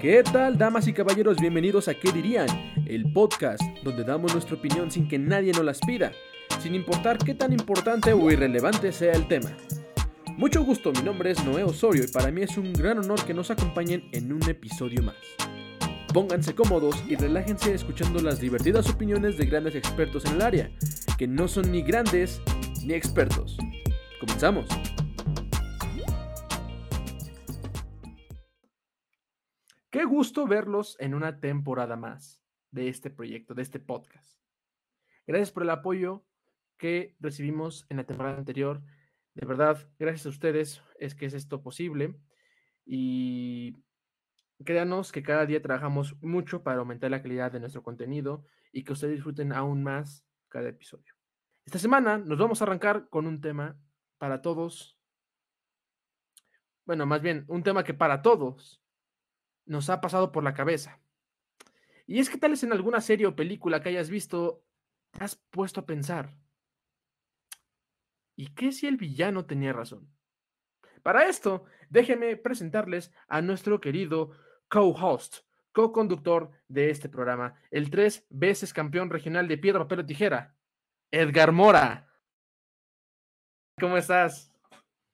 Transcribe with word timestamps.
¿Qué 0.00 0.22
tal, 0.22 0.56
damas 0.56 0.88
y 0.88 0.94
caballeros? 0.94 1.36
Bienvenidos 1.38 1.86
a 1.86 1.92
¿Qué 1.92 2.10
dirían? 2.10 2.48
El 2.86 3.12
podcast 3.12 3.62
donde 3.84 4.02
damos 4.02 4.32
nuestra 4.32 4.56
opinión 4.56 4.90
sin 4.90 5.06
que 5.06 5.18
nadie 5.18 5.52
nos 5.52 5.62
las 5.62 5.78
pida, 5.78 6.12
sin 6.58 6.74
importar 6.74 7.18
qué 7.18 7.34
tan 7.34 7.52
importante 7.52 8.14
o 8.14 8.30
irrelevante 8.30 8.92
sea 8.92 9.12
el 9.12 9.28
tema. 9.28 9.50
Mucho 10.38 10.64
gusto, 10.64 10.90
mi 10.90 11.02
nombre 11.02 11.32
es 11.32 11.44
Noé 11.44 11.64
Osorio 11.64 12.04
y 12.04 12.06
para 12.10 12.30
mí 12.30 12.40
es 12.40 12.56
un 12.56 12.72
gran 12.72 12.98
honor 12.98 13.22
que 13.26 13.34
nos 13.34 13.50
acompañen 13.50 14.08
en 14.12 14.32
un 14.32 14.42
episodio 14.48 15.02
más. 15.02 15.16
Pónganse 16.14 16.54
cómodos 16.54 17.04
y 17.06 17.16
relájense 17.16 17.74
escuchando 17.74 18.22
las 18.22 18.40
divertidas 18.40 18.88
opiniones 18.88 19.36
de 19.36 19.44
grandes 19.44 19.74
expertos 19.74 20.24
en 20.24 20.36
el 20.36 20.40
área, 20.42 20.70
que 21.18 21.28
no 21.28 21.46
son 21.46 21.70
ni 21.70 21.82
grandes 21.82 22.40
ni 22.86 22.94
expertos. 22.94 23.58
Comenzamos. 24.18 24.66
Gusto 30.10 30.46
verlos 30.46 30.96
en 30.98 31.14
una 31.14 31.38
temporada 31.38 31.96
más 31.96 32.42
de 32.72 32.88
este 32.88 33.10
proyecto, 33.10 33.54
de 33.54 33.62
este 33.62 33.78
podcast. 33.78 34.40
Gracias 35.26 35.52
por 35.52 35.62
el 35.62 35.70
apoyo 35.70 36.26
que 36.76 37.16
recibimos 37.20 37.86
en 37.88 37.98
la 37.98 38.04
temporada 38.04 38.36
anterior. 38.36 38.82
De 39.34 39.46
verdad, 39.46 39.88
gracias 40.00 40.26
a 40.26 40.30
ustedes 40.30 40.82
es 40.98 41.14
que 41.14 41.26
es 41.26 41.34
esto 41.34 41.62
posible. 41.62 42.16
Y 42.84 43.84
créanos 44.64 45.12
que 45.12 45.22
cada 45.22 45.46
día 45.46 45.62
trabajamos 45.62 46.20
mucho 46.22 46.64
para 46.64 46.80
aumentar 46.80 47.12
la 47.12 47.22
calidad 47.22 47.52
de 47.52 47.60
nuestro 47.60 47.84
contenido 47.84 48.44
y 48.72 48.82
que 48.82 48.92
ustedes 48.92 49.14
disfruten 49.14 49.52
aún 49.52 49.84
más 49.84 50.26
cada 50.48 50.68
episodio. 50.68 51.14
Esta 51.64 51.78
semana 51.78 52.18
nos 52.18 52.38
vamos 52.38 52.60
a 52.60 52.64
arrancar 52.64 53.08
con 53.08 53.28
un 53.28 53.40
tema 53.40 53.78
para 54.18 54.42
todos. 54.42 54.98
Bueno, 56.84 57.06
más 57.06 57.22
bien, 57.22 57.44
un 57.46 57.62
tema 57.62 57.84
que 57.84 57.94
para 57.94 58.22
todos 58.22 58.79
nos 59.66 59.90
ha 59.90 60.00
pasado 60.00 60.32
por 60.32 60.44
la 60.44 60.54
cabeza. 60.54 61.00
Y 62.06 62.18
es 62.18 62.28
que 62.28 62.38
tal 62.38 62.50
vez 62.50 62.62
en 62.64 62.72
alguna 62.72 63.00
serie 63.00 63.26
o 63.26 63.36
película 63.36 63.80
que 63.80 63.90
hayas 63.90 64.10
visto, 64.10 64.64
te 65.12 65.24
has 65.24 65.36
puesto 65.36 65.80
a 65.80 65.86
pensar, 65.86 66.34
¿y 68.36 68.54
qué 68.54 68.72
si 68.72 68.86
el 68.86 68.96
villano 68.96 69.46
tenía 69.46 69.72
razón? 69.72 70.10
Para 71.02 71.28
esto, 71.28 71.64
déjenme 71.88 72.36
presentarles 72.36 73.12
a 73.28 73.40
nuestro 73.42 73.80
querido 73.80 74.32
co-host, 74.68 75.44
co-conductor 75.72 76.50
de 76.68 76.90
este 76.90 77.08
programa, 77.08 77.54
el 77.70 77.90
tres 77.90 78.26
veces 78.28 78.72
campeón 78.72 79.10
regional 79.10 79.46
de 79.48 79.58
piedra, 79.58 79.80
papel 79.80 80.00
o 80.00 80.06
tijera, 80.06 80.56
Edgar 81.10 81.52
Mora. 81.52 82.08
¿Cómo 83.78 83.96
estás? 83.96 84.52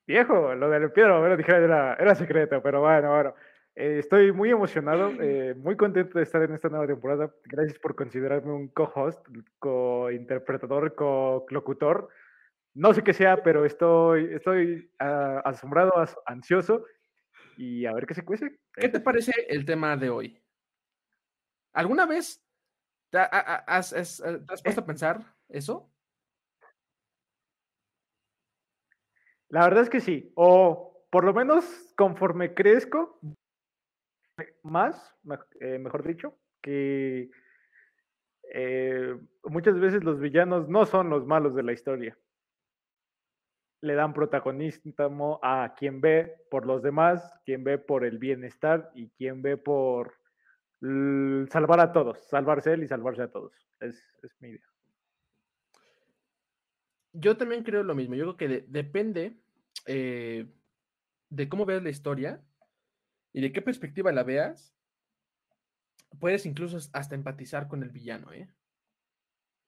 Viejo, 0.07 0.55
lo 0.55 0.71
del 0.71 0.93
piedra, 0.93 1.15
papel 1.15 1.33
o 1.33 1.37
tijera 1.37 1.59
era, 1.59 1.95
era 1.95 2.15
secreto, 2.15 2.63
pero 2.63 2.81
bueno, 2.81 3.11
bueno. 3.11 3.35
Eh, 3.79 3.99
estoy 3.99 4.33
muy 4.33 4.51
emocionado, 4.51 5.13
eh, 5.21 5.55
muy 5.55 5.77
contento 5.77 6.19
de 6.19 6.25
estar 6.25 6.43
en 6.43 6.55
esta 6.55 6.71
nueva 6.71 6.87
temporada. 6.87 7.31
Gracias 7.45 7.79
por 7.79 7.95
considerarme 7.95 8.51
un 8.53 8.69
co-host, 8.69 9.21
co-interpretador, 9.59 10.95
co-locutor. 10.95 12.09
No 12.75 12.95
sé 12.95 13.05
qué 13.05 13.13
sea, 13.13 13.43
pero 13.43 13.67
estoy, 13.67 14.33
estoy 14.33 14.91
uh, 14.99 15.41
asombrado, 15.45 15.93
ansioso 16.25 16.87
y 17.59 17.85
a 17.85 17.93
ver 17.93 18.07
qué 18.07 18.15
se 18.15 18.25
cuece. 18.25 18.59
¿Qué 18.73 18.89
te 18.89 19.01
parece 19.01 19.33
el 19.47 19.67
tema 19.67 19.95
de 19.99 20.09
hoy? 20.09 20.43
¿Alguna 21.75 22.07
vez 22.07 22.43
te 23.11 23.19
has, 23.19 23.93
has, 23.93 24.23
has 24.23 24.63
puesto 24.63 24.81
a 24.81 24.87
pensar 24.87 25.35
eso? 25.51 25.93
La 29.51 29.65
verdad 29.65 29.83
es 29.83 29.91
que 29.91 30.01
sí, 30.01 30.33
o 30.35 31.07
por 31.11 31.25
lo 31.25 31.35
menos 31.35 31.93
conforme 31.95 32.55
crezco, 32.55 33.21
más, 34.63 35.15
eh, 35.61 35.79
mejor 35.79 36.07
dicho, 36.07 36.39
que 36.61 37.31
eh, 38.53 39.17
muchas 39.45 39.79
veces 39.79 40.05
los 40.05 40.21
villanos 40.21 40.69
no 40.69 40.87
son 40.87 41.11
los 41.11 41.27
malos 41.27 41.55
de 41.55 41.63
la 41.63 41.73
historia. 41.73 42.17
Le 43.83 43.95
dan 43.95 44.15
protagonismo 44.15 45.39
a 45.43 45.75
quien 45.77 46.01
ve 46.01 46.35
por 46.51 46.67
los 46.67 46.83
demás, 46.83 47.39
quien 47.45 47.65
ve 47.65 47.79
por 47.79 48.05
el 48.05 48.19
bienestar 48.19 48.91
y 48.95 49.11
quien 49.11 49.43
ve 49.43 49.57
por 49.57 50.15
salvar 50.81 51.81
a 51.81 51.93
todos, 51.93 52.29
salvarse 52.29 52.73
él 52.73 52.83
y 52.83 52.89
salvarse 52.89 53.23
a 53.23 53.31
todos. 53.31 53.53
Es, 53.81 54.03
mi 54.41 54.51
idea. 54.51 54.67
Yo 57.13 57.37
también 57.37 57.63
creo 57.63 57.83
lo 57.83 57.95
mismo. 57.95 58.15
Yo 58.15 58.25
creo 58.25 58.37
que 58.37 58.65
depende 58.69 59.37
eh, 59.87 60.47
de 61.31 61.49
cómo 61.49 61.65
veas 61.65 61.83
la 61.83 61.91
historia 61.91 62.43
y 63.37 63.43
de 63.43 63.53
qué 63.53 63.61
perspectiva 63.61 64.13
la 64.13 64.23
veas, 64.23 64.75
puedes 66.19 66.47
incluso 66.47 66.79
hasta 66.95 67.15
empatizar 67.15 67.69
con 67.69 67.83
el 67.83 67.91
villano, 67.91 68.33
¿eh? 68.33 68.51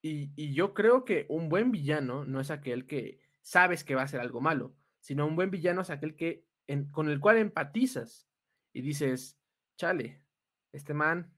Y, 0.01 0.55
yo 0.55 0.73
creo 0.73 1.05
que 1.05 1.27
un 1.29 1.51
buen 1.51 1.71
villano 1.71 2.25
no 2.25 2.41
es 2.41 2.51
aquel 2.51 2.87
que 2.87 3.21
sabes 3.43 3.85
que 3.85 3.95
va 3.95 4.01
a 4.01 4.05
hacer 4.05 4.21
algo 4.21 4.41
malo, 4.41 4.75
sino 5.01 5.27
un 5.27 5.37
buen 5.37 5.51
villano 5.51 5.83
es 5.83 5.91
aquel 5.91 6.17
que 6.17 6.47
con 6.93 7.11
el 7.11 7.21
cual 7.21 7.37
empatizas 7.37 8.27
y 8.73 8.81
dices, 8.81 9.39
chale, 9.77 10.25
este 10.73 10.95
man 10.95 11.31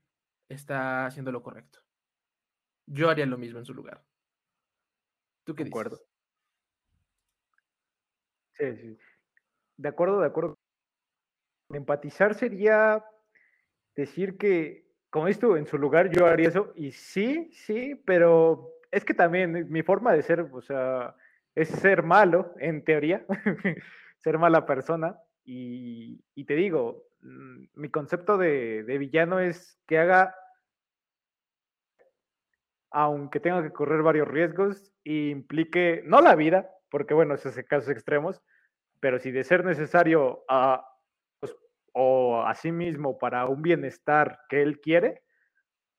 está 0.48 1.06
haciendo 1.06 1.32
lo 1.32 1.42
correcto. 1.42 1.80
Yo 2.86 3.10
haría 3.10 3.26
lo 3.26 3.38
mismo 3.38 3.58
en 3.58 3.64
su 3.64 3.74
lugar. 3.74 4.04
¿Tú 5.42 5.56
qué 5.56 5.64
de 5.64 5.70
acuerdo. 5.70 6.00
Sí, 8.52 8.76
sí. 8.76 8.98
De 9.78 9.88
acuerdo, 9.88 10.20
de 10.20 10.26
acuerdo. 10.28 10.59
Empatizar 11.72 12.34
sería 12.34 13.04
decir 13.94 14.36
que, 14.36 14.86
como 15.10 15.28
esto 15.28 15.56
en 15.56 15.66
su 15.66 15.78
lugar, 15.78 16.10
yo 16.10 16.26
haría 16.26 16.48
eso. 16.48 16.72
Y 16.74 16.92
sí, 16.92 17.50
sí, 17.52 17.94
pero 18.04 18.70
es 18.90 19.04
que 19.04 19.14
también 19.14 19.70
mi 19.70 19.82
forma 19.82 20.12
de 20.12 20.22
ser, 20.22 20.40
o 20.52 20.60
sea, 20.60 21.14
es 21.54 21.68
ser 21.68 22.02
malo, 22.02 22.54
en 22.58 22.84
teoría, 22.84 23.24
ser 24.18 24.38
mala 24.38 24.66
persona. 24.66 25.18
Y, 25.44 26.22
te 26.46 26.54
digo, 26.54 27.04
mm, 27.22 27.64
mi 27.74 27.88
concepto 27.88 28.38
de, 28.38 28.84
de 28.84 28.98
villano 28.98 29.40
es 29.40 29.78
que 29.86 29.98
haga, 29.98 30.34
aunque 32.90 33.40
tenga 33.40 33.62
que 33.62 33.72
correr 33.72 34.02
varios 34.02 34.28
riesgos, 34.28 34.92
e 35.04 35.28
implique, 35.28 36.02
no 36.04 36.20
la 36.20 36.34
vida, 36.34 36.70
porque 36.90 37.14
bueno, 37.14 37.34
esos 37.34 37.54
son 37.54 37.64
casos 37.64 37.90
extremos, 37.90 38.42
pero 39.00 39.18
si 39.18 39.30
de 39.30 39.44
ser 39.44 39.64
necesario 39.64 40.44
a 40.48 40.89
o 41.92 42.42
a 42.42 42.54
sí 42.54 42.72
mismo 42.72 43.18
para 43.18 43.46
un 43.46 43.62
bienestar 43.62 44.40
que 44.48 44.62
él 44.62 44.80
quiere, 44.80 45.22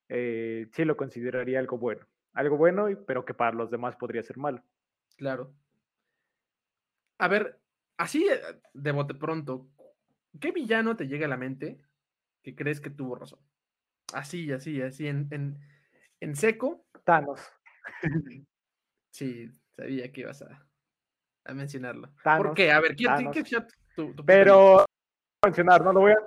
eh, 0.09 0.67
sí 0.73 0.85
lo 0.85 0.97
consideraría 0.97 1.59
algo 1.59 1.77
bueno. 1.77 2.05
Algo 2.33 2.57
bueno, 2.57 2.87
pero 3.05 3.25
que 3.25 3.33
para 3.33 3.55
los 3.55 3.71
demás 3.71 3.95
podría 3.95 4.23
ser 4.23 4.37
malo. 4.37 4.63
Claro. 5.17 5.53
A 7.17 7.27
ver, 7.27 7.59
así 7.97 8.27
eh, 8.27 8.41
de 8.73 8.91
bote 8.91 9.15
pronto, 9.15 9.69
¿qué 10.39 10.51
villano 10.51 10.95
te 10.95 11.07
llega 11.07 11.25
a 11.25 11.29
la 11.29 11.37
mente 11.37 11.81
que 12.41 12.55
crees 12.55 12.79
que 12.79 12.89
tuvo 12.89 13.15
razón? 13.15 13.39
Así, 14.13 14.51
así, 14.51 14.81
así, 14.81 15.07
en, 15.07 15.27
en, 16.19 16.35
seco. 16.35 16.85
Thanos. 17.03 17.41
sí, 19.11 19.49
sabía 19.75 20.11
que 20.11 20.21
ibas 20.21 20.41
a, 20.41 20.67
a 21.45 21.53
mencionarlo. 21.53 22.13
¿Por 22.23 22.53
qué? 22.53 22.71
A 22.71 22.79
ver, 22.79 22.95
¿quién, 22.95 23.31
qué, 23.31 23.43
Pero 24.25 24.85
mencionar, 25.43 25.83
no 25.83 25.91
lo 25.91 26.01
voy 26.01 26.11
a. 26.11 26.17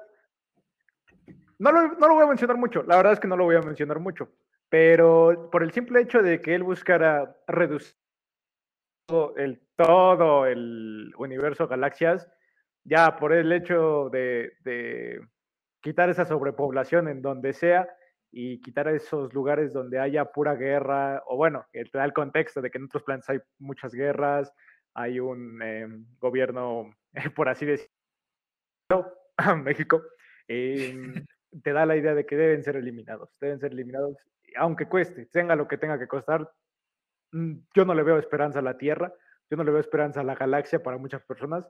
No 1.58 1.70
lo, 1.70 2.14
voy 2.14 2.24
a 2.24 2.26
mencionar 2.26 2.56
mucho, 2.56 2.82
la 2.82 2.96
verdad 2.96 3.12
es 3.12 3.20
que 3.20 3.28
no 3.28 3.36
lo 3.36 3.44
voy 3.44 3.54
a 3.54 3.60
mencionar 3.60 4.00
mucho, 4.00 4.28
pero 4.68 5.48
por 5.52 5.62
el 5.62 5.70
simple 5.70 6.00
hecho 6.00 6.20
de 6.20 6.40
que 6.40 6.54
él 6.54 6.64
buscara 6.64 7.36
reducir 7.46 7.94
todo 9.06 9.36
el, 9.36 9.62
todo 9.76 10.46
el 10.46 11.14
universo 11.16 11.68
galaxias, 11.68 12.28
ya 12.82 13.16
por 13.16 13.32
el 13.32 13.52
hecho 13.52 14.10
de, 14.10 15.20
quitar 15.80 16.10
esa 16.10 16.26
sobrepoblación 16.26 17.06
en 17.06 17.22
donde 17.22 17.52
sea 17.52 17.88
y 18.32 18.60
quitar 18.62 18.88
esos 18.88 19.32
lugares 19.32 19.72
donde 19.72 20.00
haya 20.00 20.24
pura 20.24 20.56
guerra, 20.56 21.22
o 21.26 21.36
bueno, 21.36 21.66
da 21.92 22.04
el 22.04 22.12
contexto 22.12 22.60
de 22.60 22.70
que 22.70 22.78
en 22.78 22.84
otros 22.86 23.04
planetas 23.04 23.30
hay 23.30 23.38
muchas 23.60 23.94
guerras, 23.94 24.52
hay 24.92 25.20
un 25.20 25.62
em, 25.62 26.04
gobierno, 26.18 26.90
por 27.36 27.48
así 27.48 27.64
decirlo, 27.64 27.93
México, 29.64 30.02
em, 30.48 31.24
te 31.62 31.72
da 31.72 31.86
la 31.86 31.96
idea 31.96 32.14
de 32.14 32.26
que 32.26 32.36
deben 32.36 32.62
ser 32.62 32.76
eliminados, 32.76 33.30
deben 33.40 33.60
ser 33.60 33.72
eliminados, 33.72 34.16
aunque 34.56 34.86
cueste, 34.86 35.26
tenga 35.26 35.56
lo 35.56 35.68
que 35.68 35.78
tenga 35.78 35.98
que 35.98 36.08
costar. 36.08 36.50
Mm, 37.32 37.54
yo 37.74 37.84
no 37.84 37.94
le 37.94 38.02
veo 38.02 38.18
esperanza 38.18 38.60
a 38.60 38.62
la 38.62 38.78
Tierra, 38.78 39.12
yo 39.50 39.56
no 39.56 39.64
le 39.64 39.70
veo 39.70 39.80
esperanza 39.80 40.20
a 40.20 40.24
la 40.24 40.34
galaxia 40.34 40.82
para 40.82 40.98
muchas 40.98 41.22
personas, 41.24 41.66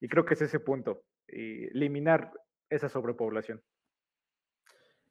y 0.00 0.08
creo 0.08 0.24
que 0.24 0.34
es 0.34 0.42
ese 0.42 0.60
punto, 0.60 1.04
eliminar 1.28 2.32
esa 2.68 2.88
sobrepoblación. 2.88 3.62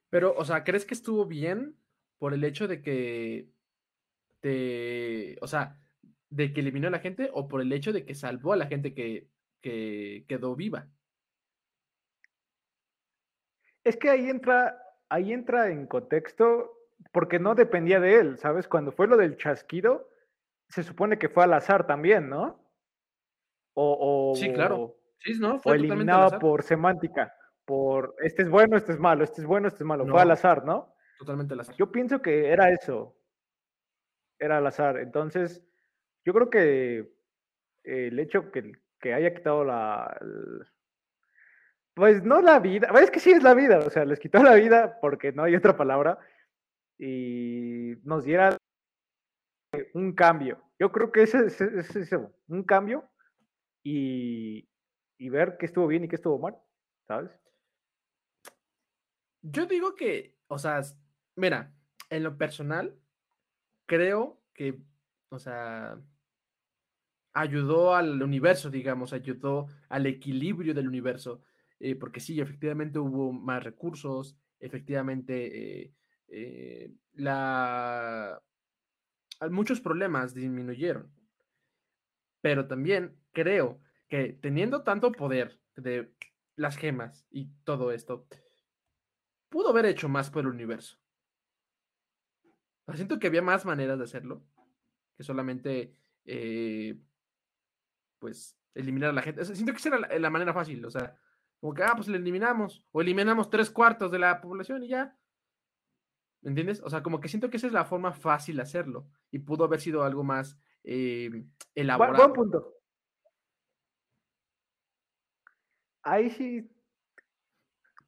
Pero, 0.09 0.35
o 0.35 0.45
sea, 0.45 0.63
¿crees 0.63 0.85
que 0.85 0.94
estuvo 0.94 1.25
bien 1.25 1.75
por 2.19 2.33
el 2.33 2.44
hecho 2.44 2.67
de 2.67 2.81
que 2.81 3.49
te, 4.41 5.38
o 5.41 5.47
sea, 5.47 5.79
de 6.29 6.53
que 6.53 6.61
eliminó 6.61 6.89
a 6.89 6.91
la 6.91 6.99
gente 6.99 7.29
o 7.33 7.47
por 7.47 7.61
el 7.61 7.71
hecho 7.73 7.94
de 7.94 8.06
que 8.06 8.13
salvó 8.13 8.53
a 8.53 8.57
la 8.57 8.67
gente 8.67 8.94
que 8.94 9.29
quedó 10.27 10.56
viva? 10.56 10.89
Es 13.83 13.97
que 13.97 14.09
ahí 14.09 14.30
entra, 14.30 14.81
ahí 15.09 15.33
entra 15.33 15.69
en 15.69 15.88
contexto 15.88 16.71
porque 17.12 17.39
no 17.39 17.56
dependía 17.56 18.00
de 18.00 18.15
él, 18.15 18.38
¿sabes? 18.38 18.68
Cuando 18.68 18.91
fue 18.91 19.07
lo 19.07 19.18
del 19.18 19.38
chasquido, 19.38 20.09
se 20.69 20.83
supone 20.83 21.19
que 21.19 21.30
fue 21.30 21.44
al 21.44 21.53
azar 21.53 21.85
también, 21.85 22.30
¿no? 22.30 22.59
O, 23.75 24.33
sí, 24.35 24.51
claro. 24.53 24.95
Sí, 25.19 25.33
¿no? 25.39 25.59
Fue 25.59 25.74
o 25.74 25.75
eliminado 25.75 26.38
por 26.39 26.63
semántica, 26.63 27.35
por 27.65 28.15
este 28.19 28.44
es 28.44 28.50
bueno, 28.50 28.77
este 28.77 28.91
es 28.91 29.00
malo, 29.00 29.24
este 29.24 29.41
es 29.41 29.47
bueno, 29.47 29.68
este 29.68 29.83
es 29.83 29.88
malo. 29.88 30.06
fue 30.06 30.21
al 30.21 30.31
azar, 30.31 30.63
¿no? 30.65 30.94
Totalmente 31.18 31.53
al 31.53 31.62
azar. 31.62 31.75
Yo 31.75 31.91
pienso 31.91 32.21
que 32.21 32.50
era 32.50 32.69
eso. 32.69 33.15
Era 34.39 34.57
al 34.57 34.68
azar. 34.68 34.97
Entonces, 34.97 35.63
yo 36.25 36.33
creo 36.33 36.50
que 36.50 37.13
el 37.83 38.19
hecho 38.19 38.51
que, 38.51 38.74
que 39.00 39.13
haya 39.13 39.33
quitado 39.33 39.63
la, 39.63 40.18
pues 41.94 42.24
no 42.24 42.42
la 42.42 42.60
vida, 42.60 42.90
es 43.01 43.12
que 43.12 43.19
sí 43.19 43.31
es 43.31 43.44
la 43.44 43.54
vida, 43.54 43.80
o 43.80 43.90
sea, 43.90 44.06
les 44.06 44.19
quitó 44.19 44.42
la 44.42 44.56
vida 44.56 45.00
porque 45.00 45.31
no 45.31 45.44
hay 45.44 45.56
otra 45.56 45.78
palabra 45.78 46.18
y 46.98 47.94
nos 48.04 48.24
diera 48.24 48.57
un 49.94 50.13
cambio. 50.13 50.62
Yo 50.80 50.92
creo 50.92 51.12
que 51.12 51.24
ese 51.24 51.45
es 51.48 51.62
eso, 51.95 52.34
un 52.48 52.63
cambio 52.63 53.10
y, 53.84 54.68
y 55.18 55.30
ver 55.30 55.57
qué 55.57 55.66
estuvo 55.66 55.88
bien 55.88 56.04
y 56.04 56.07
qué 56.07 56.16
estuvo 56.16 56.40
mal, 56.40 56.57
¿sabes? 57.07 57.31
Yo 59.42 59.66
digo 59.66 59.95
que, 59.95 60.38
o 60.48 60.57
sea, 60.57 60.81
mira, 61.36 61.74
en 62.10 62.24
lo 62.24 62.38
personal, 62.38 62.98
creo 63.86 64.42
que, 64.54 64.80
o 65.30 65.40
sea, 65.40 66.00
ayudó 67.34 67.95
al 67.95 68.22
universo, 68.22 68.69
digamos, 68.69 69.13
ayudó 69.13 69.68
al 69.90 70.06
equilibrio 70.06 70.74
del 70.74 70.88
universo 70.88 71.42
eh, 71.85 71.95
porque 71.97 72.21
sí, 72.21 72.39
efectivamente 72.39 72.97
hubo 72.97 73.33
más 73.33 73.62
recursos, 73.62 74.38
efectivamente 74.57 75.81
eh, 75.81 75.94
eh, 76.30 76.94
la... 77.12 78.41
muchos 79.51 79.81
problemas 79.81 80.33
disminuyeron. 80.33 81.13
Pero 82.39 82.69
también 82.69 83.18
creo 83.33 83.81
que 84.07 84.31
teniendo 84.31 84.83
tanto 84.83 85.12
poder 85.12 85.59
de 85.75 86.13
las 86.56 86.77
gemas 86.77 87.27
y 87.30 87.50
todo 87.65 87.91
esto, 87.91 88.27
pudo 89.50 89.71
haber 89.71 89.85
hecho 89.88 90.07
más 90.07 90.30
por 90.30 90.44
el 90.45 90.51
universo. 90.51 90.97
Siento 92.94 93.19
que 93.19 93.27
había 93.27 93.41
más 93.41 93.65
maneras 93.65 93.97
de 93.97 94.06
hacerlo 94.06 94.41
que 95.18 95.24
solamente, 95.24 95.97
pues, 98.19 98.57
eliminar 98.74 99.09
a 99.09 99.13
la 99.13 99.21
gente. 99.21 99.44
Siento 99.44 99.74
que 99.74 99.80
esa 99.80 99.89
era 99.89 100.18
la 100.18 100.30
manera 100.30 100.53
fácil, 100.53 100.85
o 100.85 100.89
sea, 100.89 101.18
como 101.63 101.74
que, 101.74 101.83
ah, 101.83 101.94
pues 101.95 102.10
le 102.10 102.18
eliminamos. 102.18 102.86
O 102.92 103.01
eliminamos 103.01 103.50
tres 103.50 103.71
cuartos 103.71 104.12
de 104.12 104.19
la 104.19 104.42
población 104.42 104.83
y 104.83 104.89
ya. 104.89 105.18
¿Me 106.42 106.50
entiendes? 106.50 106.81
O 106.83 106.89
sea, 106.89 107.01
como 107.01 107.21
que 107.21 107.30
siento 107.30 107.50
que 107.50 107.56
esa 107.56 107.68
es 107.68 107.71
la 107.71 107.86
forma 107.86 108.12
fácil 108.12 108.57
de 108.57 108.63
hacerlo. 108.63 109.07
Y 109.31 109.39
pudo 109.39 109.63
haber 109.63 109.80
sido 109.80 110.04
algo 110.04 110.25
más 110.25 110.60
eh, 110.83 111.45
elaborado. 111.74 112.18
Buen, 112.18 112.33
punto. 112.33 112.74
Ahí 116.01 116.31
sí 116.31 116.69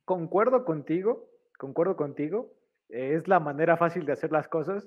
concuerdo 0.03 0.65
contigo, 0.65 1.29
concuerdo 1.57 1.95
contigo. 1.95 2.51
Es 2.89 3.25
la 3.29 3.39
manera 3.39 3.77
fácil 3.77 4.05
de 4.05 4.11
hacer 4.11 4.33
las 4.33 4.49
cosas. 4.49 4.85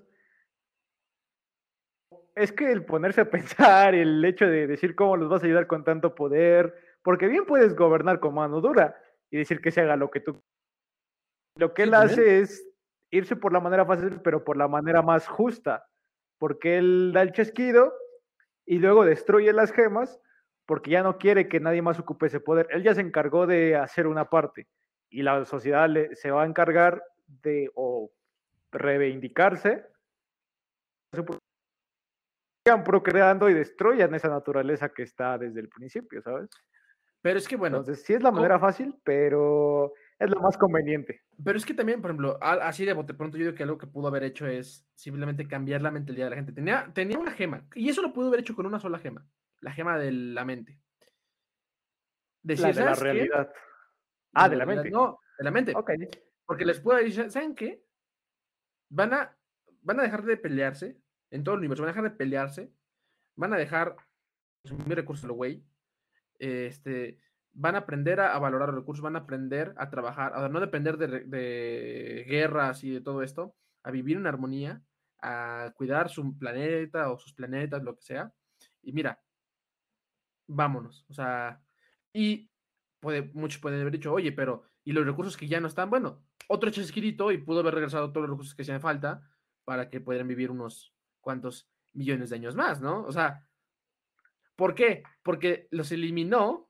Es 2.35 2.53
que 2.53 2.71
el 2.71 2.85
ponerse 2.85 3.23
a 3.23 3.31
pensar, 3.31 3.95
el 3.95 4.23
hecho 4.27 4.47
de 4.47 4.67
decir 4.67 4.95
cómo 4.95 5.17
los 5.17 5.31
vas 5.31 5.43
a 5.43 5.47
ayudar 5.47 5.67
con 5.67 5.85
tanto 5.85 6.15
poder, 6.15 6.88
porque 7.03 7.29
bien 7.29 7.47
puedes 7.47 7.75
gobernar 7.75 8.21
con 8.21 8.35
mano 8.35 8.61
dura 8.61 8.97
y 9.31 9.39
decir 9.39 9.61
que 9.61 9.71
se 9.71 9.81
haga 9.81 9.97
lo 9.97 10.11
que 10.11 10.21
tú. 10.21 10.43
Lo 11.57 11.75
que 11.75 11.85
él 11.85 11.95
hace 11.95 12.41
es 12.41 12.65
irse 13.11 13.37
por 13.37 13.53
la 13.53 13.61
manera 13.61 13.85
fácil, 13.85 14.21
pero 14.23 14.45
por 14.45 14.57
la 14.57 14.69
manera 14.69 15.03
más 15.03 15.27
justa, 15.27 15.87
porque 16.39 16.79
él 16.79 17.13
da 17.13 17.23
el 17.23 17.33
chasquido 17.33 17.93
y 18.65 18.79
luego 18.79 19.05
destruye 19.05 19.53
las 19.53 19.73
gemas 19.73 20.21
porque 20.67 20.91
ya 20.91 21.03
no 21.03 21.17
quiere 21.17 21.49
que 21.49 21.61
nadie 21.61 21.81
más 21.81 21.99
ocupe 21.99 22.27
ese 22.27 22.41
poder. 22.41 22.69
Él 22.71 22.83
ya 22.83 22.95
se 22.95 23.01
encargó 23.01 23.47
de 23.47 23.75
hacer 23.75 24.07
una 24.07 24.29
parte 24.29 24.69
y 25.09 25.23
la 25.23 25.45
sociedad 25.47 25.89
se 26.13 26.31
va 26.31 26.43
a 26.43 26.47
encargar 26.47 27.03
de 27.27 27.71
o 27.75 28.13
reivindicarse, 28.71 29.87
sigan 32.67 32.85
procreando 32.85 33.49
y 33.49 33.55
destruyan 33.55 34.15
esa 34.15 34.29
naturaleza 34.29 34.91
que 34.91 35.03
está 35.03 35.39
desde 35.39 35.61
el 35.61 35.71
principio, 35.71 36.21
¿sabes? 36.21 36.51
Pero 37.29 37.41
es 37.41 37.47
que 37.47 37.57
bueno. 37.57 37.77
Entonces, 37.77 38.03
sí 38.07 38.15
es 38.15 38.23
la 38.23 38.31
manera 38.31 38.59
fácil, 38.59 38.95
pero 39.05 39.93
es 40.19 40.31
lo 40.31 40.41
más 40.41 40.57
conveniente. 40.57 41.21
Pero 41.45 41.59
es 41.59 41.67
que 41.67 41.75
también, 41.75 42.01
por 42.01 42.11
ejemplo, 42.11 42.39
así 42.41 42.87
de 42.87 42.95
bote 42.95 43.13
pronto, 43.13 43.37
yo 43.37 43.45
digo 43.45 43.55
que 43.55 43.65
algo 43.65 43.77
que 43.77 43.87
pudo 43.87 44.09
haber 44.09 44.23
hecho 44.23 44.47
es 44.47 44.89
simplemente 44.95 45.47
cambiar 45.47 45.83
la 45.83 45.91
mentalidad 45.91 46.25
de 46.25 46.31
la 46.31 46.37
gente. 46.37 46.53
Tenía, 46.53 46.91
tenía 46.95 47.19
una 47.19 47.33
gema, 47.33 47.67
y 47.75 47.91
eso 47.91 48.01
lo 48.01 48.15
pudo 48.15 48.29
haber 48.29 48.41
hecho 48.41 48.57
con 48.57 48.65
una 48.65 48.81
sola 48.81 48.99
gema, 48.99 49.29
la 49.61 49.73
gema 49.73 49.99
de 49.99 50.11
la 50.11 50.47
mente. 50.47 50.81
la 52.45 52.73
de 52.73 52.83
la 52.83 52.95
realidad. 52.95 53.53
Ah, 54.33 54.49
de 54.49 54.57
la, 54.57 54.65
mente. 54.65 54.91
No, 54.91 55.19
de 55.37 55.45
la 55.45 55.51
mente. 55.51 55.73
Ok. 55.77 55.91
Porque 56.47 56.65
les 56.65 56.81
puedo 56.81 56.99
decir, 56.99 57.31
¿saben 57.31 57.55
qué? 57.55 57.85
Van 58.89 59.13
a, 59.13 59.37
van 59.83 60.01
a 60.01 60.03
dejar 60.03 60.25
de 60.25 60.39
pelearse 60.39 60.97
en 61.31 61.45
todo 61.45 61.57
el 61.57 61.59
universo, 61.59 61.83
van 61.83 61.91
a 61.91 61.93
dejar 61.93 62.11
de 62.11 62.17
pelearse, 62.17 62.73
van 63.37 63.53
a 63.53 63.59
dejar 63.59 63.97
mi 64.87 64.95
recurso 64.95 65.27
lo 65.27 65.35
güey, 65.35 65.63
este, 66.39 67.19
van 67.53 67.75
a 67.75 67.79
aprender 67.79 68.21
a, 68.21 68.39
valorar 68.39 68.69
los 68.69 68.79
recursos, 68.79 69.03
van 69.03 69.17
a 69.17 69.21
aprender 69.21 69.75
a 69.77 69.91
trabajar, 69.91 70.33
a 70.35 70.49
no 70.49 70.61
depender 70.61 70.97
de, 70.97 72.25
guerras 72.29 72.85
y 72.85 72.91
de 72.91 73.01
todo 73.01 73.23
esto, 73.23 73.57
a 73.83 73.91
vivir 73.91 74.17
en 74.17 74.27
armonía, 74.27 74.83
a 75.21 75.73
cuidar 75.77 76.09
su 76.09 76.39
planeta 76.39 77.11
o 77.11 77.19
sus 77.19 77.33
planetas, 77.33 77.83
lo 77.83 77.97
que 77.97 78.03
sea. 78.03 78.33
Y 78.83 78.93
mira, 78.93 79.21
vámonos. 80.47 81.05
O 81.09 81.15
sea, 81.15 81.61
y 82.13 82.51
puede, 83.01 83.31
muchos 83.35 83.61
pueden 83.61 83.81
haber 83.81 83.93
dicho, 83.93 84.13
oye, 84.13 84.33
pero, 84.33 84.63
¿y 84.85 84.93
los 84.93 85.05
recursos 85.05 85.37
que 85.37 85.49
ya 85.49 85.61
no 85.61 85.67
están? 85.67 85.91
Bueno, 85.91 86.23
otro 86.49 86.71
chasquirito 86.71 87.33
y 87.33 87.39
pudo 87.39 87.61
haber 87.61 87.75
regresado 87.75 88.13
todos 88.13 88.23
los 88.29 88.31
recursos 88.31 88.55
que 88.55 88.63
hacían 88.63 88.81
falta 88.81 89.29
para 89.65 89.91
que 89.91 90.01
pudieran 90.01 90.29
vivir 90.29 90.51
unos 90.51 90.95
cuantos 91.21 91.69
millones 91.93 92.31
de 92.31 92.37
años 92.37 92.55
más, 92.55 92.81
¿no? 92.81 93.03
O 93.03 93.13
sea, 93.13 93.48
¿Por 94.59 94.75
qué? 94.75 95.05
Porque 95.23 95.69
los 95.71 95.93
eliminó, 95.93 96.69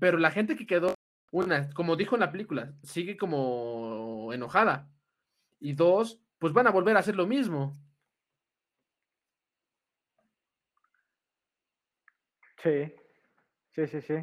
pero 0.00 0.18
la 0.18 0.32
gente 0.32 0.56
que 0.56 0.66
quedó, 0.66 0.92
una, 1.30 1.70
como 1.74 1.94
dijo 1.94 2.16
en 2.16 2.20
la 2.22 2.32
película, 2.32 2.74
sigue 2.82 3.16
como 3.16 4.32
enojada. 4.32 4.90
Y 5.60 5.74
dos, 5.74 6.20
pues 6.40 6.52
van 6.52 6.66
a 6.66 6.72
volver 6.72 6.96
a 6.96 6.98
hacer 6.98 7.14
lo 7.14 7.28
mismo. 7.28 7.72
Sí, 12.64 12.92
sí, 13.70 13.86
sí, 13.86 14.00
sí. 14.00 14.14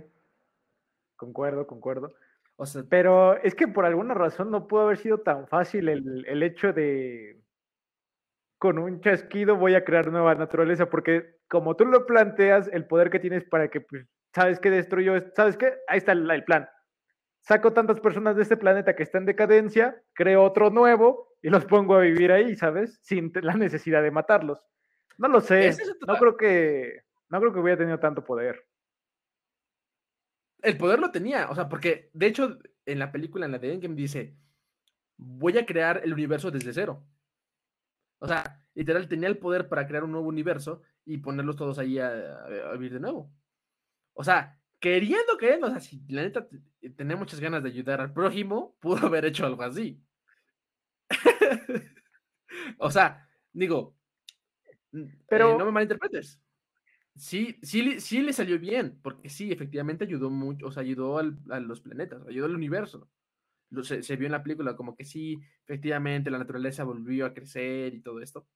Concuerdo, 1.16 1.66
concuerdo. 1.66 2.14
O 2.58 2.66
sea, 2.66 2.84
pero 2.90 3.38
es 3.38 3.56
que 3.56 3.70
por 3.70 3.86
alguna 3.86 4.16
razón 4.16 4.52
no 4.52 4.68
pudo 4.68 4.82
haber 4.82 4.98
sido 4.98 5.20
tan 5.22 5.48
fácil 5.48 5.88
el, 5.88 6.26
el 6.28 6.44
hecho 6.44 6.74
de 6.74 7.41
con 8.62 8.78
un 8.78 9.02
chasquido 9.02 9.56
voy 9.56 9.74
a 9.74 9.84
crear 9.84 10.12
nueva 10.12 10.36
naturaleza, 10.36 10.88
porque 10.88 11.40
como 11.50 11.76
tú 11.76 11.84
lo 11.84 12.06
planteas, 12.06 12.70
el 12.72 12.86
poder 12.86 13.10
que 13.10 13.18
tienes 13.18 13.44
para 13.44 13.72
que, 13.72 13.82
pues, 13.82 14.06
¿sabes 14.36 14.60
qué 14.60 14.70
destruyó? 14.70 15.16
¿Sabes 15.36 15.58
qué? 15.58 15.74
Ahí 15.88 15.98
está 15.98 16.12
el, 16.12 16.44
plan. 16.44 16.70
Saco 17.40 17.74
tantas 17.74 18.00
personas 18.00 18.36
de 18.36 18.44
este 18.44 18.58
planeta 18.58 18.96
que 18.96 19.02
están 19.02 19.24
en 19.24 19.26
decadencia, 19.26 20.00
creo 20.14 20.44
otro 20.44 20.70
nuevo 20.70 21.34
y 21.42 21.50
los 21.50 21.66
pongo 21.66 21.96
a 21.96 22.02
vivir 22.02 22.32
ahí, 22.32 22.56
¿sabes? 22.56 23.00
Sin 23.02 23.32
la 23.42 23.56
necesidad 23.56 24.04
de 24.04 24.12
matarlos. 24.12 24.60
No 25.18 25.28
lo 25.28 25.42
sé. 25.42 25.76
no 26.08 26.16
creo 26.18 26.38
que 26.38 27.02
no 27.30 27.40
creo 27.40 27.54
que 27.54 27.60
hubiera 27.60 27.80
tenido 27.80 27.98
tanto 27.98 28.24
poder. 28.24 28.64
El 30.62 30.78
poder 30.78 31.00
lo 31.00 31.10
tenía, 31.10 31.50
o 31.50 31.56
sea, 31.56 31.68
porque 31.68 32.12
de 32.14 32.28
hecho 32.28 32.60
en 32.86 33.00
la 33.00 33.12
película, 33.12 33.48
en 33.48 33.54
la 33.54 33.58
de 33.58 33.74
Endgame, 33.74 33.96
dice, 33.96 34.36
voy 35.18 35.58
a 35.58 35.66
crear 35.66 36.02
el 36.04 36.14
universo 36.14 36.52
desde 36.52 36.74
cero. 36.74 37.04
O 38.22 38.28
sea, 38.28 38.64
literal 38.76 39.08
tenía 39.08 39.28
el 39.28 39.40
poder 39.40 39.68
para 39.68 39.88
crear 39.88 40.04
un 40.04 40.12
nuevo 40.12 40.28
universo 40.28 40.84
y 41.06 41.18
ponerlos 41.18 41.56
todos 41.56 41.80
ahí 41.80 41.98
a, 41.98 42.46
vivir 42.74 42.94
de 42.94 43.00
nuevo. 43.00 43.34
O 44.14 44.24
sea, 44.24 44.62
queriendo, 44.80 45.38
queriendo, 45.40 45.68
o 45.68 45.70
sea, 45.72 45.80
si 45.80 46.04
la 46.08 46.22
neta 46.22 46.48
tenía 46.96 47.16
muchas 47.16 47.40
ganas 47.40 47.64
de 47.64 47.70
ayudar 47.70 48.00
al 48.00 48.14
prójimo, 48.14 48.78
pudo 48.80 49.08
haber 49.08 49.26
hecho 49.26 49.46
algo 49.46 49.64
así. 49.64 50.00
o 52.78 52.92
sea, 52.92 53.28
digo, 53.52 53.98
pero 55.28 55.56
eh, 55.56 55.58
no 55.58 55.66
me 55.66 55.72
malinterpretes. 55.72 56.40
Sí, 57.16 57.58
sí, 57.64 58.00
sí 58.00 58.22
le 58.22 58.34
salió 58.34 58.60
bien, 58.60 59.00
porque 59.02 59.30
sí, 59.30 59.52
efectivamente 59.52 60.06
ayudó 60.06 60.30
mucho, 60.30 60.68
o 60.68 60.72
sea, 60.72 60.82
ayudó 60.82 61.18
a 61.18 61.60
los 61.60 61.82
planetas, 61.82 62.22
ayudó 62.28 62.46
al 62.46 62.56
universo. 62.56 63.10
Se, 63.84 64.04
se, 64.04 64.16
vio 64.18 64.26
en 64.28 64.34
la 64.34 64.44
película 64.44 64.76
como 64.76 64.96
que 64.96 65.06
sí, 65.06 65.40
efectivamente, 65.64 66.30
la 66.30 66.40
naturaleza 66.40 66.84
volvió 66.84 67.26
a 67.26 67.34
crecer 67.34 67.94
y 67.94 68.02
todo 68.02 68.22
esto. 68.22 68.48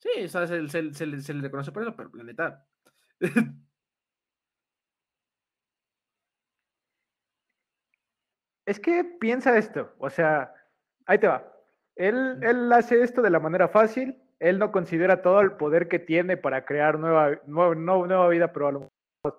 Sí, 0.00 0.24
o 0.24 0.28
sea, 0.28 0.46
se, 0.46 0.68
se, 0.94 1.06
le 1.34 1.40
reconoce 1.42 1.72
por 1.72 1.82
eso, 1.82 1.94
pero 1.96 2.10
planeta. 2.10 2.66
Pues, 3.18 3.32
Es 8.66 8.80
que 8.80 9.04
piensa 9.04 9.56
esto, 9.56 9.94
o 9.98 10.10
sea, 10.10 10.52
ahí 11.06 11.18
te 11.18 11.28
va. 11.28 11.52
Él, 11.94 12.40
él 12.42 12.72
hace 12.72 13.00
esto 13.02 13.22
de 13.22 13.30
la 13.30 13.38
manera 13.38 13.68
fácil, 13.68 14.20
él 14.40 14.58
no 14.58 14.72
considera 14.72 15.22
todo 15.22 15.40
el 15.40 15.52
poder 15.52 15.88
que 15.88 16.00
tiene 16.00 16.36
para 16.36 16.64
crear 16.64 16.98
nueva, 16.98 17.40
nueva, 17.46 17.74
nueva 17.76 18.28
vida, 18.28 18.52
pero 18.52 18.68
a 18.68 18.72
los 18.72 18.88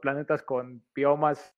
planetas 0.01 0.44
con 0.44 0.82
biomas. 0.96 1.57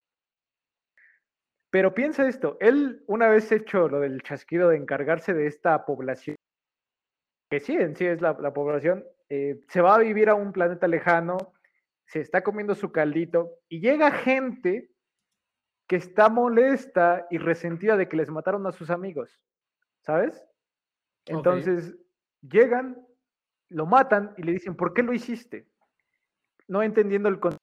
Pero 1.72 1.94
piensa 1.94 2.28
esto, 2.28 2.58
él 2.60 3.04
una 3.08 3.28
vez 3.28 3.52
hecho 3.52 3.88
lo 3.88 4.00
del 4.00 4.24
chasquido 4.24 4.70
de 4.70 4.78
encargarse 4.78 5.34
de 5.34 5.46
esta 5.46 5.86
población, 5.86 6.36
que 7.50 7.60
sí, 7.60 7.76
en 7.76 7.96
sí 7.96 8.06
es 8.06 8.22
la, 8.22 8.34
la 8.40 8.54
población, 8.54 9.06
eh, 9.30 9.62
se 9.68 9.82
va 9.82 9.96
a 9.96 10.00
vivir 10.00 10.30
a 10.30 10.36
un 10.36 10.52
planeta 10.52 10.88
lejano, 10.88 11.54
se 12.06 12.22
está 12.22 12.44
comiendo 12.44 12.74
su 12.74 12.92
caldito 12.92 13.60
y 13.68 13.82
llega 13.82 14.12
gente 14.12 14.90
que 15.88 15.96
está 15.96 16.30
molesta 16.30 17.28
y 17.30 17.38
resentida 17.38 17.98
de 17.98 18.10
que 18.10 18.18
les 18.18 18.30
mataron 18.30 18.66
a 18.66 18.72
sus 18.72 18.90
amigos, 18.90 19.40
¿sabes? 20.02 20.44
Entonces 21.26 21.96
llegan, 22.42 23.06
lo 23.70 23.86
matan 23.86 24.34
y 24.38 24.44
le 24.44 24.54
dicen, 24.54 24.76
¿por 24.76 24.94
qué 24.94 25.04
lo 25.04 25.14
hiciste? 25.14 25.68
No 26.68 26.82
entendiendo 26.82 27.30
el 27.30 27.40
de 27.40 27.59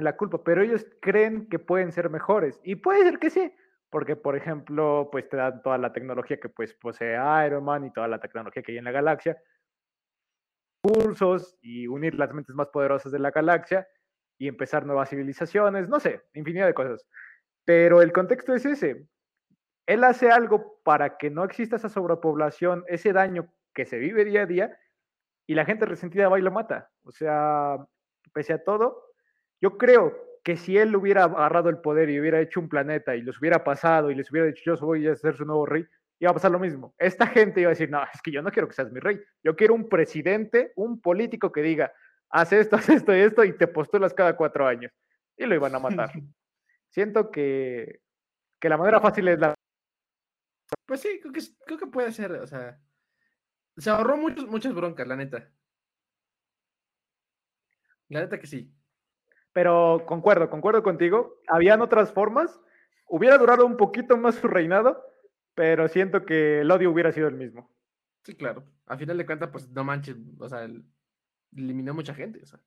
la 0.00 0.16
culpa, 0.16 0.42
pero 0.42 0.62
ellos 0.62 0.86
creen 1.00 1.48
que 1.48 1.58
pueden 1.58 1.92
ser 1.92 2.08
mejores 2.08 2.58
y 2.64 2.76
puede 2.76 3.02
ser 3.02 3.18
que 3.18 3.28
sí, 3.28 3.52
porque 3.90 4.16
por 4.16 4.36
ejemplo, 4.36 5.08
pues 5.12 5.28
te 5.28 5.36
dan 5.36 5.62
toda 5.62 5.76
la 5.76 5.92
tecnología 5.92 6.40
que 6.40 6.48
pues 6.48 6.72
posee 6.74 7.18
Iron 7.46 7.64
Man 7.64 7.84
y 7.84 7.92
toda 7.92 8.08
la 8.08 8.18
tecnología 8.18 8.62
que 8.62 8.72
hay 8.72 8.78
en 8.78 8.84
la 8.84 8.90
galaxia, 8.90 9.36
cursos 10.82 11.58
y 11.60 11.86
unir 11.86 12.14
las 12.14 12.32
mentes 12.32 12.54
más 12.54 12.68
poderosas 12.68 13.12
de 13.12 13.18
la 13.18 13.30
galaxia 13.30 13.86
y 14.38 14.48
empezar 14.48 14.86
nuevas 14.86 15.10
civilizaciones, 15.10 15.88
no 15.88 16.00
sé, 16.00 16.22
infinidad 16.32 16.66
de 16.66 16.74
cosas. 16.74 17.06
Pero 17.64 18.00
el 18.00 18.12
contexto 18.12 18.54
es 18.54 18.64
ese. 18.64 19.06
Él 19.86 20.04
hace 20.04 20.30
algo 20.30 20.80
para 20.82 21.18
que 21.18 21.30
no 21.30 21.44
exista 21.44 21.76
esa 21.76 21.88
sobrepoblación, 21.88 22.84
ese 22.88 23.12
daño 23.12 23.52
que 23.74 23.84
se 23.84 23.98
vive 23.98 24.24
día 24.24 24.42
a 24.42 24.46
día, 24.46 24.78
y 25.46 25.54
la 25.54 25.64
gente 25.64 25.86
resentida 25.86 26.28
va 26.28 26.38
y 26.38 26.42
lo 26.42 26.50
mata. 26.50 26.90
O 27.04 27.12
sea, 27.12 27.76
pese 28.32 28.54
a 28.54 28.64
todo, 28.64 29.11
yo 29.62 29.78
creo 29.78 30.12
que 30.42 30.56
si 30.56 30.76
él 30.76 30.94
hubiera 30.96 31.22
agarrado 31.22 31.68
el 31.68 31.78
poder 31.78 32.10
y 32.10 32.20
hubiera 32.20 32.40
hecho 32.40 32.58
un 32.58 32.68
planeta 32.68 33.14
y 33.14 33.22
los 33.22 33.38
hubiera 33.38 33.62
pasado 33.62 34.10
y 34.10 34.16
les 34.16 34.28
hubiera 34.30 34.48
dicho 34.48 34.62
yo 34.64 34.76
voy 34.84 35.06
a 35.06 35.14
ser 35.14 35.36
su 35.36 35.44
nuevo 35.44 35.64
rey, 35.64 35.86
iba 36.18 36.32
a 36.32 36.34
pasar 36.34 36.50
lo 36.50 36.58
mismo. 36.58 36.94
Esta 36.98 37.28
gente 37.28 37.60
iba 37.60 37.68
a 37.68 37.74
decir, 37.74 37.88
no, 37.88 38.02
es 38.12 38.20
que 38.20 38.32
yo 38.32 38.42
no 38.42 38.50
quiero 38.50 38.66
que 38.66 38.74
seas 38.74 38.90
mi 38.90 38.98
rey. 38.98 39.20
Yo 39.42 39.54
quiero 39.54 39.74
un 39.74 39.88
presidente, 39.88 40.72
un 40.74 41.00
político 41.00 41.52
que 41.52 41.62
diga, 41.62 41.92
haz 42.28 42.52
esto, 42.52 42.74
haz 42.76 42.88
esto 42.88 43.16
y 43.16 43.20
esto, 43.20 43.44
y 43.44 43.56
te 43.56 43.68
postulas 43.68 44.12
cada 44.12 44.36
cuatro 44.36 44.66
años. 44.66 44.92
Y 45.36 45.46
lo 45.46 45.54
iban 45.54 45.74
a 45.74 45.78
matar. 45.78 46.10
Siento 46.90 47.30
que, 47.30 48.00
que 48.60 48.68
la 48.68 48.76
manera 48.76 49.00
fácil 49.00 49.28
es 49.28 49.38
la... 49.38 49.54
Pues 50.86 51.00
sí, 51.00 51.20
creo 51.20 51.32
que, 51.32 51.40
creo 51.64 51.78
que 51.78 51.86
puede 51.86 52.10
ser, 52.10 52.32
o 52.32 52.46
sea, 52.46 52.80
se 53.76 53.90
ahorró 53.90 54.16
muchos, 54.16 54.46
muchas 54.46 54.74
broncas, 54.74 55.06
la 55.06 55.16
neta. 55.16 55.50
La 58.08 58.20
neta 58.20 58.38
que 58.38 58.46
sí. 58.46 58.74
Pero 59.52 60.04
concuerdo, 60.06 60.48
concuerdo 60.48 60.82
contigo. 60.82 61.40
Habían 61.48 61.82
otras 61.82 62.12
formas. 62.12 62.60
Hubiera 63.06 63.36
durado 63.38 63.66
un 63.66 63.76
poquito 63.76 64.16
más 64.16 64.36
su 64.36 64.48
reinado, 64.48 65.04
pero 65.54 65.88
siento 65.88 66.24
que 66.24 66.60
el 66.60 66.70
odio 66.70 66.90
hubiera 66.90 67.12
sido 67.12 67.28
el 67.28 67.34
mismo. 67.34 67.70
Sí, 68.24 68.34
claro. 68.34 68.64
A 68.86 68.96
final 68.96 69.18
de 69.18 69.26
cuentas, 69.26 69.50
pues 69.50 69.68
no 69.70 69.84
manches, 69.84 70.16
o 70.38 70.48
sea, 70.48 70.64
el, 70.64 70.84
eliminó 71.56 71.92
mucha 71.92 72.14
gente, 72.14 72.40
o 72.42 72.46
sea, 72.46 72.60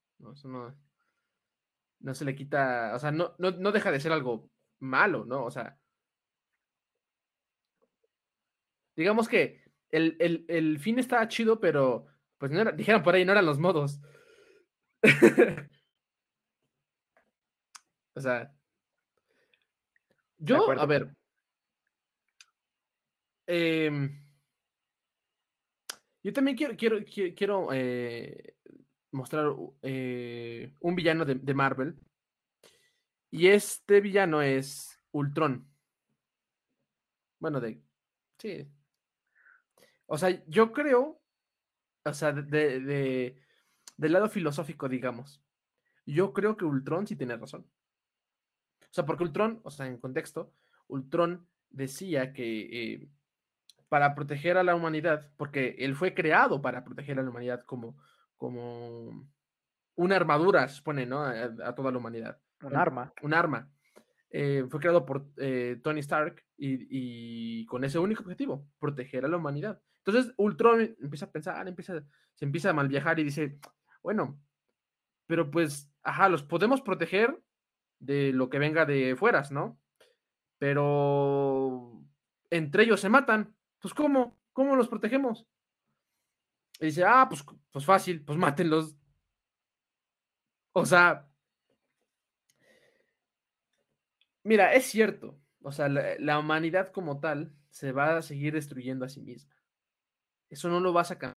no 1.99 2.13
se 2.13 2.25
le 2.25 2.35
quita, 2.35 2.93
o 2.93 2.99
sea, 2.99 3.11
no, 3.11 3.35
no, 3.37 3.51
no 3.51 3.71
deja 3.71 3.91
de 3.91 3.99
ser 3.99 4.11
algo 4.11 4.49
malo, 4.79 5.25
¿no? 5.25 5.43
O 5.43 5.51
sea, 5.51 5.77
digamos 8.95 9.27
que 9.27 9.63
el, 9.91 10.15
el, 10.19 10.45
el 10.47 10.79
fin 10.79 10.99
estaba 10.99 11.27
chido, 11.27 11.59
pero 11.59 12.05
pues 12.37 12.51
no 12.51 12.61
era, 12.61 12.71
dijeron 12.71 13.01
por 13.03 13.15
ahí, 13.15 13.25
no 13.25 13.31
eran 13.31 13.45
los 13.45 13.59
modos. 13.59 14.01
o 18.15 18.22
sea, 18.22 18.51
yo, 20.38 20.72
a 20.72 20.86
ver, 20.86 21.15
eh, 23.48 24.10
yo 26.24 26.34
también 26.34 26.57
quiero, 26.57 26.75
quiero, 26.75 26.98
quiero 27.36 27.69
eh, 27.72 28.55
mostrar 29.12 29.53
eh, 29.84 30.74
un 30.79 30.95
villano 30.95 31.25
de, 31.25 31.53
Marvel. 31.53 31.95
Y 33.29 33.48
este 33.48 34.01
villano 34.01 34.41
es 34.41 35.00
Ultron. 35.12 35.69
Bueno, 37.39 37.60
de. 37.60 37.81
Sí. 38.39 38.67
O 40.07 40.17
sea, 40.17 40.43
yo 40.48 40.72
creo. 40.72 41.22
O 42.03 42.13
sea, 42.13 42.31
de, 42.31 42.79
de, 42.79 43.41
del 43.98 44.13
lado 44.13 44.29
filosófico, 44.29 44.89
digamos. 44.89 45.43
Yo 46.05 46.34
creo 46.34 46.55
que 46.55 46.65
Ultron 46.65 47.07
sí 47.07 47.15
tiene 47.15 47.38
razón. 47.38 47.69
O 48.95 49.01
sea, 49.03 49.05
porque 49.05 49.23
Ultron, 49.25 49.59
o 49.63 49.71
sea, 49.71 49.87
en 49.87 49.97
contexto, 49.97 50.53
Ultron 50.87 51.45
decía 51.69 52.31
que 52.31 52.93
eh, 52.93 53.09
para 53.89 54.15
proteger 54.15 54.57
a 54.57 54.63
la 54.63 54.73
humanidad, 54.73 55.29
porque 55.35 55.75
él 55.79 55.95
fue 55.95 56.13
creado 56.13 56.61
para 56.61 56.85
proteger 56.85 57.19
a 57.19 57.21
la 57.21 57.29
humanidad 57.29 57.65
como, 57.65 57.97
como 58.37 59.27
una 59.95 60.15
armadura, 60.15 60.65
se 60.69 60.77
supone, 60.77 61.05
¿no? 61.05 61.25
A, 61.25 61.75
toda 61.75 61.91
la 61.91 61.97
humanidad. 61.97 62.39
Un 62.61 62.73
arma. 62.73 63.11
Un 63.21 63.33
arma. 63.33 63.69
Eh, 64.29 64.65
fue 64.69 64.79
creado 64.79 65.05
por 65.05 65.27
eh, 65.39 65.77
Tony 65.83 65.99
Stark 65.99 66.45
y, 66.55 67.65
con 67.65 67.83
ese 67.83 67.99
único 67.99 68.23
objetivo, 68.23 68.65
proteger 68.79 69.25
a 69.25 69.27
la 69.27 69.35
humanidad. 69.35 69.81
Entonces 70.05 70.33
Ultron 70.37 70.95
empieza 71.01 71.25
a 71.25 71.31
pensar, 71.33 71.67
empieza, 71.67 72.01
se 72.33 72.45
empieza 72.45 72.69
a 72.69 72.73
mal 72.73 72.87
viajar 72.87 73.19
y 73.19 73.25
dice, 73.25 73.59
bueno, 74.01 74.39
pero 75.27 75.51
pues, 75.51 75.91
ajá, 76.01 76.29
los 76.29 76.43
podemos 76.43 76.81
proteger 76.81 77.37
de 78.05 78.31
lo 78.33 78.50
que 78.50 78.59
venga 78.59 78.85
de 78.85 79.15
fueras, 79.15 79.51
¿no? 79.51 79.79
Pero 80.57 82.03
entre 82.50 82.83
ellos 82.83 83.00
se 83.01 83.09
matan. 83.09 83.55
Pues 83.79 83.93
¿cómo? 83.93 84.39
¿Cómo 84.53 84.75
los 84.75 84.88
protegemos? 84.88 85.45
Y 86.79 86.88
dice, 86.88 87.03
ah, 87.05 87.25
pues, 87.29 87.43
pues 87.71 87.85
fácil, 87.85 88.24
pues 88.24 88.38
mátenlos. 88.38 88.95
O 90.74 90.85
sea, 90.85 91.27
mira, 94.43 94.74
es 94.74 94.85
cierto. 94.85 95.39
O 95.62 95.71
sea, 95.71 95.89
la, 95.89 96.39
humanidad 96.39 96.91
como 96.91 97.19
tal 97.19 97.53
se 97.69 97.91
va 97.91 98.17
a 98.17 98.21
seguir 98.21 98.53
destruyendo 98.53 99.05
a 99.05 99.09
sí 99.09 99.21
misma. 99.21 99.55
Eso 100.50 100.69
no 100.69 100.79
lo 100.79 100.93
vas 100.93 101.12
a 101.12 101.17
cambiar. 101.17 101.35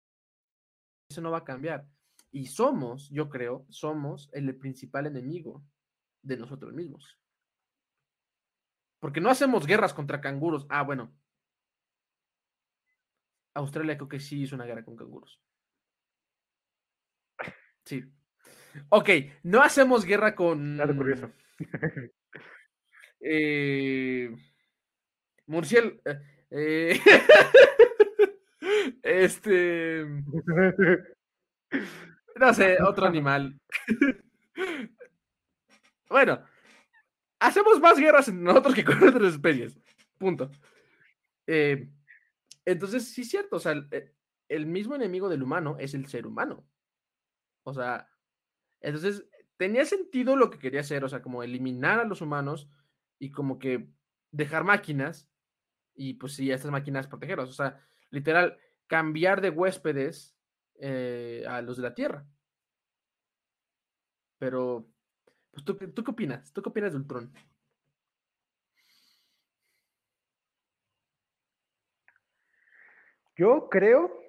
Eso 1.10 1.22
no 1.22 1.30
va 1.30 1.38
a 1.38 1.44
cambiar. 1.44 1.88
Y 2.30 2.46
somos, 2.46 3.08
yo 3.10 3.30
creo, 3.30 3.64
somos 3.70 4.28
el 4.32 4.54
principal 4.56 5.06
enemigo 5.06 5.64
de 6.28 6.36
nosotros 6.36 6.72
mismos. 6.74 7.18
Porque 9.00 9.20
no 9.20 9.30
hacemos 9.30 9.66
guerras 9.66 9.94
contra 9.94 10.20
canguros. 10.20 10.66
Ah, 10.68 10.82
bueno, 10.82 11.12
Australia 13.54 13.96
creo 13.96 14.08
que 14.08 14.20
sí 14.20 14.42
hizo 14.42 14.54
una 14.54 14.66
guerra 14.66 14.84
con 14.84 14.96
canguros. 14.96 15.40
Sí. 17.84 18.04
Ok, 18.90 19.08
no 19.42 19.62
hacemos 19.62 20.04
guerra 20.04 20.34
con. 20.34 20.76
Nada 20.76 20.94
curioso. 20.94 21.32
eh, 23.20 24.30
Murciel. 25.46 26.00
Eh, 26.50 27.00
este. 29.02 30.06
No 32.38 32.54
sé, 32.54 32.80
otro 32.80 33.06
animal. 33.06 33.58
Bueno, 36.08 36.42
hacemos 37.38 37.80
más 37.80 37.98
guerras 37.98 38.32
nosotros 38.32 38.74
que 38.74 38.84
con 38.84 39.02
otras 39.08 39.34
especies. 39.34 39.78
Punto. 40.18 40.50
Eh, 41.46 41.88
entonces, 42.64 43.08
sí 43.08 43.22
es 43.22 43.30
cierto, 43.30 43.56
o 43.56 43.60
sea, 43.60 43.74
eh, 43.90 44.12
el, 44.48 44.66
mismo 44.66 44.94
enemigo 44.94 45.28
del 45.28 45.42
humano 45.42 45.76
es 45.78 45.94
el 45.94 46.06
ser 46.06 46.26
humano. 46.26 46.66
O 47.64 47.72
sea, 47.72 48.08
entonces 48.80 49.26
tenía 49.56 49.84
sentido 49.84 50.36
lo 50.36 50.50
que 50.50 50.58
quería 50.58 50.80
hacer, 50.80 51.04
o 51.04 51.08
sea, 51.08 51.22
como 51.22 51.42
eliminar 51.42 52.00
a 52.00 52.04
los 52.04 52.20
humanos 52.20 52.68
y 53.18 53.30
como 53.30 53.58
que 53.58 53.90
dejar 54.30 54.64
máquinas 54.64 55.30
y 55.94 56.14
pues 56.14 56.34
sí, 56.34 56.52
a 56.52 56.54
estas 56.54 56.70
máquinas 56.70 57.08
protegerlos. 57.08 57.50
O 57.50 57.54
sea, 57.54 57.80
literal, 58.10 58.58
cambiar 58.86 59.40
de 59.40 59.50
huéspedes 59.50 60.36
eh, 60.80 61.44
a 61.48 61.60
los 61.62 61.76
de 61.76 61.82
la 61.82 61.94
Tierra. 61.94 62.26
Pero, 64.38 64.88
pues, 65.64 65.78
¿tú, 65.78 65.92
¿tú 65.92 66.04
qué 66.04 66.10
opinas? 66.10 66.52
¿Tú 66.52 66.62
qué 66.62 66.68
opinas 66.68 66.92
de 66.92 66.98
Ultron? 66.98 67.32
Yo 73.36 73.68
creo, 73.68 74.20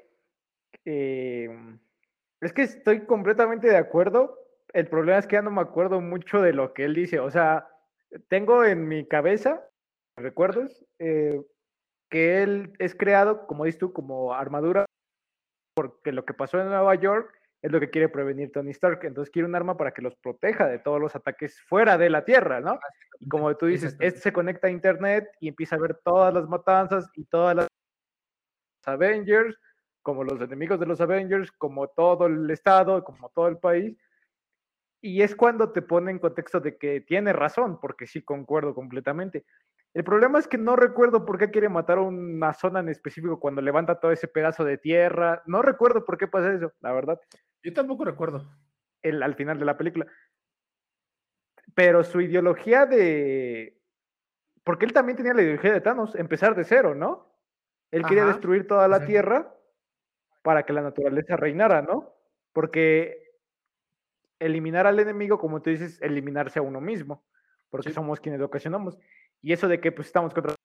es 0.85 2.53
que 2.53 2.61
estoy 2.61 3.05
completamente 3.05 3.67
de 3.67 3.77
acuerdo. 3.77 4.37
El 4.71 4.87
problema 4.87 5.17
es 5.17 5.25
que 5.25 5.35
ya 5.35 5.41
no 5.41 5.49
me 5.49 5.61
acuerdo 5.61 5.99
mucho 5.99 6.41
de 6.41 6.53
lo 6.53 6.73
que 6.73 6.85
él 6.85 6.93
dice. 6.93 7.19
O 7.19 7.31
sea, 7.31 7.67
tengo 8.27 8.63
en 8.63 8.87
mi 8.87 9.07
cabeza, 9.07 9.67
recuerdos, 10.15 10.85
eh, 10.99 11.41
que 12.09 12.43
él 12.43 12.73
es 12.77 12.93
creado, 12.93 13.47
como 13.47 13.65
dices 13.65 13.79
tú, 13.79 13.93
como 13.93 14.33
armadura, 14.35 14.85
porque 15.73 16.11
lo 16.11 16.23
que 16.25 16.35
pasó 16.35 16.59
en 16.59 16.67
Nueva 16.67 16.93
York 16.93 17.38
es 17.61 17.71
lo 17.71 17.79
que 17.79 17.89
quiere 17.89 18.09
prevenir 18.09 18.51
Tony 18.51 18.71
Stark. 18.71 18.99
Entonces 19.03 19.31
quiere 19.31 19.47
un 19.47 19.55
arma 19.55 19.75
para 19.77 19.91
que 19.91 20.01
los 20.01 20.15
proteja 20.15 20.67
de 20.67 20.79
todos 20.79 20.99
los 20.99 21.15
ataques 21.15 21.59
fuera 21.61 21.97
de 21.97 22.09
la 22.09 22.23
Tierra, 22.23 22.61
¿no? 22.61 22.79
Y 23.19 23.27
como 23.27 23.55
tú 23.57 23.65
dices, 23.65 23.97
este 23.99 24.21
se 24.21 24.33
conecta 24.33 24.67
a 24.67 24.71
Internet 24.71 25.29
y 25.39 25.49
empieza 25.49 25.75
a 25.75 25.79
ver 25.79 25.99
todas 26.03 26.33
las 26.33 26.47
matanzas 26.47 27.09
y 27.15 27.25
todas 27.25 27.55
las 27.55 27.67
Avengers, 28.85 29.57
como 30.01 30.23
los 30.23 30.41
enemigos 30.41 30.79
de 30.79 30.85
los 30.85 31.01
Avengers, 31.01 31.51
como 31.51 31.87
todo 31.89 32.27
el 32.27 32.49
Estado, 32.49 33.03
como 33.03 33.29
todo 33.29 33.47
el 33.47 33.57
país. 33.57 33.97
Y 35.01 35.21
es 35.21 35.35
cuando 35.35 35.71
te 35.71 35.81
pone 35.81 36.11
en 36.11 36.19
contexto 36.19 36.59
de 36.59 36.77
que 36.77 37.01
tiene 37.01 37.33
razón, 37.33 37.79
porque 37.79 38.07
sí 38.07 38.21
concuerdo 38.21 38.73
completamente. 38.73 39.45
El 39.93 40.03
problema 40.03 40.37
es 40.39 40.47
que 40.47 40.57
no 40.57 40.75
recuerdo 40.75 41.25
por 41.25 41.37
qué 41.39 41.49
quiere 41.49 41.67
matar 41.67 41.97
a 41.97 42.01
una 42.01 42.53
zona 42.53 42.79
en 42.79 42.89
específico 42.89 43.39
cuando 43.39 43.61
levanta 43.61 43.99
todo 43.99 44.11
ese 44.11 44.27
pedazo 44.27 44.63
de 44.63 44.77
tierra. 44.77 45.41
No 45.45 45.61
recuerdo 45.61 46.05
por 46.05 46.17
qué 46.17 46.27
pasa 46.27 46.53
eso, 46.53 46.71
la 46.81 46.93
verdad. 46.93 47.19
Yo 47.63 47.73
tampoco 47.73 48.05
recuerdo. 48.05 48.49
El, 49.01 49.23
al 49.23 49.35
final 49.35 49.59
de 49.59 49.65
la 49.65 49.77
película. 49.77 50.07
Pero 51.75 52.03
su 52.03 52.21
ideología 52.21 52.85
de. 52.85 53.81
Porque 54.63 54.85
él 54.85 54.93
también 54.93 55.17
tenía 55.17 55.33
la 55.33 55.41
ideología 55.41 55.73
de 55.73 55.81
Thanos, 55.81 56.15
empezar 56.15 56.55
de 56.55 56.63
cero, 56.63 56.95
¿no? 56.95 57.29
Él 57.91 58.05
quería 58.05 58.25
destruir 58.25 58.67
toda 58.67 58.87
la 58.87 59.05
tierra 59.05 59.55
para 60.43 60.63
que 60.63 60.73
la 60.73 60.81
naturaleza 60.81 61.35
reinara, 61.37 61.81
¿no? 61.81 62.13
Porque 62.53 63.29
eliminar 64.39 64.87
al 64.87 64.99
enemigo, 64.99 65.37
como 65.37 65.61
tú 65.61 65.69
dices, 65.69 66.01
eliminarse 66.01 66.59
a 66.59 66.61
uno 66.61 66.81
mismo, 66.81 67.25
porque 67.69 67.91
somos 67.91 68.19
quienes 68.19 68.39
lo 68.39 68.47
ocasionamos. 68.47 68.97
Y 69.41 69.53
eso 69.53 69.67
de 69.67 69.79
que 69.79 69.91
pues 69.91 70.07
estamos 70.07 70.33
contra... 70.33 70.55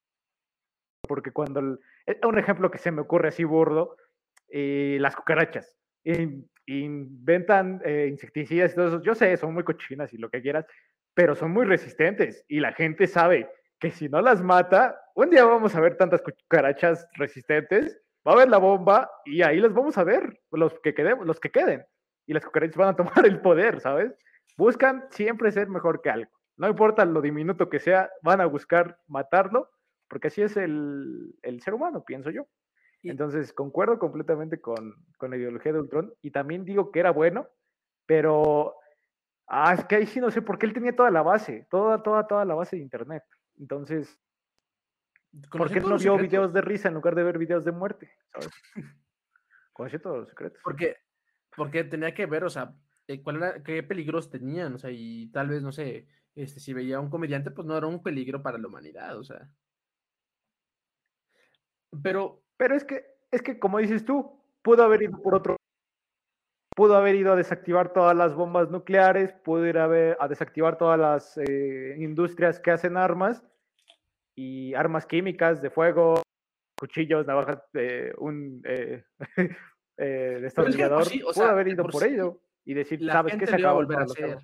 Porque 1.08 1.32
cuando... 1.32 1.78
Eh, 2.06 2.20
un 2.26 2.38
ejemplo 2.38 2.70
que 2.70 2.78
se 2.78 2.90
me 2.90 3.02
ocurre 3.02 3.28
así 3.28 3.44
burdo, 3.44 3.96
eh, 4.48 4.98
las 5.00 5.16
cucarachas. 5.16 5.76
Inventan 6.66 7.80
eh, 7.84 8.08
insecticidas 8.10 8.74
y. 8.76 9.02
Yo 9.02 9.14
sé, 9.14 9.36
son 9.36 9.54
muy 9.54 9.64
cochinas 9.64 10.12
y 10.12 10.18
lo 10.18 10.30
que 10.30 10.42
quieras, 10.42 10.66
pero 11.14 11.34
son 11.34 11.52
muy 11.52 11.64
resistentes 11.64 12.44
y 12.48 12.60
la 12.60 12.72
gente 12.72 13.06
sabe 13.06 13.48
que 13.78 13.90
si 13.90 14.08
no 14.08 14.20
las 14.20 14.42
mata, 14.42 14.98
un 15.14 15.30
día 15.30 15.44
vamos 15.44 15.74
a 15.74 15.80
ver 15.80 15.96
tantas 15.96 16.22
cucarachas 16.22 17.06
resistentes, 17.14 18.00
va 18.26 18.32
a 18.32 18.34
haber 18.36 18.48
la 18.48 18.58
bomba 18.58 19.10
y 19.24 19.42
ahí 19.42 19.58
las 19.58 19.72
vamos 19.72 19.98
a 19.98 20.04
ver, 20.04 20.40
los 20.50 20.78
que, 20.80 20.94
quedemos, 20.94 21.26
los 21.26 21.40
que 21.40 21.50
queden. 21.50 21.84
Y 22.26 22.32
las 22.32 22.44
cucarachas 22.44 22.76
van 22.76 22.88
a 22.88 22.96
tomar 22.96 23.26
el 23.26 23.40
poder, 23.40 23.80
¿sabes? 23.80 24.12
Buscan 24.56 25.04
siempre 25.10 25.52
ser 25.52 25.68
mejor 25.68 26.00
que 26.00 26.10
algo. 26.10 26.30
No 26.56 26.68
importa 26.68 27.04
lo 27.04 27.20
diminuto 27.20 27.68
que 27.68 27.80
sea, 27.80 28.10
van 28.22 28.40
a 28.40 28.46
buscar 28.46 28.98
matarlo, 29.08 29.70
porque 30.08 30.28
así 30.28 30.42
es 30.42 30.56
el, 30.56 31.34
ser 31.60 31.74
humano, 31.74 32.04
pienso 32.04 32.30
yo. 32.30 32.46
Entonces, 33.10 33.52
concuerdo 33.52 33.98
completamente 33.98 34.60
con, 34.60 34.94
la 35.20 35.36
ideología 35.36 35.72
de 35.72 35.80
Ultron 35.80 36.14
y 36.20 36.30
también 36.30 36.64
digo 36.64 36.90
que 36.90 37.00
era 37.00 37.10
bueno, 37.10 37.48
pero 38.06 38.76
ah, 39.46 39.74
es 39.74 39.84
que 39.84 39.96
ahí 39.96 40.06
sí 40.06 40.20
no 40.20 40.30
sé 40.30 40.42
por 40.42 40.58
qué 40.58 40.66
él 40.66 40.74
tenía 40.74 40.94
toda 40.94 41.10
la 41.10 41.22
base, 41.22 41.66
toda, 41.70 42.02
toda, 42.02 42.26
toda 42.26 42.44
la 42.44 42.54
base 42.54 42.76
de 42.76 42.82
Internet. 42.82 43.22
Entonces, 43.58 44.18
¿por 45.50 45.72
qué 45.72 45.80
no 45.80 45.96
vio 45.96 46.16
videos 46.18 46.52
de 46.52 46.60
risa 46.60 46.88
en 46.88 46.94
lugar 46.94 47.14
de 47.14 47.22
ver 47.24 47.38
videos 47.38 47.64
de 47.64 47.72
muerte? 47.72 48.10
¿sabes? 48.32 48.50
Conocía 49.72 50.00
todos 50.00 50.18
los 50.18 50.28
secretos. 50.28 50.60
Porque, 50.62 50.96
porque 51.56 51.84
tenía 51.84 52.14
que 52.14 52.26
ver, 52.26 52.44
o 52.44 52.50
sea, 52.50 52.74
eh, 53.06 53.22
cuál 53.22 53.36
era, 53.36 53.62
qué 53.62 53.82
peligros 53.82 54.30
tenían, 54.30 54.74
o 54.74 54.78
sea, 54.78 54.90
y 54.90 55.30
tal 55.30 55.48
vez, 55.48 55.62
no 55.62 55.72
sé, 55.72 56.06
este, 56.34 56.60
si 56.60 56.72
veía 56.72 56.96
a 56.96 57.00
un 57.00 57.10
comediante, 57.10 57.50
pues 57.50 57.66
no 57.66 57.76
era 57.76 57.86
un 57.86 58.02
peligro 58.02 58.42
para 58.42 58.58
la 58.58 58.68
humanidad, 58.68 59.18
o 59.18 59.24
sea. 59.24 59.48
Pero. 62.02 62.43
Pero 62.56 62.74
es 62.74 62.84
que, 62.84 63.04
es 63.30 63.42
que, 63.42 63.58
como 63.58 63.78
dices 63.78 64.04
tú, 64.04 64.40
pudo 64.62 64.82
haber 64.84 65.02
ido 65.02 65.20
por 65.22 65.34
otro. 65.34 65.56
Pudo 66.76 66.96
haber 66.96 67.14
ido 67.14 67.32
a 67.32 67.36
desactivar 67.36 67.92
todas 67.92 68.16
las 68.16 68.34
bombas 68.34 68.70
nucleares, 68.70 69.32
pudo 69.44 69.66
ir 69.66 69.78
a, 69.78 69.86
ver, 69.86 70.16
a 70.18 70.26
desactivar 70.26 70.76
todas 70.76 70.98
las 70.98 71.38
eh, 71.38 71.94
industrias 71.98 72.58
que 72.58 72.72
hacen 72.72 72.96
armas 72.96 73.44
y 74.34 74.74
armas 74.74 75.06
químicas 75.06 75.62
de 75.62 75.70
fuego, 75.70 76.22
cuchillos, 76.76 77.26
navajas, 77.26 77.62
eh, 77.74 78.12
un 78.18 78.60
eh, 78.64 79.04
eh 79.98 80.38
destornillador. 80.42 81.06
pudo 81.08 81.44
haber 81.44 81.68
ido 81.68 81.86
por, 81.86 82.02
ello 82.02 82.40
y 82.64 82.74
decir, 82.74 83.00
¿sabes 83.06 83.36
qué 83.36 83.46
se 83.46 83.54
acaba 83.54 83.74
de 83.74 83.84
volver 83.84 83.98
a 83.98 84.02
hacer? 84.02 84.38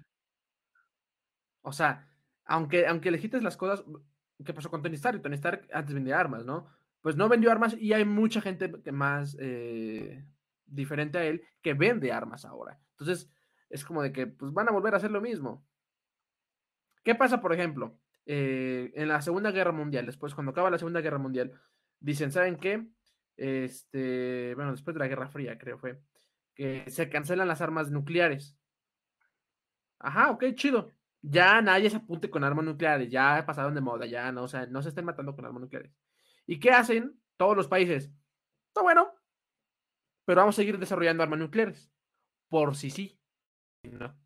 O 1.63 1.73
sea, 1.73 2.09
aunque, 2.45 2.87
aunque 2.87 3.11
le 3.11 3.41
las 3.41 3.57
cosas, 3.57 3.85
¿qué 4.45 4.55
pasó 4.55 4.71
con 4.71 4.83
Tony 4.83 4.95
Stark? 4.95 5.21
Tony 5.21 5.35
Stark 5.35 5.69
antes 5.73 5.95
vendía 5.95 6.19
armas, 6.19 6.45
¿no? 6.45 6.69
Pues 7.01 7.17
no 7.17 7.29
vendió 7.29 7.51
armas 7.51 7.77
y 7.79 7.93
hay 7.93 8.05
mucha 8.05 8.41
gente 8.41 8.69
más 8.93 9.37
eh, 9.41 10.25
diferente 10.67 11.19
a 11.19 11.25
él 11.25 11.43
que 11.63 11.75
vende 11.75 12.13
armas 12.13 12.45
ahora. 12.45 12.79
Entonces, 12.93 13.31
es 13.71 13.85
como 13.85 14.03
de 14.03 14.13
que 14.13 14.27
pues, 14.27 14.53
van 14.53 14.69
a 14.69 14.73
volver 14.73 14.95
a 14.95 14.99
hacer 14.99 15.11
lo 15.11 15.21
mismo. 15.21 15.67
¿Qué 17.03 17.15
pasa, 17.15 17.41
por 17.41 17.55
ejemplo, 17.55 17.99
eh, 18.27 18.93
en 18.95 19.09
la 19.09 19.23
Segunda 19.23 19.51
Guerra 19.51 19.73
Mundial? 19.73 20.07
Después, 20.07 20.35
cuando 20.35 20.53
acaba 20.53 20.71
la 20.71 20.79
Segunda 20.79 21.01
Guerra 21.01 21.19
Mundial, 21.19 21.53
dicen, 21.99 22.31
¿saben 22.31 22.57
qué? 22.57 22.87
Este, 23.37 24.55
bueno, 24.55 24.73
después 24.73 24.95
de 24.95 25.01
la 25.01 25.09
Guerra 25.09 25.29
Fría, 25.29 25.57
creo 25.57 25.79
fue, 25.79 26.03
que 26.55 26.85
se 26.91 27.09
cancelan 27.09 27.49
las 27.49 27.63
armas 27.63 27.91
nucleares. 27.91 28.59
Ajá, 29.99 30.31
ok, 30.31 30.45
chido 30.55 30.93
ya 31.23 31.61
nadie 31.61 31.91
se 31.91 31.97
apunte 31.97 32.31
con 32.31 32.45
armas 32.45 32.65
nucleares, 32.65 33.11
ya 33.11 33.45
pasaron 33.47 33.75
de 33.75 33.81
moda, 33.81 34.07
ya 34.07 34.33
no, 34.33 34.45
o 34.45 34.49
sea, 34.49 34.67
no 34.67 34.83
se 34.83 34.89
estén 34.91 35.05
matando 35.05 35.35
con 35.35 35.45
armas 35.45 35.63
nucleares. 35.63 35.93
¿Y 36.51 36.59
qué 36.59 36.73
hacen 36.73 37.17
todos 37.37 37.57
los 37.57 37.69
países? 37.69 38.11
Está 38.67 38.83
bueno, 38.83 39.15
pero 40.25 40.41
vamos 40.41 40.57
a 40.57 40.61
seguir 40.61 40.81
desarrollando 40.81 41.23
armas 41.23 41.39
nucleares, 41.39 41.93
por 42.49 42.75
si 42.75 42.91
sí. 42.91 43.21
No. 43.85 44.19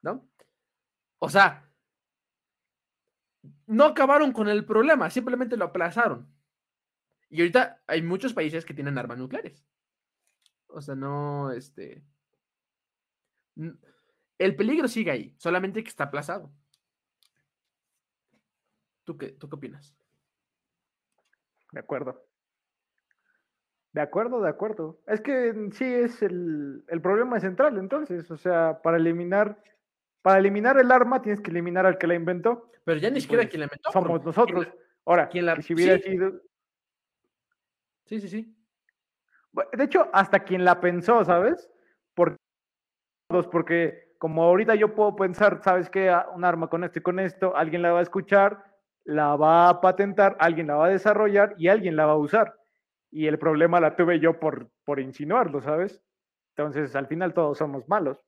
¿No? 0.00 0.26
O 1.18 1.28
sea, 1.28 1.70
no 3.66 3.84
acabaron 3.84 4.32
con 4.32 4.48
el 4.48 4.64
problema, 4.64 5.10
simplemente 5.10 5.58
lo 5.58 5.66
aplazaron. 5.66 6.34
Y 7.28 7.42
ahorita 7.42 7.82
hay 7.88 8.00
muchos 8.00 8.32
países 8.32 8.64
que 8.64 8.72
tienen 8.72 8.96
armas 8.96 9.18
nucleares. 9.18 9.66
O 10.68 10.80
sea, 10.80 10.94
no, 10.94 11.52
este 11.52 12.06
el 14.38 14.56
peligro 14.56 14.88
sigue 14.88 15.10
ahí, 15.10 15.34
solamente 15.36 15.82
que 15.82 15.90
está 15.90 16.04
aplazado. 16.04 16.50
¿Tú 19.04 19.18
qué, 19.18 19.32
tú 19.32 19.50
qué 19.50 19.56
opinas? 19.56 19.94
De 21.74 21.80
acuerdo. 21.80 22.24
De 23.92 24.00
acuerdo, 24.00 24.40
de 24.40 24.48
acuerdo. 24.48 25.00
Es 25.08 25.20
que 25.20 25.52
sí 25.72 25.84
es 25.84 26.22
el, 26.22 26.84
problema 27.02 27.40
central, 27.40 27.78
entonces. 27.78 28.30
O 28.30 28.36
sea, 28.36 28.80
para 28.80 28.96
eliminar, 28.96 29.60
para 30.22 30.38
eliminar 30.38 30.78
el 30.78 30.92
arma 30.92 31.20
tienes 31.20 31.40
que 31.40 31.50
eliminar 31.50 31.84
al 31.84 31.98
que 31.98 32.06
la 32.06 32.14
inventó. 32.14 32.70
Pero 32.84 33.00
ya 33.00 33.10
ni 33.10 33.20
siquiera 33.20 33.42
pues, 33.42 33.50
quien 33.50 33.60
la 33.60 33.66
inventó. 33.66 33.90
Somos 33.90 34.24
nosotros. 34.24 34.68
Ahora, 35.04 35.28
¿quién 35.28 35.62
si 35.62 35.74
hubiera 35.74 35.98
sido. 35.98 36.40
Sí, 38.04 38.20
sí, 38.20 38.28
sí. 38.28 38.56
De 39.72 39.84
hecho, 39.84 40.08
hasta 40.12 40.44
quien 40.44 40.64
la 40.64 40.80
pensó, 40.80 41.24
¿sabes? 41.24 41.68
Porque, 42.14 42.38
porque 43.50 44.14
como 44.18 44.44
ahorita 44.44 44.76
yo 44.76 44.94
puedo 44.94 45.16
pensar, 45.16 45.60
¿sabes 45.64 45.90
qué? 45.90 46.08
Ah, 46.08 46.28
un 46.34 46.44
arma 46.44 46.68
con 46.68 46.84
esto 46.84 47.00
y 47.00 47.02
con 47.02 47.18
esto, 47.18 47.56
alguien 47.56 47.82
la 47.82 47.92
va 47.92 47.98
a 47.98 48.02
escuchar, 48.02 48.73
la 49.04 49.36
va 49.36 49.68
a 49.68 49.80
patentar, 49.80 50.36
alguien 50.40 50.66
la 50.66 50.76
va 50.76 50.86
a 50.86 50.90
desarrollar 50.90 51.54
y 51.58 51.68
alguien 51.68 51.96
la 51.96 52.06
va 52.06 52.12
a 52.12 52.16
usar. 52.16 52.58
Y 53.10 53.26
el 53.26 53.38
problema 53.38 53.80
la 53.80 53.96
tuve 53.96 54.18
yo 54.20 54.40
por, 54.40 54.70
por 54.84 55.00
insinuarlo, 55.00 55.60
¿sabes? 55.60 56.02
Entonces, 56.56 56.96
al 56.96 57.06
final 57.06 57.34
todos 57.34 57.58
somos 57.58 57.88
malos. 57.88 58.18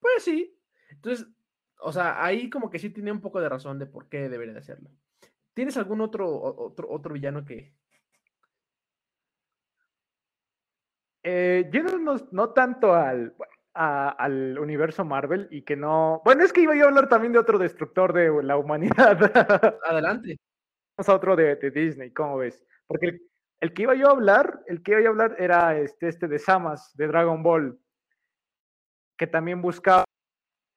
Pues 0.00 0.22
sí. 0.22 0.58
Entonces, 0.90 1.26
o 1.80 1.92
sea, 1.92 2.24
ahí 2.24 2.48
como 2.50 2.70
que 2.70 2.78
sí 2.78 2.90
tiene 2.90 3.12
un 3.12 3.20
poco 3.20 3.40
de 3.40 3.48
razón 3.48 3.78
de 3.78 3.86
por 3.86 4.08
qué 4.08 4.28
debería 4.28 4.54
de 4.54 4.60
hacerlo. 4.60 4.90
¿Tienes 5.54 5.76
algún 5.76 6.00
otro, 6.00 6.30
otro, 6.30 6.88
otro 6.90 7.14
villano 7.14 7.44
que, 7.44 7.74
eh, 11.28 11.68
no 12.30 12.50
tanto 12.50 12.94
al, 12.94 13.34
al 13.76 14.58
universo 14.58 15.04
Marvel 15.04 15.48
y 15.50 15.62
que 15.62 15.76
no. 15.76 16.22
Bueno, 16.24 16.44
es 16.44 16.52
que 16.52 16.62
iba 16.62 16.74
yo 16.74 16.84
a 16.84 16.88
hablar 16.88 17.08
también 17.08 17.32
de 17.32 17.38
otro 17.38 17.58
destructor 17.58 18.12
de 18.12 18.42
la 18.42 18.56
humanidad. 18.56 19.18
Adelante. 19.84 20.38
Vamos 20.96 21.08
a 21.10 21.14
otro 21.14 21.36
de, 21.36 21.56
Disney, 21.70 22.10
¿cómo 22.10 22.38
ves? 22.38 22.64
Porque 22.86 23.20
el, 23.60 23.74
que 23.74 23.82
iba 23.82 23.94
yo 23.94 24.08
a 24.08 24.12
hablar, 24.12 24.62
el 24.66 24.82
que 24.82 24.92
iba 24.92 25.00
yo 25.02 25.08
a 25.08 25.10
hablar 25.10 25.36
era 25.38 25.78
este, 25.78 26.08
este 26.08 26.26
de 26.26 26.38
Samas, 26.38 26.96
de 26.96 27.06
Dragon 27.06 27.42
Ball, 27.42 27.78
que 29.18 29.26
también 29.26 29.60
buscaba 29.60 30.04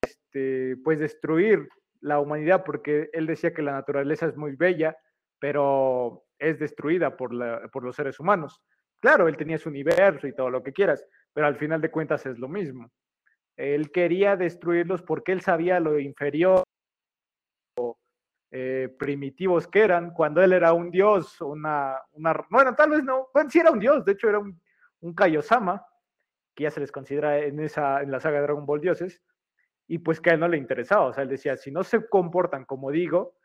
este, 0.02 0.76
pues 0.84 1.00
destruir 1.00 1.70
la 2.02 2.20
humanidad, 2.20 2.66
porque 2.66 3.10
él 3.14 3.28
decía 3.28 3.54
que 3.54 3.62
la 3.62 3.72
naturaleza 3.72 4.26
es 4.26 4.36
muy 4.36 4.58
bella, 4.58 4.98
pero 5.40 6.26
es 6.38 6.60
destruida 6.60 7.16
por, 7.16 7.34
la, 7.34 7.70
por 7.72 7.84
los 7.84 7.96
seres 7.96 8.20
humanos. 8.20 8.62
Claro, 9.00 9.30
él 9.30 9.38
tenía 9.38 9.58
su 9.58 9.70
universo 9.70 10.28
y 10.28 10.36
todo 10.36 10.50
lo 10.50 10.62
que 10.62 10.74
quieras, 10.74 11.06
pero 11.34 11.48
al 11.48 11.56
final 11.56 11.82
de 11.82 11.92
cuentas 11.92 12.26
es 12.26 12.38
lo 12.40 12.48
mismo. 12.48 12.90
Él 13.56 13.92
quería 13.92 14.36
destruirlos 14.36 15.02
porque 15.02 15.32
él 15.32 15.42
sabía 15.42 15.80
lo 15.80 16.00
inferior, 16.00 16.64
eh, 18.52 18.90
primitivos 18.98 19.68
que 19.68 19.82
eran, 19.82 20.12
cuando 20.12 20.42
él 20.42 20.54
era 20.54 20.74
un 20.74 20.90
dios, 20.90 21.40
una, 21.40 22.00
una, 22.14 22.34
bueno, 22.50 22.74
tal 22.74 22.90
vez 22.90 23.04
no, 23.04 23.28
bueno, 23.32 23.48
sí 23.50 23.60
era 23.60 23.70
un 23.70 23.80
dios, 23.80 24.04
de 24.04 24.14
hecho 24.14 24.28
era 24.28 24.40
un, 24.40 24.60
un 25.02 25.14
Kaiosama, 25.14 25.86
que 26.56 26.64
ya 26.64 26.72
se 26.72 26.80
les 26.80 26.92
considera 26.92 27.38
en, 27.38 27.60
esa, 27.60 28.02
en 28.02 28.10
la 28.10 28.20
saga 28.20 28.38
de 28.38 28.44
Dragon 28.44 28.66
Ball 28.66 28.82
dioses, 28.82 29.22
y 29.88 30.00
pues 30.00 30.20
que 30.20 30.32
a 30.32 30.34
él 30.34 30.40
no 30.40 30.48
le 30.48 30.58
interesaba, 30.58 31.06
o 31.06 31.14
sea, 31.14 31.22
él 31.24 31.30
decía, 31.30 31.58
si 31.58 31.70
no 31.70 31.84
se 31.84 32.08
comportan 32.10 32.66
como 32.66 32.90
digo, 32.90 33.36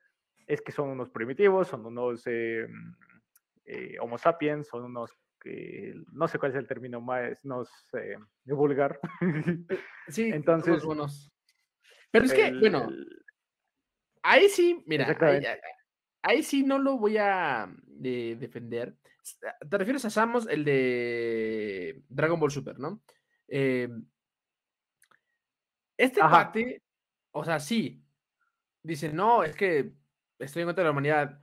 es 0.47 0.63
que 0.63 0.73
son 0.73 0.89
unos 0.89 1.11
primitivos, 1.11 1.69
son 1.69 1.85
unos 1.85 2.23
eh, 2.27 2.67
eh, 3.67 3.97
homo 4.01 4.17
sapiens, 4.17 4.69
son 4.69 4.85
unos 4.85 5.11
no 6.13 6.29
sé 6.29 6.39
cuál 6.39 6.53
es 6.53 6.59
el 6.59 6.67
término 6.67 7.01
más 7.01 7.45
no 7.45 7.65
sé, 7.65 8.17
vulgar. 8.45 8.99
Sí, 10.09 10.29
entonces. 10.29 10.85
Buenos. 10.85 11.33
Pero 12.11 12.27
es 12.27 12.33
que, 12.35 12.53
bueno, 12.53 12.91
ahí 14.23 14.49
sí, 14.49 14.83
mira, 14.87 15.17
ahí, 16.23 16.43
sí 16.43 16.63
no 16.63 16.79
lo 16.79 16.99
voy 16.99 17.17
a 17.17 17.75
defender. 17.87 18.97
Te 19.69 19.79
refieres 19.79 20.05
a 20.05 20.11
Samus, 20.11 20.47
el 20.47 20.65
de 20.65 22.03
Dragon 22.09 22.39
Ball 22.39 22.51
Super, 22.51 22.79
¿no? 22.79 23.03
Eh, 23.49 23.89
este 25.97 26.21
parte, 26.21 26.83
o 27.33 27.45
sea, 27.45 27.59
sí, 27.59 28.05
dice, 28.83 29.13
no, 29.13 29.43
es 29.43 29.57
que 29.57 29.93
estoy 30.39 30.63
en 30.63 30.69
contra 30.69 30.83
de 30.83 30.87
la 30.87 30.93
humanidad, 30.93 31.41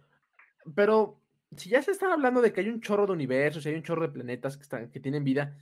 pero 0.75 1.20
si 1.55 1.69
ya 1.69 1.81
se 1.81 1.91
está 1.91 2.11
hablando 2.11 2.41
de 2.41 2.53
que 2.53 2.61
hay 2.61 2.69
un 2.69 2.81
chorro 2.81 3.05
de 3.05 3.13
universos, 3.13 3.65
hay 3.65 3.75
un 3.75 3.83
chorro 3.83 4.03
de 4.03 4.13
planetas 4.13 4.57
que, 4.57 4.63
están, 4.63 4.89
que 4.89 4.99
tienen 4.99 5.23
vida, 5.23 5.57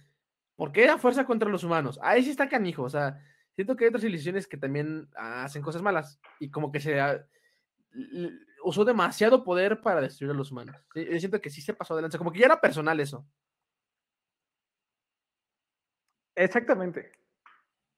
¿por 0.56 0.71
qué 0.71 0.86
la 0.86 0.97
fuerza 0.97 1.25
contra 1.25 1.49
los 1.49 1.63
humanos? 1.63 1.99
Ahí 2.02 2.23
sí 2.23 2.30
está 2.30 2.47
canijo, 2.47 2.84
o 2.84 2.89
sea, 2.89 3.21
siento 3.56 3.75
que 3.75 3.86
hay 3.86 3.89
otras 3.89 4.02
civilizaciones 4.02 4.47
que 4.47 4.58
también 4.58 5.10
hacen 5.15 5.62
cosas 5.62 5.82
malas 5.82 6.19
y 6.39 6.49
como 6.52 6.71
que 6.71 6.80
se 6.80 6.99
usó 8.63 8.86
demasiado 8.86 9.43
poder 9.43 9.82
para 9.82 10.02
destruir 10.02 10.32
a 10.32 10.36
los 10.36 10.52
humanos. 10.52 10.75
Yo 10.93 11.19
siento 11.19 11.41
que 11.41 11.49
sí 11.49 11.62
se 11.62 11.73
pasó 11.73 11.93
adelante, 11.93 12.17
como 12.17 12.32
que 12.32 12.39
ya 12.39 12.45
era 12.45 12.62
personal 12.62 12.99
eso. 12.99 13.25
Exactamente. 16.36 17.12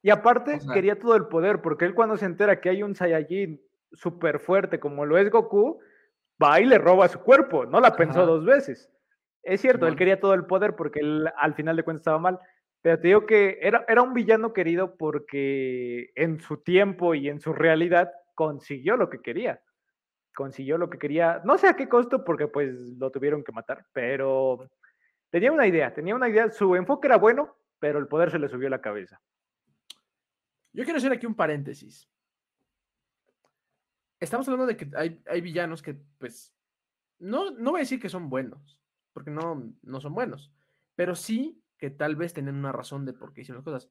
Y 0.01 0.09
aparte 0.09 0.59
quería 0.73 0.97
todo 0.97 1.15
el 1.15 1.27
poder, 1.27 1.61
porque 1.61 1.85
él 1.85 1.93
cuando 1.93 2.17
se 2.17 2.25
entera 2.25 2.59
que 2.59 2.69
hay 2.69 2.81
un 2.81 2.95
Saiyajin 2.95 3.61
súper 3.91 4.39
fuerte 4.39 4.79
como 4.79 5.05
lo 5.05 5.17
es 5.17 5.29
Goku, 5.29 5.79
va 6.41 6.59
y 6.59 6.65
le 6.65 6.77
roba 6.77 7.07
su 7.07 7.19
cuerpo, 7.19 7.65
no 7.65 7.79
la 7.79 7.95
pensó 7.95 8.25
dos 8.25 8.45
veces. 8.45 8.89
Es 9.43 9.61
cierto, 9.61 9.87
él 9.87 9.95
quería 9.95 10.19
todo 10.19 10.33
el 10.33 10.45
poder 10.45 10.75
porque 10.75 10.99
él 10.99 11.29
al 11.37 11.53
final 11.53 11.75
de 11.75 11.83
cuentas 11.83 12.01
estaba 12.01 12.19
mal, 12.19 12.39
pero 12.81 12.99
te 12.99 13.07
digo 13.07 13.25
que 13.25 13.59
era, 13.61 13.85
era 13.87 14.01
un 14.01 14.13
villano 14.13 14.53
querido 14.53 14.95
porque 14.95 16.11
en 16.15 16.39
su 16.39 16.57
tiempo 16.57 17.15
y 17.15 17.29
en 17.29 17.39
su 17.39 17.53
realidad 17.53 18.11
consiguió 18.35 18.97
lo 18.97 19.09
que 19.09 19.21
quería. 19.21 19.61
Consiguió 20.33 20.77
lo 20.77 20.89
que 20.89 20.97
quería, 20.97 21.41
no 21.43 21.57
sé 21.57 21.67
a 21.67 21.75
qué 21.75 21.89
costo 21.89 22.23
porque 22.23 22.47
pues 22.47 22.73
lo 22.97 23.11
tuvieron 23.11 23.43
que 23.43 23.51
matar, 23.51 23.85
pero 23.91 24.69
tenía 25.29 25.51
una 25.51 25.67
idea, 25.67 25.93
tenía 25.93 26.15
una 26.15 26.29
idea, 26.29 26.49
su 26.51 26.75
enfoque 26.75 27.07
era 27.07 27.17
bueno, 27.17 27.57
pero 27.79 27.99
el 27.99 28.07
poder 28.07 28.31
se 28.31 28.39
le 28.39 28.47
subió 28.47 28.67
a 28.67 28.71
la 28.71 28.81
cabeza. 28.81 29.19
Yo 30.73 30.85
quiero 30.85 30.97
hacer 30.97 31.11
aquí 31.11 31.25
un 31.25 31.35
paréntesis 31.35 32.07
estamos 34.21 34.47
hablando 34.47 34.67
de 34.67 34.77
que 34.77 34.89
hay, 34.95 35.41
villanos 35.41 35.81
que, 35.81 35.95
pues, 36.17 36.53
no, 37.19 37.51
no 37.51 37.71
voy 37.71 37.79
a 37.79 37.83
decir 37.83 37.99
que 37.99 38.09
son 38.09 38.29
buenos, 38.29 38.79
porque 39.13 39.31
no, 39.31 39.73
no 39.81 39.99
son 39.99 40.13
buenos, 40.13 40.53
pero 40.95 41.15
sí 41.15 41.61
que 41.77 41.89
tal 41.89 42.15
vez 42.15 42.33
tienen 42.33 42.55
una 42.55 42.71
razón 42.71 43.05
de 43.05 43.13
por 43.13 43.33
qué 43.33 43.41
hicieron 43.41 43.57
las 43.57 43.65
cosas. 43.65 43.89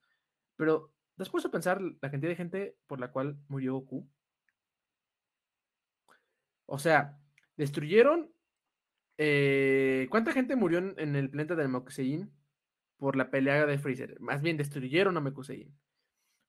Pero 0.56 0.94
después 1.16 1.42
de 1.44 1.50
pensar 1.50 1.80
la 1.82 2.10
cantidad 2.10 2.30
de 2.30 2.36
gente 2.36 2.76
por 2.86 3.00
la 3.00 3.10
cual 3.10 3.36
murió 3.48 3.74
Goku, 3.74 4.08
o 6.66 6.78
sea, 6.78 7.18
destruyeron. 7.56 8.32
Eh, 9.18 10.06
¿Cuánta 10.08 10.32
gente 10.32 10.54
murió 10.54 10.78
en, 10.78 11.16
el 11.16 11.28
planeta 11.28 11.56
de 11.56 11.68
Mekusein 11.68 12.32
por 12.96 13.16
la 13.16 13.30
pelea 13.30 13.66
de 13.66 13.78
Freezer? 13.78 14.18
Más 14.20 14.40
bien 14.40 14.56
destruyeron 14.56 15.16
a 15.16 15.20
Mekusein. 15.20 15.76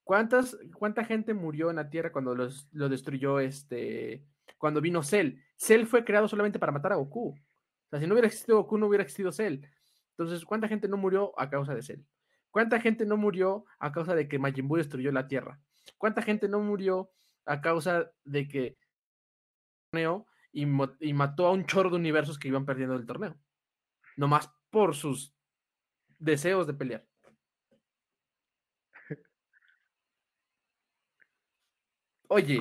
¿Cuántas, 0.04 0.58
¿Cuánta 0.76 1.06
gente 1.06 1.34
murió 1.34 1.70
en 1.70 1.78
la 1.78 1.90
Tierra 1.90 2.12
cuando 2.12 2.36
los, 2.36 2.68
lo 2.72 2.90
destruyó 2.90 3.40
este, 3.40 4.26
cuando 4.58 4.82
vino 4.82 5.04
Cell? 5.04 5.38
Cell 5.56 5.86
fue 5.86 6.04
creado 6.04 6.28
solamente 6.28 6.60
para 6.60 6.72
matar 6.72 6.94
a 6.94 6.96
Goku. 6.96 7.30
O 7.30 7.90
sea, 7.90 8.00
si 8.00 8.08
no 8.08 8.14
hubiera 8.14 8.28
existido 8.28 8.58
Goku, 8.58 8.78
no 8.78 8.88
hubiera 8.88 9.04
existido 9.04 9.32
Cell. 9.32 9.64
Entonces, 10.18 10.46
¿cuánta 10.46 10.68
gente 10.68 10.88
no 10.88 10.98
murió 10.98 11.34
a 11.40 11.50
causa 11.50 11.74
de 11.74 11.82
Cell? 11.82 12.02
¿Cuánta 12.50 12.80
gente 12.82 13.06
no 13.06 13.16
murió 13.16 13.66
a 13.80 13.92
causa 13.92 14.14
de 14.14 14.28
que 14.28 14.40
Majin 14.40 14.68
Buu 14.68 14.78
destruyó 14.78 15.12
la 15.12 15.28
Tierra? 15.28 15.60
¿Cuánta 15.98 16.22
gente 16.22 16.50
no 16.50 16.60
murió 16.60 17.12
a 17.46 17.62
causa 17.62 18.12
de 18.24 18.48
que 18.48 18.78
y, 20.54 20.64
y 21.00 21.14
mató 21.14 21.48
a 21.48 21.52
un 21.52 21.66
chorro 21.66 21.90
de 21.90 21.96
universos 21.96 22.38
que 22.38 22.50
iban 22.50 22.66
perdiendo 22.66 22.96
el 22.96 23.06
torneo? 23.06 23.38
Nomás 24.18 24.52
por 24.70 24.96
sus 24.96 25.34
deseos 26.20 26.68
de 26.68 26.74
pelear. 26.74 27.11
Oye. 32.32 32.58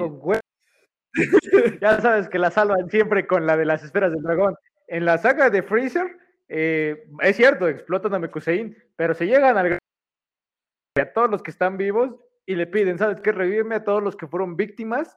ya 1.81 2.01
sabes 2.01 2.29
que 2.29 2.39
la 2.39 2.51
salvan 2.51 2.91
siempre 2.91 3.27
con 3.27 3.47
la 3.47 3.57
de 3.57 3.65
las 3.65 3.85
esferas 3.85 4.13
del 4.13 4.23
dragón. 4.23 4.57
En 4.89 5.05
la 5.05 5.17
saga 5.19 5.49
de 5.49 5.63
Freezer, 5.63 6.19
eh, 6.49 7.07
es 7.21 7.37
cierto, 7.37 7.69
explotan 7.69 8.15
a 8.15 8.19
Mekusein, 8.19 8.77
pero 8.97 9.15
se 9.15 9.27
llegan 9.27 9.57
al 9.57 9.79
a 11.01 11.13
todos 11.13 11.31
los 11.31 11.43
que 11.43 11.53
están 11.53 11.77
vivos 11.77 12.17
y 12.45 12.57
le 12.57 12.67
piden, 12.67 12.99
¿sabes 12.99 13.21
qué? 13.21 13.31
Revíveme 13.31 13.77
a 13.77 13.85
todos 13.85 14.03
los 14.03 14.17
que 14.17 14.27
fueron 14.27 14.57
víctimas 14.57 15.17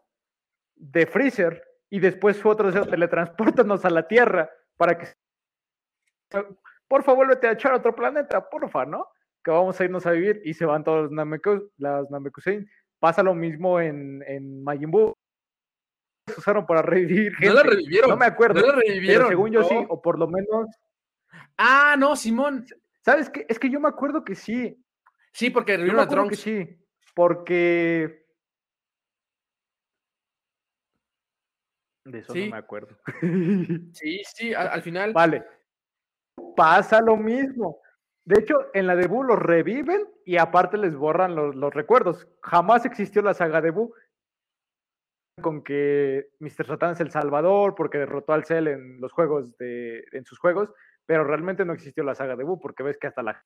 de 0.76 1.08
Freezer 1.08 1.64
y 1.90 2.00
después 2.00 2.46
otros 2.46 2.76
teletransportanos 2.88 3.84
a 3.86 3.90
la 3.90 4.08
Tierra 4.08 4.52
para 4.78 5.00
que 5.00 5.08
por 6.88 7.04
favor, 7.04 7.26
vuélvete 7.26 7.48
a 7.48 7.54
echar 7.54 7.72
a 7.72 7.78
otro 7.78 7.96
planeta, 7.96 8.48
porfa, 8.50 8.86
¿no? 8.86 9.08
Que 9.44 9.50
vamos 9.50 9.80
a 9.80 9.84
irnos 9.84 10.06
a 10.06 10.12
vivir 10.12 10.42
y 10.46 10.54
se 10.54 10.66
van 10.66 10.84
todos 10.84 11.12
los 11.12 12.10
Namekusein. 12.12 12.70
Pasa 13.04 13.22
lo 13.22 13.36
mismo 13.36 13.82
en, 13.82 14.24
en 14.26 14.64
Majin 14.64 14.90
Buu. 14.90 15.14
Usaron 16.38 16.66
para 16.66 16.82
revivir 16.82 17.36
gente. 17.36 17.48
No 17.50 17.56
la 17.56 17.64
revivieron. 17.64 18.10
No 18.12 18.16
me 18.16 18.26
acuerdo. 18.26 18.62
No 18.62 18.68
la 18.68 18.76
revivieron. 18.76 19.28
según 19.28 19.52
yo 19.52 19.62
sí, 19.66 19.76
o 19.90 20.02
por 20.02 20.18
lo 20.18 20.30
menos. 20.30 20.70
Ah, 21.58 21.98
no, 22.00 22.16
Simón. 22.16 22.66
¿Sabes 23.04 23.30
qué? 23.30 23.46
Es 23.50 23.60
que 23.60 23.70
yo 23.70 23.82
me 23.82 23.90
acuerdo 23.90 24.24
que 24.24 24.36
sí. 24.36 24.82
Sí, 25.34 25.50
porque 25.50 25.74
revivieron 25.74 26.00
a 26.00 26.08
Trunks. 26.08 26.40
sí, 26.40 26.80
porque. 27.14 28.26
De 32.06 32.20
eso 32.20 32.34
no 32.34 32.46
me 32.52 32.56
acuerdo. 32.56 32.98
Sí, 33.92 34.22
sí, 34.34 34.54
al 34.54 34.82
final. 34.82 35.12
Vale. 35.12 35.44
Pasa 36.56 37.02
lo 37.02 37.18
mismo. 37.18 37.83
De 38.26 38.40
hecho, 38.40 38.68
en 38.74 38.88
la 38.88 38.96
de 38.96 39.08
Buu 39.08 39.24
los 39.24 39.40
reviven 39.40 40.08
y 40.26 40.38
aparte 40.38 40.78
les 40.78 40.96
borran 40.96 41.36
los, 41.36 41.74
recuerdos. 41.74 42.28
Jamás 42.42 42.86
existió 42.86 43.22
la 43.22 43.34
saga 43.34 43.62
de 43.62 43.72
Buu 43.72 43.94
con 45.42 45.64
que 45.64 46.30
Mr. 46.40 46.68
Satan 46.68 46.92
es 46.92 47.00
el 47.00 47.12
salvador 47.12 47.76
porque 47.76 47.98
derrotó 47.98 48.34
al 48.34 48.46
Cell 48.46 48.68
en 48.68 49.02
los 49.02 49.12
juegos 49.12 49.58
de, 49.58 50.06
en 50.12 50.26
sus 50.26 50.40
juegos, 50.40 50.72
pero 51.06 51.24
realmente 51.24 51.66
no 51.66 51.74
existió 51.74 52.04
la 52.04 52.16
saga 52.16 52.36
de 52.36 52.44
Buu 52.44 52.60
porque 52.60 52.84
ves 52.84 52.98
que 52.98 53.08
hasta 53.08 53.24
la 53.24 53.44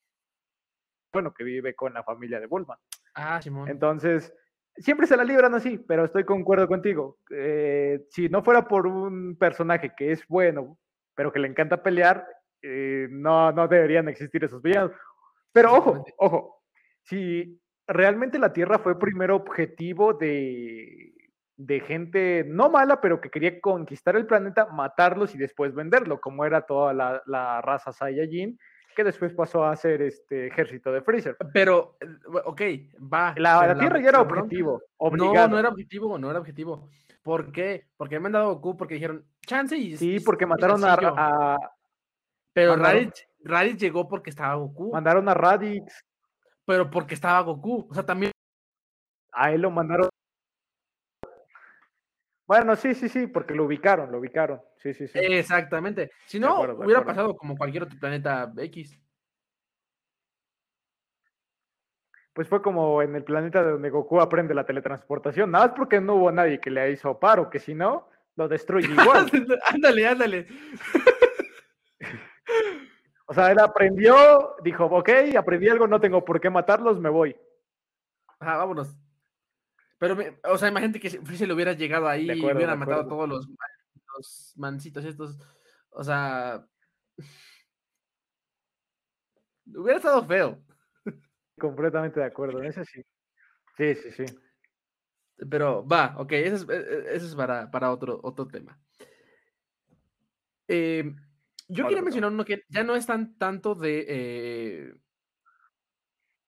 bueno 1.12 1.34
que 1.34 1.44
vive 1.44 1.74
con 1.74 1.94
la 1.94 2.04
familia 2.04 2.40
de 2.40 2.46
Bulma. 2.46 2.78
Ah, 3.16 3.42
Simón. 3.42 3.70
Entonces, 3.70 4.32
siempre 4.76 5.08
se 5.08 5.18
la 5.18 5.24
libran 5.24 5.56
así, 5.56 5.78
pero 5.78 6.06
estoy 6.06 6.24
concuerdo 6.24 6.68
contigo. 6.68 7.18
Eh, 7.32 8.06
si 8.10 8.30
no 8.30 8.44
fuera 8.44 8.68
por 8.68 8.86
un 8.86 9.36
personaje 9.38 9.94
que 9.98 10.12
es 10.12 10.28
bueno, 10.28 10.78
pero 11.16 11.32
que 11.32 11.40
le 11.40 11.48
encanta 11.48 11.82
pelear, 11.82 12.28
eh, 12.62 13.08
no, 13.10 13.52
no 13.52 13.68
deberían 13.68 14.08
existir 14.10 14.44
esos 14.44 14.62
villanos. 14.62 14.92
Pero 15.52 15.74
ojo, 15.74 16.06
ojo, 16.18 16.64
si 17.04 17.60
realmente 17.88 18.40
la 18.40 18.54
Tierra 18.54 18.80
fue 18.80 19.00
primero 19.00 19.36
objetivo 19.36 20.14
de, 20.14 21.14
de 21.56 21.80
gente 21.80 22.46
no 22.48 22.70
mala, 22.70 23.02
pero 23.02 23.20
que 23.20 23.30
quería 23.30 23.60
conquistar 23.60 24.16
el 24.16 24.28
planeta, 24.28 24.68
matarlos 24.68 25.34
y 25.36 25.38
después 25.38 25.74
venderlo, 25.74 26.20
como 26.22 26.46
era 26.46 26.62
toda 26.62 26.94
la, 26.94 27.22
la 27.26 27.62
raza 27.62 27.92
Saiyajin, 27.92 28.60
que 28.96 29.04
después 29.04 29.32
pasó 29.34 29.64
a 29.64 29.76
ser 29.76 30.02
este 30.02 30.48
ejército 30.48 30.92
de 30.92 31.02
Freezer. 31.02 31.38
Pero, 31.54 31.98
eh, 32.02 32.08
ok, 32.46 32.62
va. 33.14 33.34
La, 33.38 33.68
la 33.68 33.78
Tierra 33.78 34.00
ya 34.00 34.10
era 34.10 34.22
objetivo. 34.22 34.82
No, 35.00 35.48
no 35.48 35.60
era 35.60 35.70
objetivo, 35.70 36.18
no 36.18 36.30
era 36.32 36.40
objetivo. 36.40 36.90
¿Por 37.22 37.52
qué? 37.52 37.88
Porque 37.98 38.20
me 38.20 38.28
han 38.28 38.32
dado 38.32 38.56
Goku 38.56 38.78
porque 38.78 38.96
dijeron, 38.96 39.26
chance 39.46 39.76
y. 39.76 39.98
Sí, 39.98 40.20
porque 40.20 40.46
mataron 40.46 40.82
a, 40.84 41.58
pero 42.58 42.76
Raditz, 42.76 43.80
llegó 43.80 44.08
porque 44.08 44.32
estaba 44.32 44.56
Goku. 44.56 44.92
Mandaron 44.92 45.30
a 45.30 45.36
Raditz. 45.36 46.04
Pero 46.66 46.90
porque 46.90 47.14
estaba 47.14 47.40
Goku. 47.42 47.88
O 47.88 47.94
sea, 47.94 48.04
también. 48.04 48.32
A 49.32 49.52
él 49.52 49.62
lo 49.62 49.70
mandaron. 49.70 50.10
Bueno, 52.48 52.76
sí, 52.76 52.96
sí, 52.96 53.10
sí, 53.10 53.28
porque 53.28 53.54
lo 53.54 53.66
ubicaron, 53.66 54.12
lo 54.12 54.18
ubicaron. 54.18 54.60
Sí, 54.78 54.92
sí, 54.96 55.08
sí. 55.08 55.20
Exactamente. 55.20 56.10
Si 56.26 56.40
no, 56.40 56.62
hubiera 56.62 57.06
pasado 57.06 57.38
como 57.38 57.56
cualquier 57.56 57.84
otro 57.84 58.00
planeta 58.00 58.52
X. 58.58 59.00
pues 62.34 62.48
fue 62.48 62.62
como 62.62 63.02
en 63.02 63.16
el 63.16 63.24
planeta 63.24 63.64
donde 63.64 63.90
Goku 63.90 64.22
aprende 64.22 64.54
la 64.54 64.64
teletransportación, 64.64 65.50
nada 65.50 65.68
más 65.68 65.76
porque 65.76 66.00
no 66.00 66.14
hubo 66.14 66.32
nadie 66.32 66.60
que 66.60 66.70
le 66.70 66.92
hizo 66.92 67.20
paro, 67.20 67.50
que 67.50 67.58
si 67.58 67.74
no, 67.74 68.10
lo 68.36 68.48
destruye 68.48 68.88
igual. 68.92 69.28
ándale, 69.74 70.08
ándale. 70.08 70.48
O 73.26 73.34
sea, 73.34 73.52
él 73.52 73.60
aprendió, 73.60 74.56
dijo, 74.64 74.86
ok, 74.86 75.10
aprendí 75.38 75.70
algo, 75.70 75.88
no 75.88 76.00
tengo 76.00 76.24
por 76.24 76.40
qué 76.40 76.50
matarlos, 76.50 77.00
me 77.00 77.10
voy. 77.10 77.36
Ah, 78.40 78.58
vámonos. 78.58 78.96
Pero, 79.98 80.16
o 80.44 80.58
sea, 80.58 80.70
imagínate 80.70 81.00
que 81.00 81.10
si 81.10 81.38
se 81.38 81.48
le 81.48 81.54
hubiera 81.54 81.74
llegado 81.74 82.08
ahí 82.08 82.30
y 82.30 82.46
hubiera 82.46 82.76
matado 82.76 83.02
a 83.02 83.08
todos 83.08 83.28
los, 83.28 83.48
los 84.16 84.54
mancitos 84.56 85.04
estos. 85.06 85.40
O 85.90 86.04
sea, 86.04 86.64
hubiera 89.66 89.98
estado 89.98 90.24
feo. 90.26 90.62
Completamente 91.60 92.20
de 92.20 92.28
acuerdo, 92.28 92.60
en 92.60 92.66
eso 92.66 92.84
sí. 92.86 93.04
Sí, 93.76 93.96
sí, 93.96 94.12
sí. 94.12 94.26
Pero 95.50 95.88
va, 95.88 96.16
ok, 96.18 96.32
eso 96.34 96.56
es, 96.56 96.70
e, 96.70 97.14
e, 97.14 97.16
es 97.16 97.36
para, 97.36 97.70
para, 97.70 97.92
otro, 97.92 98.20
otro 98.24 98.48
tema. 98.48 98.80
Eh, 100.68 101.16
yo 101.68 101.88
quería 101.88 102.02
mencionar 102.02 102.32
uno 102.32 102.46
que 102.46 102.64
ya 102.70 102.84
no 102.84 102.96
es 102.96 103.06
tan 103.06 103.38
tanto 103.38 103.76
de. 103.76 104.06
Eh, 104.08 104.94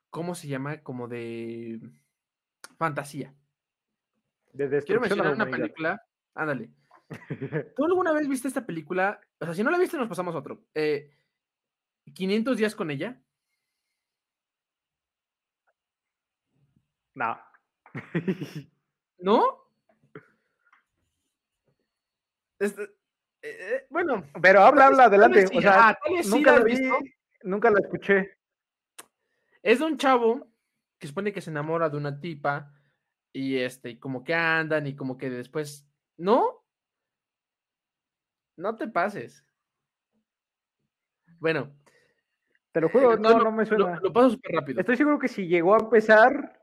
¿Cómo 0.09 0.33
se 0.35 0.47
llama? 0.47 0.81
Como 0.81 1.07
de 1.07 1.79
fantasía. 2.77 3.33
De 4.53 4.81
Quiero 4.83 5.01
mencionar 5.01 5.33
una 5.33 5.49
película. 5.49 6.01
Ándale. 6.33 6.71
¿Tú 7.75 7.85
alguna 7.85 8.11
vez 8.13 8.27
viste 8.27 8.47
esta 8.47 8.65
película? 8.65 9.19
O 9.39 9.45
sea, 9.45 9.53
si 9.53 9.63
no 9.63 9.71
la 9.71 9.77
viste, 9.77 9.97
nos 9.97 10.09
pasamos 10.09 10.33
a 10.35 10.39
otro. 10.39 10.65
500 12.13 12.53
eh, 12.53 12.57
días 12.57 12.75
con 12.75 12.91
ella. 12.91 13.21
No. 17.13 17.37
¿No? 19.19 19.43
Este, 22.59 22.89
eh, 23.41 23.57
eh, 23.59 23.87
bueno. 23.89 24.23
Pero 24.41 24.61
habla, 24.61 24.87
habla, 24.87 25.05
adelante. 25.05 25.45
o 25.53 25.61
sea, 25.61 25.97
nunca 26.25 26.57
la 26.57 26.63
vi, 26.63 26.75
nunca 27.43 27.69
la 27.69 27.79
escuché. 27.79 28.37
Es 29.61 29.79
de 29.79 29.85
un 29.85 29.97
chavo 29.97 30.47
que 30.97 31.07
supone 31.07 31.31
que 31.31 31.41
se 31.41 31.49
enamora 31.49 31.89
de 31.89 31.97
una 31.97 32.19
tipa 32.19 32.73
y 33.31 33.57
este, 33.57 33.99
como 33.99 34.23
que 34.23 34.33
andan 34.33 34.87
y 34.87 34.95
como 34.95 35.17
que 35.17 35.29
después, 35.29 35.87
¿no? 36.17 36.65
No 38.57 38.75
te 38.75 38.87
pases. 38.87 39.45
Bueno. 41.39 41.73
Te 42.71 42.81
lo 42.81 42.89
juro, 42.89 43.17
no, 43.17 43.39
no, 43.39 43.51
me 43.51 43.65
suena. 43.65 43.99
Lo, 44.01 44.13
paso 44.13 44.31
súper 44.31 44.51
rápido. 44.55 44.79
Estoy 44.79 44.97
seguro 44.97 45.17
que 45.17 45.27
si 45.27 45.47
llegó 45.47 45.73
a 45.73 45.79
empezar. 45.79 46.61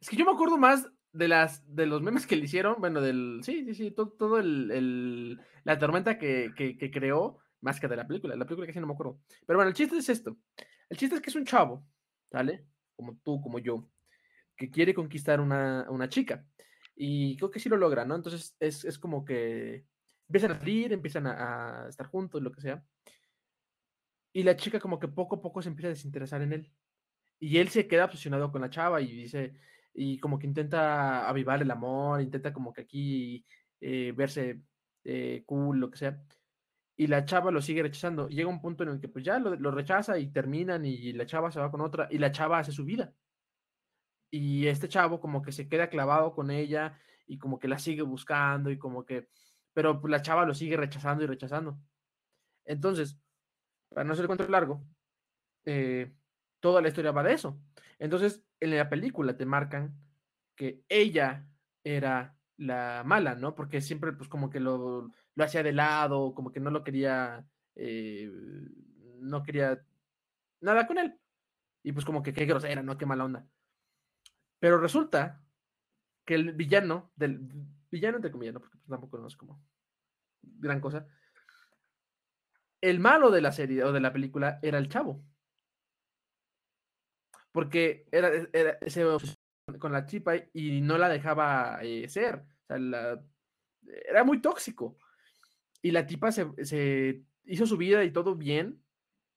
Es 0.00 0.08
que 0.08 0.16
yo 0.16 0.24
me 0.24 0.32
acuerdo 0.32 0.56
más 0.56 0.88
de 1.12 1.28
las 1.28 1.74
de 1.74 1.86
los 1.86 2.02
memes 2.02 2.26
que 2.26 2.36
le 2.36 2.44
hicieron, 2.44 2.76
bueno, 2.78 3.00
del. 3.00 3.40
Sí, 3.42 3.64
sí, 3.64 3.74
sí, 3.74 3.90
todo, 3.90 4.10
todo 4.10 4.38
el, 4.38 5.40
la 5.64 5.78
tormenta 5.78 6.18
que, 6.18 6.52
que, 6.56 6.90
creó, 6.90 7.38
más 7.60 7.80
que 7.80 7.88
de 7.88 7.96
la 7.96 8.06
película. 8.06 8.36
La 8.36 8.44
película 8.44 8.66
casi 8.66 8.80
no 8.80 8.86
me 8.86 8.94
acuerdo. 8.94 9.20
Pero 9.46 9.58
bueno, 9.58 9.68
el 9.68 9.74
chiste 9.74 9.96
es 9.96 10.08
esto. 10.08 10.36
El 10.88 10.96
chiste 10.96 11.16
es 11.16 11.22
que 11.22 11.30
es 11.30 11.36
un 11.36 11.44
chavo, 11.44 11.84
¿vale? 12.30 12.66
Como 12.96 13.16
tú, 13.22 13.40
como 13.40 13.58
yo, 13.58 13.88
que 14.56 14.70
quiere 14.70 14.94
conquistar 14.94 15.40
una, 15.40 15.86
una 15.90 16.08
chica. 16.08 16.44
Y 16.94 17.36
creo 17.36 17.50
que 17.50 17.60
sí 17.60 17.68
lo 17.68 17.76
logra, 17.76 18.04
¿no? 18.04 18.16
Entonces 18.16 18.56
es, 18.58 18.84
es 18.84 18.98
como 18.98 19.24
que 19.24 19.84
empiezan 20.28 20.52
a 20.52 20.58
salir, 20.58 20.92
empiezan 20.92 21.26
a, 21.26 21.86
estar 21.88 22.06
juntos, 22.06 22.42
lo 22.42 22.52
que 22.52 22.60
sea. 22.60 22.84
Y 24.32 24.42
la 24.42 24.56
chica 24.56 24.78
como 24.78 24.98
que 24.98 25.08
poco 25.08 25.36
a 25.36 25.40
poco 25.40 25.62
se 25.62 25.68
empieza 25.68 25.88
a 25.88 25.90
desinteresar 25.90 26.42
en 26.42 26.52
él. 26.52 26.72
Y 27.40 27.58
él 27.58 27.68
se 27.68 27.86
queda 27.86 28.04
obsesionado 28.04 28.52
con 28.52 28.60
la 28.60 28.70
chava 28.70 29.00
y 29.00 29.12
dice, 29.12 29.54
y 29.98 30.18
como 30.18 30.38
que 30.38 30.46
intenta 30.46 31.28
avivar 31.28 31.60
el 31.62 31.70
amor, 31.70 32.20
intenta 32.20 32.52
como 32.52 32.72
que 32.72 32.82
aquí 32.82 33.44
eh, 33.80 34.12
verse 34.16 34.62
eh, 35.04 35.42
cool, 35.46 35.78
lo 35.80 35.90
que 35.90 35.98
sea 35.98 36.22
y 36.98 37.06
la 37.06 37.24
chava 37.24 37.52
lo 37.52 37.62
sigue 37.62 37.82
rechazando. 37.82 38.28
Llega 38.28 38.48
un 38.48 38.60
punto 38.60 38.82
en 38.82 38.90
el 38.90 39.00
que 39.00 39.08
pues 39.08 39.24
ya 39.24 39.38
lo, 39.38 39.70
rechaza 39.70 40.18
y 40.18 40.32
terminan 40.32 40.84
y 40.84 41.12
la 41.12 41.26
chava 41.26 41.52
se 41.52 41.60
va 41.60 41.70
con 41.70 41.80
otra 41.80 42.08
y 42.10 42.18
la 42.18 42.32
chava 42.32 42.58
hace 42.58 42.72
su 42.72 42.84
vida. 42.84 43.14
Y 44.30 44.66
este 44.66 44.88
chavo 44.88 45.20
como 45.20 45.40
que 45.40 45.52
se 45.52 45.68
queda 45.68 45.88
clavado 45.88 46.34
con 46.34 46.50
ella 46.50 46.98
y 47.26 47.38
como 47.38 47.60
que 47.60 47.68
la 47.68 47.78
sigue 47.78 48.02
buscando 48.02 48.70
y 48.70 48.78
como 48.78 49.06
que, 49.06 49.28
pero 49.72 50.00
pues, 50.00 50.10
la 50.10 50.22
chava 50.22 50.44
lo 50.44 50.54
sigue 50.54 50.76
rechazando 50.76 51.22
y 51.22 51.28
rechazando. 51.28 51.78
Entonces, 52.64 53.16
para 53.90 54.04
no 54.04 54.16
ser 54.16 54.26
cuento 54.26 54.48
largo, 54.48 54.84
eh, 55.66 56.12
toda 56.58 56.82
la 56.82 56.88
historia 56.88 57.12
va 57.12 57.22
de 57.22 57.34
eso. 57.34 57.60
Entonces, 58.00 58.42
en 58.60 58.76
la 58.76 58.88
película 58.88 59.36
te 59.36 59.46
marcan 59.46 59.94
que 60.56 60.84
ella 60.88 61.46
era 61.84 62.36
la 62.56 63.02
mala, 63.06 63.34
¿no? 63.34 63.54
Porque 63.54 63.80
siempre 63.80 64.12
pues 64.12 64.28
como 64.28 64.50
que 64.50 64.60
lo, 64.60 65.12
lo 65.34 65.44
hacía 65.44 65.62
de 65.62 65.72
lado, 65.72 66.34
como 66.34 66.52
que 66.52 66.60
no 66.60 66.70
lo 66.70 66.82
quería, 66.82 67.46
eh, 67.76 68.30
no 69.20 69.42
quería 69.42 69.80
nada 70.60 70.86
con 70.86 70.98
él. 70.98 71.18
Y 71.82 71.92
pues 71.92 72.04
como 72.04 72.22
que 72.22 72.32
qué 72.32 72.44
grosera, 72.44 72.82
¿no? 72.82 72.98
Qué 72.98 73.06
mala 73.06 73.24
onda. 73.24 73.46
Pero 74.58 74.78
resulta 74.78 75.40
que 76.24 76.34
el 76.34 76.52
villano, 76.52 77.12
del 77.14 77.48
villano 77.90 78.16
entre 78.16 78.32
comillas, 78.32 78.54
¿no? 78.54 78.60
Porque 78.60 78.78
pues, 78.78 78.88
tampoco 78.88 79.18
no 79.18 79.28
es 79.28 79.36
como 79.36 79.62
gran 80.42 80.80
cosa. 80.80 81.06
El 82.80 83.00
malo 83.00 83.30
de 83.30 83.40
la 83.40 83.52
serie 83.52 83.84
o 83.84 83.92
de 83.92 84.00
la 84.00 84.12
película 84.12 84.58
era 84.62 84.78
el 84.78 84.88
chavo. 84.88 85.24
Porque 87.52 88.06
era, 88.12 88.30
era 88.52 88.78
ese 88.80 89.04
con 89.78 89.92
la 89.92 90.06
chipa 90.06 90.34
y 90.52 90.80
no 90.80 90.96
la 90.96 91.08
dejaba 91.08 91.78
eh, 91.82 92.08
ser. 92.08 92.36
O 92.36 92.66
sea, 92.66 93.20
era 94.08 94.24
muy 94.24 94.40
tóxico. 94.40 94.98
Y 95.82 95.90
la 95.90 96.06
tipa 96.06 96.32
se, 96.32 97.22
hizo 97.44 97.66
su 97.66 97.76
vida 97.76 98.04
y 98.04 98.10
todo 98.10 98.34
bien, 98.34 98.82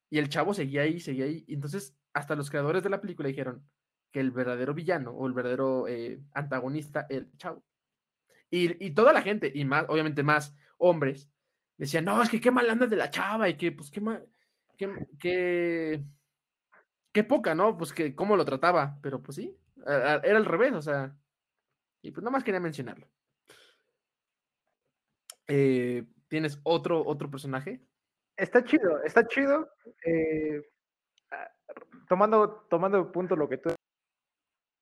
y 0.09 0.17
el 0.17 0.29
chavo 0.29 0.53
seguía 0.53 0.81
ahí, 0.81 0.99
seguía 0.99 1.25
ahí. 1.25 1.43
Y 1.47 1.53
entonces, 1.53 1.95
hasta 2.13 2.35
los 2.35 2.49
creadores 2.49 2.83
de 2.83 2.89
la 2.89 3.01
película 3.01 3.27
dijeron 3.29 3.63
que 4.11 4.19
el 4.19 4.31
verdadero 4.31 4.73
villano 4.73 5.11
o 5.11 5.27
el 5.27 5.33
verdadero 5.33 5.87
eh, 5.87 6.21
antagonista 6.33 7.05
era 7.09 7.19
el 7.19 7.37
chavo. 7.37 7.63
Y, 8.53 8.91
toda 8.91 9.13
la 9.13 9.21
gente, 9.21 9.49
y 9.53 9.63
más, 9.63 9.85
obviamente 9.87 10.23
más 10.23 10.53
hombres, 10.77 11.29
decían, 11.77 12.03
no, 12.03 12.21
es 12.21 12.29
que 12.29 12.41
qué 12.41 12.51
mal 12.51 12.69
anda 12.69 12.85
de 12.85 12.97
la 12.97 13.09
chava 13.09 13.47
y 13.47 13.55
que, 13.55 13.71
pues, 13.71 13.89
qué 13.89 14.01
mal, 14.01 14.27
qué, 14.77 14.89
qué, 15.17 16.03
poca, 17.23 17.55
¿no? 17.55 17.77
Pues 17.77 17.93
que 17.93 18.15
cómo 18.15 18.35
lo 18.35 18.45
trataba, 18.45 18.97
pero 19.01 19.21
pues 19.21 19.35
sí, 19.35 19.57
era 19.85 20.21
al 20.21 20.45
revés, 20.45 20.73
o 20.73 20.81
sea, 20.81 21.15
y 22.01 22.11
pues 22.11 22.23
nada 22.23 22.31
más 22.31 22.43
quería 22.43 22.59
mencionarlo. 22.59 23.07
Eh, 25.47 26.05
¿Tienes 26.27 26.59
otro, 26.63 27.05
otro 27.05 27.29
personaje? 27.29 27.81
Está 28.37 28.63
chido, 28.63 29.03
está 29.03 29.27
chido. 29.27 29.69
Eh, 30.05 30.61
ah, 31.31 31.51
tomando, 32.07 32.65
tomando 32.69 33.11
punto 33.11 33.35
lo 33.35 33.49
que 33.49 33.57
tú. 33.57 33.69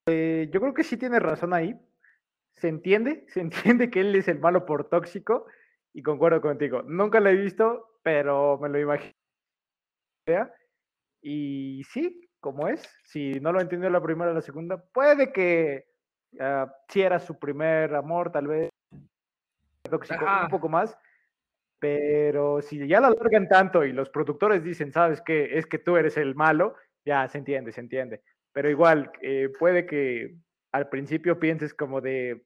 Eh, 0.07 0.49
yo 0.51 0.61
creo 0.61 0.73
que 0.73 0.83
sí 0.83 0.97
tienes 0.97 1.21
razón 1.21 1.53
ahí. 1.53 1.75
Se 2.55 2.67
entiende, 2.67 3.25
se 3.29 3.41
entiende 3.41 3.89
que 3.89 4.01
él 4.01 4.15
es 4.15 4.27
el 4.27 4.39
malo 4.39 4.65
por 4.65 4.89
tóxico 4.89 5.47
y 5.93 6.03
concuerdo 6.03 6.41
contigo. 6.41 6.83
Nunca 6.83 7.19
lo 7.19 7.29
he 7.29 7.35
visto, 7.35 7.99
pero 8.03 8.59
me 8.59 8.69
lo 8.69 8.79
imagino. 8.79 9.13
Y 11.21 11.83
sí, 11.91 12.29
como 12.39 12.67
es, 12.67 12.89
si 13.03 13.39
no 13.39 13.51
lo 13.51 13.61
entendió 13.61 13.89
la 13.89 14.01
primera 14.01 14.31
o 14.31 14.33
la 14.33 14.41
segunda, 14.41 14.77
puede 14.77 15.31
que 15.31 15.85
uh, 16.33 16.67
si 16.87 17.01
era 17.01 17.19
su 17.19 17.37
primer 17.37 17.93
amor, 17.95 18.31
tal 18.31 18.47
vez 18.47 18.69
tóxico, 19.89 20.25
un 20.43 20.49
poco 20.49 20.69
más, 20.69 20.97
pero 21.79 22.61
si 22.61 22.85
ya 22.87 22.99
la 22.99 23.07
alargan 23.07 23.47
tanto 23.47 23.83
y 23.83 23.91
los 23.91 24.09
productores 24.09 24.63
dicen, 24.63 24.91
sabes 24.91 25.21
que 25.21 25.57
es 25.57 25.65
que 25.65 25.79
tú 25.79 25.97
eres 25.97 26.17
el 26.17 26.35
malo, 26.35 26.75
ya 27.05 27.27
se 27.27 27.37
entiende, 27.37 27.71
se 27.71 27.81
entiende. 27.81 28.21
Pero 28.51 28.69
igual, 28.69 29.11
eh, 29.21 29.49
puede 29.57 29.85
que 29.85 30.35
al 30.71 30.89
principio 30.89 31.39
pienses 31.39 31.73
como 31.73 32.01
de, 32.01 32.43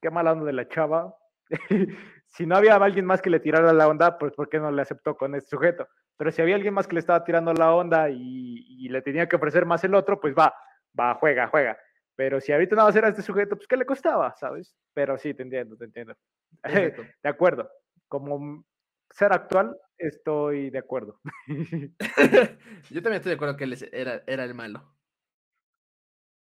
qué 0.00 0.10
mala 0.10 0.32
onda 0.32 0.44
de 0.44 0.52
la 0.52 0.68
chava. 0.68 1.16
si 2.28 2.46
no 2.46 2.56
había 2.56 2.74
alguien 2.76 3.06
más 3.06 3.22
que 3.22 3.30
le 3.30 3.40
tirara 3.40 3.72
la 3.72 3.88
onda, 3.88 4.18
pues 4.18 4.32
¿por 4.32 4.48
qué 4.48 4.58
no 4.58 4.70
le 4.70 4.82
aceptó 4.82 5.16
con 5.16 5.34
este 5.34 5.50
sujeto? 5.50 5.88
Pero 6.16 6.30
si 6.32 6.42
había 6.42 6.56
alguien 6.56 6.74
más 6.74 6.86
que 6.86 6.94
le 6.94 7.00
estaba 7.00 7.24
tirando 7.24 7.52
la 7.52 7.74
onda 7.74 8.08
y, 8.10 8.88
le 8.88 9.02
tenía 9.02 9.28
que 9.28 9.36
ofrecer 9.36 9.66
más 9.66 9.82
el 9.84 9.94
otro, 9.94 10.20
pues 10.20 10.34
va, 10.34 10.54
va, 10.98 11.14
juega, 11.14 11.48
juega. 11.48 11.76
Pero 12.14 12.40
si 12.40 12.52
ahorita 12.52 12.76
no 12.76 12.84
va 12.84 12.88
a 12.88 12.92
ser 12.92 13.04
a 13.04 13.08
este 13.08 13.22
sujeto, 13.22 13.56
pues 13.56 13.66
¿qué 13.66 13.76
le 13.76 13.84
costaba? 13.84 14.34
¿Sabes? 14.36 14.76
Pero 14.94 15.18
sí, 15.18 15.34
te 15.34 15.42
entiendo, 15.42 15.76
te 15.76 15.84
entiendo. 15.84 16.16
de 16.62 17.28
acuerdo 17.28 17.68
como 18.08 18.64
ser 19.10 19.32
actual, 19.32 19.76
estoy 19.98 20.70
de 20.70 20.78
acuerdo. 20.78 21.20
Yo 22.90 23.02
también 23.02 23.14
estoy 23.14 23.30
de 23.30 23.34
acuerdo 23.34 23.56
que 23.56 23.64
él 23.64 23.88
era, 23.92 24.22
era 24.26 24.44
el 24.44 24.54
malo. 24.54 24.94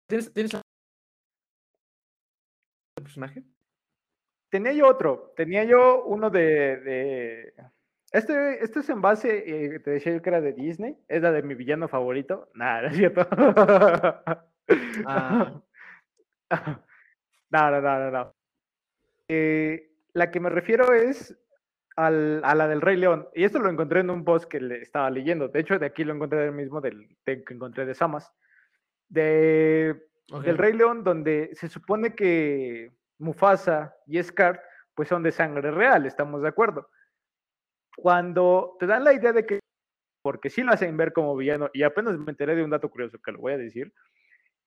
¿Tienes, 0.07 0.33
¿Tienes 0.33 0.51
personaje? 3.01 3.43
Tenía 4.49 4.73
yo 4.73 4.87
otro. 4.87 5.33
Tenía 5.35 5.63
yo 5.63 6.03
uno 6.03 6.29
de, 6.29 7.53
Este, 8.11 8.63
este 8.63 8.79
es 8.81 8.89
en 8.89 9.01
base, 9.01 9.43
eh, 9.75 9.79
te 9.79 9.91
decía 9.91 10.13
yo 10.13 10.21
que 10.21 10.29
era 10.29 10.41
de 10.41 10.51
Disney, 10.53 10.97
es 11.07 11.21
la 11.21 11.31
de 11.31 11.43
mi 11.43 11.55
villano 11.55 11.87
favorito. 11.87 12.49
Nada, 12.53 12.87
es 12.89 12.97
cierto. 12.97 13.25
Ah. 15.05 15.61
no, 17.49 17.71
no, 17.71 17.81
no, 17.81 17.99
no, 17.99 18.11
no. 18.11 18.35
Eh, 19.27 19.91
la 20.13 20.29
que 20.31 20.39
me 20.41 20.49
refiero 20.49 20.93
es 20.93 21.37
al- 21.95 22.41
a 22.43 22.53
la 22.55 22.67
del 22.67 22.81
Rey 22.81 22.97
León. 22.97 23.27
Y 23.33 23.43
esto 23.45 23.59
lo 23.59 23.69
encontré 23.69 24.01
en 24.01 24.09
un 24.09 24.25
post 24.25 24.45
que 24.49 24.59
le 24.59 24.81
estaba 24.81 25.09
leyendo. 25.09 25.47
De 25.47 25.59
hecho, 25.61 25.79
de 25.79 25.85
aquí 25.85 26.03
lo 26.03 26.13
encontré 26.13 26.39
del 26.39 26.51
mismo 26.51 26.81
del, 26.81 27.07
del 27.25 27.45
que 27.45 27.53
encontré 27.53 27.85
de 27.85 27.95
Samas. 27.95 28.31
De, 29.09 30.07
Ok. 30.31 30.43
del 30.43 30.57
Rey 30.57 30.73
León, 30.73 31.03
donde 31.03 31.51
se 31.55 31.67
supone 31.67 32.15
que 32.15 32.91
Mufasa 33.19 33.95
y 34.07 34.21
Scar 34.23 34.61
pues 34.95 35.07
son 35.09 35.23
de 35.23 35.31
sangre 35.31 35.71
real, 35.71 36.05
estamos 36.05 36.41
de 36.41 36.49
acuerdo. 36.49 36.89
Cuando 37.97 38.75
te 38.79 38.87
dan 38.87 39.03
la 39.03 39.13
idea 39.13 39.33
de 39.33 39.45
que, 39.45 39.59
porque 40.23 40.49
sí 40.49 40.63
lo 40.63 40.71
hacen 40.71 40.95
ver 40.97 41.13
como 41.13 41.35
villano, 41.35 41.69
y 41.73 41.83
apenas 41.83 42.17
me 42.17 42.31
enteré 42.31 42.55
de 42.55 42.63
un 42.63 42.69
dato 42.69 42.89
curioso 42.89 43.19
que 43.23 43.31
lo 43.31 43.39
voy 43.39 43.53
a 43.53 43.57
decir, 43.57 43.93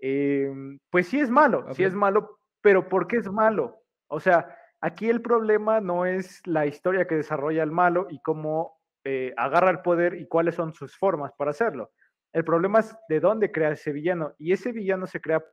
em, 0.01 0.79
pues 0.91 1.09
sí 1.09 1.21
es 1.21 1.31
malo, 1.31 1.67
sí 1.75 1.85
Ok. 1.85 1.89
es 1.89 1.95
malo, 1.95 2.39
pero 2.61 2.89
¿por 2.89 3.07
qué 3.07 3.17
es 3.19 3.31
malo? 3.31 3.83
O 4.09 4.21
sea, 4.21 4.57
aquí 4.81 5.09
el 5.09 5.23
problema 5.23 5.81
no 5.81 6.07
es 6.07 6.47
la 6.47 6.67
historia 6.67 7.07
que 7.07 7.17
desarrolla 7.17 7.63
el 7.63 7.71
malo 7.71 8.07
y 8.11 8.21
cómo 8.21 8.81
eh, 9.05 9.35
agarra 9.37 9.71
el 9.71 9.81
poder 9.83 10.15
y 10.15 10.27
cuáles 10.27 10.55
son 10.55 10.73
sus 10.75 10.97
formas 10.97 11.33
para 11.37 11.51
hacerlo. 11.53 11.93
El 12.33 12.45
problema 12.45 12.81
es 12.81 12.97
de 13.09 13.21
dónde 13.21 13.53
crea 13.53 13.71
ese 13.73 13.93
villano, 13.93 14.35
y 14.39 14.53
ese 14.53 14.73
villano 14.73 15.07
se 15.07 15.21
crea 15.21 15.45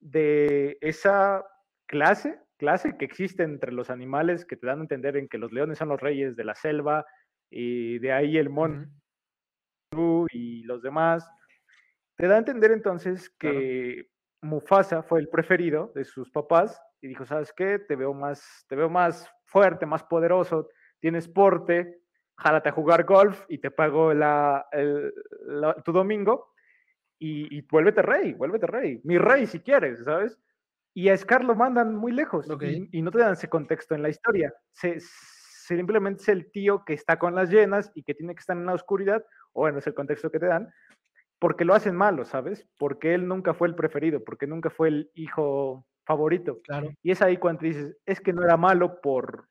de 0.00 0.76
esa 0.80 1.44
clase, 1.86 2.40
clase 2.58 2.96
que 2.98 3.04
existe 3.04 3.42
entre 3.44 3.72
los 3.72 3.88
animales 3.90 4.44
que 4.44 4.56
te 4.56 4.66
dan 4.66 4.80
a 4.80 4.82
entender 4.82 5.16
en 5.16 5.28
que 5.28 5.38
los 5.38 5.52
leones 5.52 5.78
son 5.78 5.88
los 5.88 6.00
reyes 6.00 6.36
de 6.36 6.44
la 6.44 6.54
selva 6.54 7.06
y 7.50 7.98
de 8.00 8.12
ahí 8.12 8.36
el 8.36 8.50
mono 8.50 8.86
Ujú. 9.92 10.26
y 10.30 10.62
los 10.64 10.82
demás. 10.82 11.28
Te 12.16 12.26
da 12.26 12.34
a 12.34 12.38
entender 12.38 12.72
entonces 12.72 13.30
Claro. 13.38 13.58
que 13.60 14.08
Mufasa 14.42 15.02
fue 15.02 15.20
el 15.20 15.28
preferido 15.28 15.92
de 15.94 16.04
sus 16.04 16.30
papás 16.30 16.80
y 17.00 17.08
dijo, 17.08 17.24
¿sabes 17.24 17.52
qué? 17.56 17.78
Te 17.78 17.96
veo 17.96 18.12
más, 18.12 18.64
te 18.68 18.76
veo 18.76 18.88
más 18.90 19.30
fuerte, 19.44 19.86
más 19.86 20.02
poderoso, 20.04 20.68
tienes 21.00 21.28
porte, 21.28 22.00
jálate 22.36 22.68
a 22.68 22.72
jugar 22.72 23.04
golf 23.04 23.44
y 23.48 23.58
te 23.58 23.70
pago 23.70 24.12
la, 24.14 24.66
el- 24.72 25.12
la- 25.46 25.74
tu 25.84 25.92
domingo 25.92 26.52
y, 27.18 27.56
y 27.56 27.62
vuélvete 27.62 28.02
rey, 28.02 28.34
vuélvete 28.34 28.66
rey, 28.66 29.00
mi 29.04 29.16
rey 29.18 29.46
si 29.46 29.60
quieres, 29.60 30.04
¿sabes? 30.04 30.38
Y 30.98 31.10
a 31.10 31.16
Scar 31.16 31.44
lo 31.44 31.54
mandan 31.54 31.94
muy 31.94 32.10
lejos 32.10 32.50
Ok. 32.50 32.64
y, 32.64 32.88
y 32.98 33.02
no 33.02 33.12
te 33.12 33.18
dan 33.20 33.34
ese 33.34 33.48
contexto 33.48 33.94
en 33.94 34.02
la 34.02 34.08
historia. 34.08 34.52
Se, 34.72 34.98
simplemente 34.98 36.22
es 36.22 36.28
el 36.28 36.50
tío 36.50 36.84
que 36.84 36.92
está 36.92 37.20
con 37.20 37.36
las 37.36 37.50
llenas 37.50 37.92
y 37.94 38.02
que 38.02 38.14
tiene 38.14 38.34
que 38.34 38.40
estar 38.40 38.56
en 38.56 38.66
la 38.66 38.74
oscuridad, 38.74 39.24
o 39.52 39.60
bueno, 39.60 39.78
es 39.78 39.86
el 39.86 39.94
contexto 39.94 40.32
que 40.32 40.40
te 40.40 40.46
dan, 40.46 40.72
porque 41.38 41.64
lo 41.64 41.74
hacen 41.74 41.94
malo, 41.94 42.24
¿sabes? 42.24 42.66
Porque 42.78 43.14
él 43.14 43.28
nunca 43.28 43.54
fue 43.54 43.68
el 43.68 43.76
preferido, 43.76 44.24
porque 44.24 44.48
nunca 44.48 44.70
fue 44.70 44.88
el 44.88 45.10
hijo 45.14 45.86
favorito. 46.04 46.58
Claro. 46.64 46.90
Y 47.00 47.12
es 47.12 47.22
ahí 47.22 47.36
cuando 47.36 47.62
dices, 47.62 47.96
es 48.04 48.20
que 48.20 48.32
no 48.32 48.42
era 48.42 48.56
malo 48.56 49.00
por, 49.00 49.46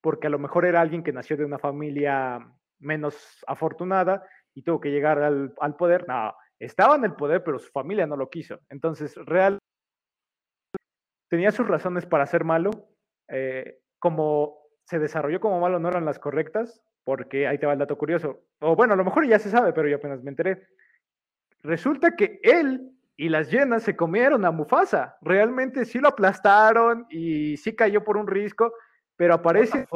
porque 0.00 0.28
a 0.28 0.30
lo 0.30 0.38
mejor 0.38 0.64
era 0.64 0.80
alguien 0.80 1.02
que 1.02 1.12
nació 1.12 1.36
de 1.36 1.44
una 1.44 1.58
familia 1.58 2.50
menos 2.78 3.44
afortunada 3.46 4.26
y 4.54 4.62
tuvo 4.62 4.80
que 4.80 4.90
llegar 4.90 5.18
al, 5.22 5.52
al 5.60 5.76
poder. 5.76 6.08
No, 6.08 6.32
estaba 6.58 6.96
en 6.96 7.04
el 7.04 7.14
poder, 7.14 7.44
pero 7.44 7.58
su 7.58 7.70
familia 7.72 8.06
no 8.06 8.16
lo 8.16 8.30
quiso. 8.30 8.60
Entonces, 8.70 9.14
real 9.26 9.57
tenía 11.28 11.50
sus 11.52 11.66
razones 11.66 12.06
para 12.06 12.26
ser 12.26 12.44
malo. 12.44 12.70
eh, 13.28 13.80
como 13.98 14.58
se 14.84 14.98
desarrolló 14.98 15.40
como 15.40 15.60
malo, 15.60 15.78
no 15.78 15.88
eran 15.88 16.04
las 16.06 16.18
correctas, 16.18 16.82
porque 17.04 17.46
ahí 17.46 17.58
te 17.58 17.66
va 17.66 17.74
el 17.74 17.78
dato 17.78 17.98
curioso. 17.98 18.40
O 18.60 18.74
bueno, 18.74 18.94
a 18.94 18.96
lo 18.96 19.04
mejor 19.04 19.26
ya 19.26 19.38
se 19.38 19.50
sabe, 19.50 19.72
pero 19.72 19.88
yo 19.88 19.96
apenas 19.96 20.22
me 20.22 20.30
enteré. 20.30 20.66
Resulta 21.62 22.16
que 22.16 22.40
él 22.42 22.92
y 23.16 23.28
las 23.28 23.50
llenas 23.50 23.82
se 23.82 23.96
comieron 23.96 24.44
a 24.44 24.50
Mufasa. 24.50 25.18
Realmente 25.20 25.84
sí 25.84 25.98
lo 25.98 26.08
aplastaron 26.08 27.06
y 27.10 27.56
sí 27.56 27.74
cayó 27.74 28.04
por 28.04 28.16
un 28.16 28.28
risco, 28.28 28.72
pero 29.16 29.34
aparece 29.34 29.86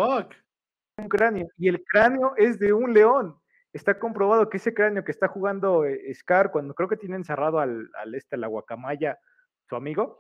un 0.99 1.09
cráneo 1.09 1.49
y 1.57 1.69
el 1.69 1.83
cráneo 1.85 2.35
es 2.37 2.59
de 2.59 2.73
un 2.73 2.93
león. 2.93 3.39
Está 3.73 3.99
comprobado 3.99 4.51
que 4.51 4.59
ese 4.59 4.75
cráneo 4.75 5.05
que 5.05 5.13
está 5.13 5.29
jugando 5.29 5.87
eh, 5.87 6.13
Scar 6.15 6.51
cuando 6.51 6.75
creo 6.75 6.89
que 6.89 6.97
tiene 6.99 7.17
encerrado 7.17 7.61
al, 7.61 7.89
al 7.95 8.15
este, 8.15 8.37
la 8.37 8.49
guacamaya, 8.49 9.19
su 9.69 9.77
amigo. 9.77 10.19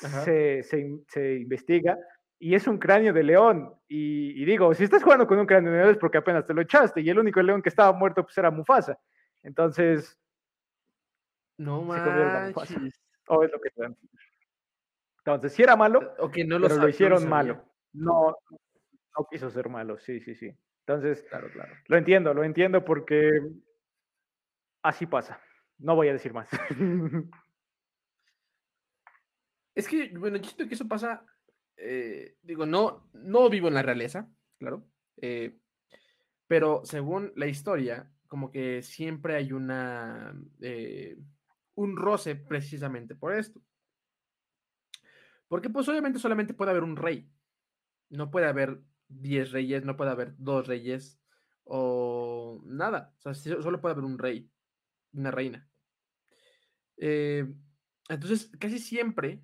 Se, 0.00 0.62
se 0.62 0.98
se 1.08 1.34
investiga 1.36 1.96
y 2.38 2.54
es 2.54 2.66
un 2.66 2.78
cráneo 2.78 3.12
de 3.12 3.22
león. 3.22 3.74
Y, 3.88 4.42
y 4.42 4.44
digo, 4.44 4.74
si 4.74 4.84
estás 4.84 5.02
jugando 5.02 5.26
con 5.26 5.38
un 5.38 5.46
cráneo 5.46 5.72
de 5.72 5.78
león 5.78 5.90
es 5.92 5.98
porque 5.98 6.18
apenas 6.18 6.46
te 6.46 6.54
lo 6.54 6.60
echaste 6.62 7.00
y 7.00 7.08
el 7.10 7.18
único 7.18 7.40
león 7.42 7.62
que 7.62 7.68
estaba 7.70 7.92
muerto 7.92 8.22
pues 8.22 8.36
era 8.38 8.50
Mufasa. 8.50 8.98
Entonces, 9.42 10.18
No 11.58 11.82
manches. 11.82 13.00
o 13.28 13.42
es 13.42 13.50
lo 13.50 13.60
que 13.60 13.70
dan. 13.76 13.96
Entonces, 15.18 15.52
si 15.54 15.62
era 15.62 15.74
malo, 15.76 16.14
Ok, 16.18 16.36
no 16.46 16.58
lo 16.58 16.68
pero 16.68 16.76
no 16.78 16.82
lo 16.84 16.88
hicieron 16.88 17.18
sabía. 17.18 17.30
malo. 17.30 17.64
No, 17.92 18.36
no 18.46 19.26
quiso 19.30 19.50
ser 19.50 19.68
malo, 19.68 19.98
sí, 19.98 20.20
sí, 20.20 20.34
sí. 20.34 20.50
Entonces, 20.86 21.24
Claro, 21.30 21.48
claro. 21.50 21.74
Lo 21.88 21.96
entiendo, 21.96 22.32
lo 22.34 22.44
entiendo 22.44 22.84
porque 22.84 23.30
así 24.82 25.06
pasa. 25.06 25.40
No 25.78 25.94
voy 25.96 26.08
a 26.08 26.12
decir 26.12 26.32
más. 26.32 26.48
Es 29.76 29.86
que, 29.86 30.08
bueno, 30.16 30.38
yo 30.38 30.44
siento 30.44 30.66
que 30.66 30.74
eso 30.74 30.88
pasa, 30.88 31.22
eh, 31.76 32.38
digo, 32.42 32.64
no, 32.64 33.10
no 33.12 33.50
vivo 33.50 33.68
en 33.68 33.74
la 33.74 33.82
realeza, 33.82 34.26
claro, 34.58 34.88
eh, 35.18 35.58
pero 36.46 36.80
según 36.84 37.30
la 37.36 37.46
historia, 37.46 38.10
como 38.26 38.50
que 38.50 38.82
siempre 38.82 39.36
hay 39.36 39.52
una, 39.52 40.34
eh, 40.62 41.18
un 41.74 41.94
roce 41.94 42.36
precisamente 42.36 43.14
por 43.14 43.34
esto. 43.34 43.60
Porque 45.46 45.68
pues 45.68 45.86
obviamente 45.90 46.18
solamente 46.18 46.54
puede 46.54 46.70
haber 46.70 46.82
un 46.82 46.96
rey, 46.96 47.30
no 48.08 48.30
puede 48.30 48.46
haber 48.46 48.80
10 49.08 49.52
reyes, 49.52 49.84
no 49.84 49.94
puede 49.98 50.10
haber 50.10 50.34
dos 50.38 50.66
reyes 50.66 51.20
o 51.64 52.62
nada, 52.64 53.12
o 53.18 53.20
sea, 53.20 53.34
solo 53.34 53.82
puede 53.82 53.92
haber 53.92 54.06
un 54.06 54.18
rey, 54.18 54.50
una 55.12 55.30
reina. 55.30 55.68
Entonces, 58.08 58.50
casi 58.58 58.78
siempre 58.78 59.42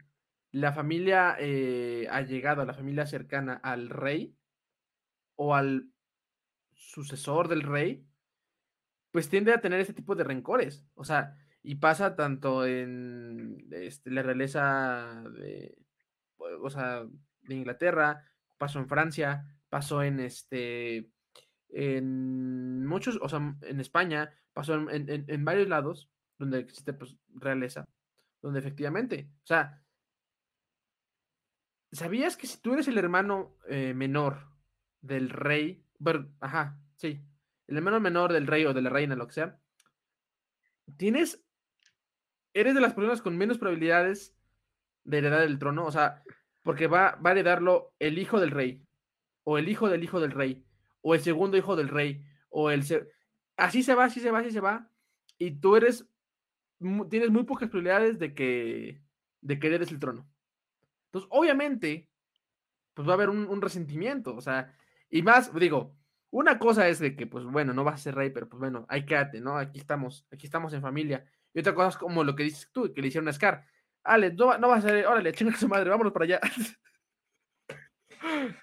la 0.53 0.73
familia 0.73 1.37
eh, 1.39 2.07
allegada, 2.11 2.65
la 2.65 2.75
familia 2.75 3.07
cercana 3.07 3.55
al 3.55 3.89
rey 3.89 4.37
o 5.37 5.55
al 5.55 5.89
sucesor 6.75 7.49
del 7.49 7.63
rey, 7.63 8.07
pues 9.11 9.29
tiende 9.29 9.53
a 9.53 9.61
tener 9.61 9.81
este 9.81 9.95
tipo 9.95 10.15
de 10.15 10.25
rencores. 10.25 10.87
O 10.95 11.05
sea, 11.05 11.37
y 11.63 11.77
pasa 11.77 12.17
tanto 12.17 12.67
en 12.67 13.67
este, 13.71 14.11
la 14.11 14.23
realeza 14.23 15.23
de, 15.35 15.79
o 16.39 16.71
sea, 16.71 17.05
de 17.43 17.55
Inglaterra, 17.55 18.25
pasó 18.59 18.79
en 18.79 18.89
Francia, 18.89 19.47
pasó 19.69 20.03
en 20.03 20.21
este, 20.21 21.11
en 21.69 22.87
muchos, 22.87 23.19
o 23.23 23.29
sea, 23.29 23.57
en 23.63 23.81
España, 23.81 24.31
pasó 24.53 24.75
en, 24.75 25.09
en- 25.09 25.25
en- 25.29 25.45
varios 25.45 25.69
lados 25.69 26.11
donde 26.39 26.59
existe 26.59 26.93
pues, 26.93 27.17
realeza, 27.35 27.89
donde 28.43 28.59
efectivamente, 28.59 29.31
o 29.45 29.47
sea, 29.47 29.82
¿sabías 31.93 32.37
que 32.37 32.47
si 32.47 32.59
tú 32.59 32.73
eres 32.73 32.89
el 32.89 32.99
hermano 32.99 33.55
eh, 33.69 33.95
menor 33.95 34.49
del 35.01 35.31
rey, 35.31 35.85
ajá, 36.41 36.79
sí, 36.97 37.21
el 37.69 37.77
hermano 37.77 38.01
menor 38.01 38.33
del 38.33 38.47
rey 38.47 38.65
o 38.65 38.75
de 38.75 38.83
la 38.83 38.91
reina, 38.91 39.15
lo 39.15 39.27
que 39.27 39.35
sea, 39.35 39.61
tienes, 40.97 41.45
eres 42.55 42.75
de 42.75 42.81
las 42.81 42.95
personas 42.95 43.23
con 43.23 43.37
menos 43.37 43.59
probabilidades 43.59 44.35
de 45.05 45.19
heredar 45.19 45.43
el 45.43 45.59
trono, 45.59 45.85
o 45.85 45.93
sea, 45.93 46.23
porque 46.63 46.87
va, 46.87 47.17
va 47.17 47.31
a 47.31 47.33
heredarlo 47.33 47.95
el 47.99 48.19
hijo 48.19 48.41
del 48.41 48.51
rey, 48.51 48.83
o 49.45 49.59
el 49.59 49.69
hijo 49.69 49.89
del 49.89 50.03
hijo 50.03 50.21
del 50.21 50.33
rey, 50.33 50.65
o 51.03 51.15
el 51.15 51.21
segundo 51.21 51.57
hijo 51.57 51.77
del 51.77 51.89
rey, 51.89 52.25
o 52.49 52.71
el... 52.71 52.85
Así 53.57 53.83
se 53.83 53.95
va, 53.95 54.05
así 54.05 54.21
se 54.21 54.31
va, 54.31 54.39
así 54.39 54.51
se 54.51 54.61
va, 54.61 54.89
y 55.39 55.51
tú 55.51 55.77
eres, 55.77 56.09
tienes 57.11 57.31
muy 57.31 57.45
pocas 57.45 57.69
probabilidades 57.69 58.19
de 58.19 58.35
que, 58.35 59.03
de 59.41 59.59
que 59.59 59.67
heredes 59.67 59.91
el 59.91 59.99
trono. 59.99 60.32
Entonces, 61.13 61.29
obviamente, 61.31 62.09
pues 62.95 63.07
va 63.07 63.13
a 63.13 63.15
haber 63.15 63.29
un, 63.29 63.61
resentimiento, 63.61 64.35
o 64.35 64.41
sea, 64.41 64.75
y 65.11 65.21
más, 65.23 65.55
digo, 65.55 65.95
una 66.31 66.59
cosa 66.59 66.89
es 66.89 66.99
de 67.01 67.15
que, 67.17 67.27
pues 67.27 67.45
bueno, 67.45 67.75
no 67.75 67.85
vas 67.85 67.97
a 67.97 68.05
ser 68.05 68.15
rey, 68.15 68.31
pero 68.31 68.49
pues 68.49 68.61
bueno, 68.61 68.87
ahí 68.89 69.05
quédate, 69.05 69.41
¿no? 69.43 69.59
Aquí 69.59 69.79
estamos, 69.79 70.27
aquí 70.33 70.47
estamos 70.47 70.73
en 70.73 70.81
familia. 70.81 71.27
Y 71.53 71.61
otra 71.61 71.75
cosa 71.75 71.91
es 71.91 71.97
como 71.99 72.25
lo 72.25 72.35
que 72.35 72.45
dices 72.45 72.71
tú, 72.73 72.91
que 72.95 73.03
le 73.03 73.09
hicieron 73.09 73.29
a 73.29 73.33
Scar. 73.35 73.67
Ale, 74.05 74.33
no, 74.33 74.47
va- 74.47 74.57
no 74.59 74.73
a 74.73 74.81
ser, 74.81 75.07
órale, 75.07 75.33
chinga 75.35 75.55
su 75.57 75.69
madre, 75.69 75.91
vámonos 75.91 76.13
para 76.15 76.25
allá. 76.25 76.41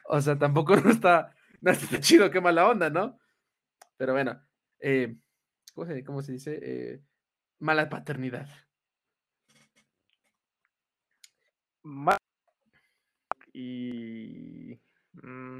o 0.05 0.19
sea, 0.21 0.37
tampoco 0.37 0.75
no 0.77 0.89
está, 0.89 1.33
no 1.61 1.71
está 1.71 1.99
chido, 1.99 2.31
qué 2.31 2.41
mala 2.41 2.67
onda, 2.67 2.89
¿no? 2.89 3.19
Pero 3.97 4.13
bueno, 4.13 4.41
eh, 4.79 5.15
¿cómo, 5.75 5.85
se, 5.87 6.03
cómo 6.03 6.21
se 6.23 6.31
dice? 6.33 6.59
Eh, 6.61 7.01
mala 7.59 7.89
paternidad. 7.89 8.47
Y 13.53 14.79
mm, 15.13 15.59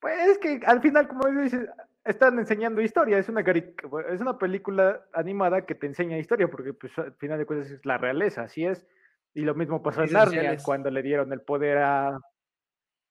Pues 0.00 0.28
es 0.28 0.38
que 0.38 0.60
al 0.66 0.80
final, 0.80 1.08
como 1.08 1.26
dices, 1.28 1.68
están 2.04 2.38
enseñando 2.38 2.80
historia, 2.80 3.18
es 3.18 3.28
una, 3.28 3.42
es 3.42 4.20
una 4.20 4.38
película 4.38 5.04
animada 5.12 5.66
que 5.66 5.74
te 5.74 5.86
enseña 5.86 6.18
historia, 6.18 6.48
porque 6.48 6.72
pues 6.72 6.96
al 6.98 7.14
final 7.14 7.38
de 7.38 7.46
cuentas 7.46 7.70
es 7.70 7.84
la 7.84 7.98
realeza, 7.98 8.42
así 8.42 8.64
es. 8.64 8.86
Y 9.34 9.42
lo 9.42 9.54
mismo 9.54 9.82
pasó 9.82 10.02
en 10.02 10.12
Narnia 10.12 10.56
cuando 10.64 10.90
le 10.90 11.02
dieron 11.02 11.32
el 11.32 11.42
poder 11.42 11.78
a... 11.78 12.18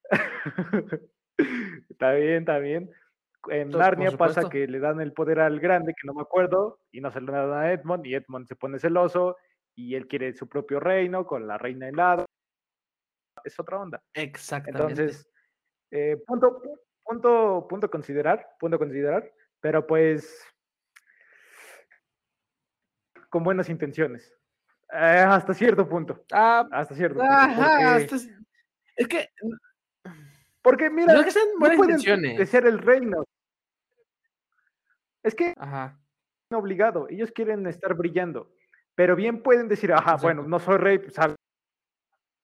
está 1.89 2.11
bien, 2.13 2.39
está 2.39 2.59
bien. 2.59 2.91
En 3.47 3.69
Narnia 3.69 4.11
pasa 4.11 4.49
que 4.49 4.67
le 4.67 4.80
dan 4.80 4.99
el 4.99 5.13
poder 5.13 5.39
al 5.39 5.59
grande, 5.59 5.93
que 5.93 6.05
no 6.05 6.13
me 6.13 6.21
acuerdo, 6.21 6.80
y 6.91 6.99
no 6.99 7.09
se 7.11 7.21
lo 7.21 7.32
dan 7.32 7.53
a 7.53 7.71
Edmond, 7.71 8.05
y 8.05 8.15
Edmond 8.15 8.47
se 8.47 8.55
pone 8.55 8.80
celoso, 8.80 9.38
y 9.75 9.95
él 9.95 10.07
quiere 10.07 10.34
su 10.34 10.49
propio 10.49 10.82
reino 10.82 11.25
con 11.25 11.47
la 11.47 11.57
reina 11.57 11.88
helada. 11.88 12.25
Es 13.44 13.60
otra 13.60 13.80
onda. 13.80 14.04
Exactamente. 14.14 15.04
Entonces, 15.04 15.30
eh, 15.92 16.18
punto, 16.26 16.62
punto, 17.04 17.68
punto 17.70 17.90
considerar, 17.90 18.48
punto 18.60 18.78
considerar, 18.78 19.32
pero 19.60 19.86
pues 19.86 20.46
con 23.30 23.44
buenas 23.44 23.70
intenciones. 23.70 24.34
Eh, 24.92 25.24
hasta 25.28 25.54
cierto 25.54 25.88
punto. 25.88 26.24
Ah, 26.32 26.68
hasta 26.72 26.96
cierto 26.96 27.20
punto. 27.20 28.16
es 28.96 29.08
que. 29.08 29.30
Porque 30.62 30.90
mira, 30.90 31.14
no, 31.14 31.24
que 31.24 31.32
sean 31.32 31.48
buenas 31.60 31.78
no 31.78 31.84
intenciones. 31.86 32.50
ser 32.50 32.66
el 32.66 32.80
reino. 32.80 33.24
Es 35.24 35.36
que 35.36 35.54
Ajá. 35.58 36.00
obligado, 36.52 37.08
ellos 37.10 37.32
quieren 37.32 37.68
estar 37.68 37.94
brillando, 37.94 38.52
pero 38.96 39.16
bien 39.16 39.44
pueden 39.44 39.68
decir, 39.68 39.94
ajá, 39.94 40.16
bueno, 40.16 40.44
no 40.44 40.60
soy 40.60 40.78
rey, 40.78 40.98
pues 40.98 41.18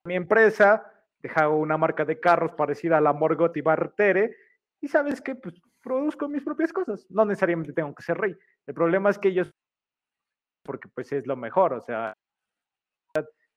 mi 0.06 0.16
empresa, 0.16 0.92
deja 1.20 1.50
una 1.50 1.78
marca 1.78 2.06
de 2.06 2.20
carros 2.20 2.54
parecida 2.54 2.98
a 2.98 3.02
la 3.02 3.14
Morgotti 3.14 3.62
Bartere, 3.62 4.38
y 4.80 4.88
sabes 4.88 5.22
que 5.22 5.36
pues 5.36 5.56
produzco 5.82 6.28
mis 6.30 6.44
propias 6.44 6.72
cosas, 6.72 7.06
no 7.10 7.26
necesariamente 7.26 7.74
tengo 7.74 7.94
que 7.94 8.04
ser 8.04 8.18
rey. 8.18 8.36
El 8.66 8.74
problema 8.74 9.10
es 9.10 9.20
que 9.20 9.30
ellos, 9.30 9.52
porque 10.64 10.88
pues 10.88 11.12
es 11.12 11.28
lo 11.28 11.36
mejor, 11.36 11.74
o 11.74 11.82
sea, 11.82 12.14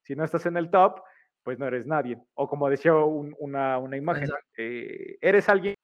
si 0.02 0.16
no 0.16 0.24
estás 0.24 0.46
en 0.46 0.56
el 0.56 0.70
top, 0.70 1.02
pues 1.42 1.58
no 1.58 1.66
eres 1.66 1.86
nadie. 1.86 2.18
O 2.34 2.48
como 2.48 2.68
decía 2.70 2.94
una, 2.94 3.78
una, 3.78 3.96
imagen, 3.96 4.28
eh, 4.56 5.18
eres 5.20 5.48
alguien 5.48 5.74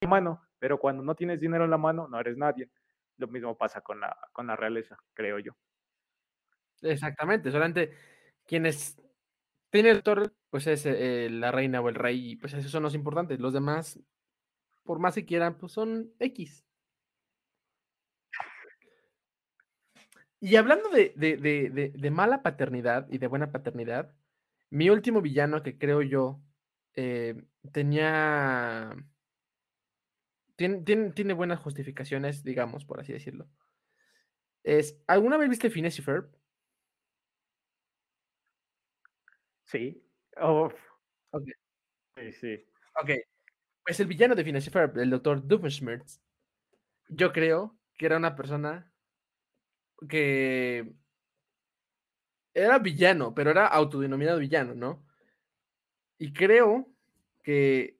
en 0.00 0.06
la 0.06 0.08
mano, 0.08 0.42
pero 0.58 0.78
cuando 0.78 1.02
no 1.02 1.14
tienes 1.14 1.40
dinero 1.40 1.64
en 1.64 1.70
la 1.70 1.78
mano, 1.78 2.06
no 2.08 2.20
eres 2.20 2.36
nadie. 2.36 2.70
Lo 3.16 3.26
mismo 3.26 3.56
pasa 3.56 3.80
con 3.80 4.00
la, 4.00 4.16
con 4.32 4.46
la 4.46 4.54
realeza, 4.54 4.96
creo 5.14 5.40
yo. 5.40 5.52
Exactamente, 6.82 7.50
solamente 7.50 7.92
quienes 8.46 8.96
tienen 9.70 9.96
el 9.96 10.02
torre, 10.02 10.30
pues 10.50 10.66
es 10.66 10.86
eh, 10.86 11.28
la 11.30 11.52
reina 11.52 11.80
o 11.80 11.88
el 11.88 11.94
rey, 11.94 12.32
y 12.32 12.36
pues 12.36 12.54
esos 12.54 12.70
son 12.70 12.82
los 12.82 12.94
importantes. 12.94 13.40
Los 13.40 13.52
demás, 13.52 13.98
por 14.84 14.98
más 14.98 15.14
que 15.14 15.26
quieran, 15.26 15.58
pues 15.58 15.72
son 15.72 16.12
X. 16.18 16.64
Y 20.40 20.56
hablando 20.56 20.88
de, 20.90 22.10
mala 22.12 22.42
paternidad 22.42 23.08
y 23.10 23.18
de 23.18 23.26
buena 23.26 23.50
paternidad, 23.50 24.14
mi 24.70 24.88
último 24.88 25.20
villano 25.20 25.62
que 25.62 25.78
creo 25.78 26.02
yo 26.02 26.40
eh, 26.94 27.42
tenía. 27.72 28.94
Tiene, 30.56 31.10
tiene, 31.12 31.34
buenas 31.34 31.60
justificaciones, 31.60 32.42
digamos, 32.42 32.84
por 32.84 33.00
así 33.00 33.12
decirlo. 33.12 33.48
Es, 34.64 35.00
¿Alguna 35.06 35.36
vez 35.36 35.48
viste 35.48 35.70
Phineas 35.70 35.98
y 35.98 36.02
Ferb? 36.02 36.37
Sí. 39.68 40.02
Oh. 40.40 40.70
Okay. 41.32 41.52
Sí, 42.16 42.32
sí. 42.32 42.66
Ok. 43.02 43.10
Pues 43.84 44.00
el 44.00 44.08
villano 44.08 44.34
de 44.34 44.44
Phineas 44.44 44.70
Ferb, 44.70 44.98
el 44.98 45.10
doctor 45.10 45.46
Doofenshmirtz, 45.46 46.20
yo 47.10 47.32
creo 47.32 47.78
que 47.98 48.06
era 48.06 48.18
una 48.18 48.36
persona 48.36 48.92
que 50.08 50.92
era 52.54 52.78
villano, 52.78 53.34
pero 53.34 53.50
era 53.50 53.66
autodenominado 53.66 54.38
villano, 54.38 54.74
¿no? 54.74 55.02
Y 56.18 56.32
creo 56.32 56.88
que 57.42 57.98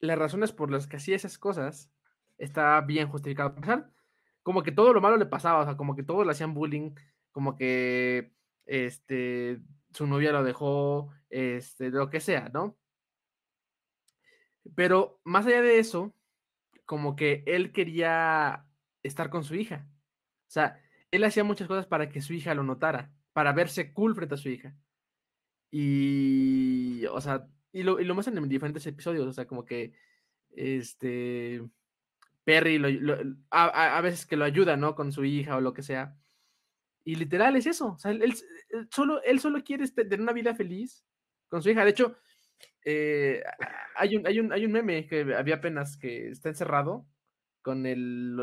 las 0.00 0.18
razones 0.18 0.52
por 0.52 0.70
las 0.70 0.86
que 0.86 0.96
hacía 0.96 1.16
esas 1.16 1.38
cosas 1.38 1.90
está 2.38 2.80
bien 2.82 3.08
justificado. 3.08 3.54
como 4.42 4.62
que 4.62 4.72
todo 4.72 4.92
lo 4.92 5.00
malo 5.00 5.16
le 5.16 5.26
pasaba, 5.26 5.62
o 5.62 5.64
sea, 5.64 5.76
como 5.76 5.96
que 5.96 6.02
todos 6.04 6.24
le 6.26 6.32
hacían 6.32 6.54
bullying, 6.54 6.92
como 7.32 7.56
que 7.56 8.32
este, 8.66 9.60
su 9.96 10.06
novia 10.06 10.30
lo 10.30 10.44
dejó, 10.44 11.10
este, 11.30 11.90
lo 11.90 12.10
que 12.10 12.20
sea, 12.20 12.50
¿no? 12.52 12.76
Pero 14.74 15.20
más 15.24 15.46
allá 15.46 15.62
de 15.62 15.78
eso, 15.78 16.14
como 16.84 17.16
que 17.16 17.42
él 17.46 17.72
quería 17.72 18.66
estar 19.02 19.30
con 19.30 19.42
su 19.42 19.54
hija. 19.54 19.86
O 20.48 20.50
sea, 20.50 20.78
él 21.10 21.24
hacía 21.24 21.44
muchas 21.44 21.66
cosas 21.66 21.86
para 21.86 22.10
que 22.10 22.20
su 22.20 22.34
hija 22.34 22.54
lo 22.54 22.62
notara, 22.62 23.10
para 23.32 23.52
verse 23.52 23.94
cool 23.94 24.14
frente 24.14 24.34
a 24.34 24.38
su 24.38 24.50
hija. 24.50 24.76
Y, 25.70 27.06
o 27.06 27.20
sea, 27.22 27.48
y 27.72 27.82
lo, 27.82 27.98
y 27.98 28.04
lo 28.04 28.14
muestran 28.14 28.36
en 28.36 28.48
diferentes 28.50 28.86
episodios, 28.86 29.26
o 29.26 29.32
sea, 29.32 29.46
como 29.46 29.64
que, 29.64 29.94
este, 30.50 31.62
Perry 32.44 32.80
a, 33.50 34.00
veces 34.02 34.26
que 34.26 34.36
lo 34.36 34.44
ayuda, 34.44 34.76
¿no? 34.76 34.94
Con 34.94 35.10
su 35.10 35.24
hija 35.24 35.56
o 35.56 35.62
lo 35.62 35.72
que 35.72 35.82
sea. 35.82 36.16
Y 37.06 37.14
literal 37.14 37.56
es 37.56 37.66
eso, 37.66 37.92
o 37.92 37.98
sea, 37.98 38.10
él, 38.10 38.34
solo, 38.90 39.22
él 39.22 39.40
solo 39.40 39.62
quiere 39.62 39.84
este, 39.84 40.04
tener 40.04 40.20
una 40.20 40.32
vida 40.32 40.54
feliz 40.54 41.04
con 41.48 41.62
su 41.62 41.70
hija. 41.70 41.84
De 41.84 41.90
hecho, 41.90 42.16
eh, 42.84 43.42
hay, 43.94 44.16
un, 44.16 44.26
hay, 44.26 44.40
un, 44.40 44.52
hay 44.52 44.66
un 44.66 44.72
meme 44.72 45.06
que 45.06 45.34
había 45.34 45.54
apenas 45.54 45.96
que 45.96 46.28
está 46.28 46.48
encerrado 46.48 47.06
con 47.62 47.86
el, 47.86 48.36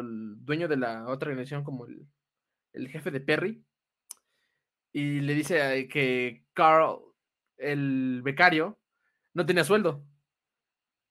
dueño 0.45 0.67
de 0.67 0.77
la 0.77 1.07
otra 1.07 1.29
organización 1.29 1.63
como 1.63 1.85
el 1.85 2.07
el 2.73 2.89
jefe 2.89 3.11
de 3.11 3.21
Perry, 3.21 3.63
y 4.91 5.21
le 5.21 5.33
dice 5.33 5.87
que 5.87 6.45
Carl, 6.53 6.99
el 7.57 8.21
becario, 8.23 8.79
no 9.33 9.45
tenía 9.45 9.63
sueldo. 9.63 10.05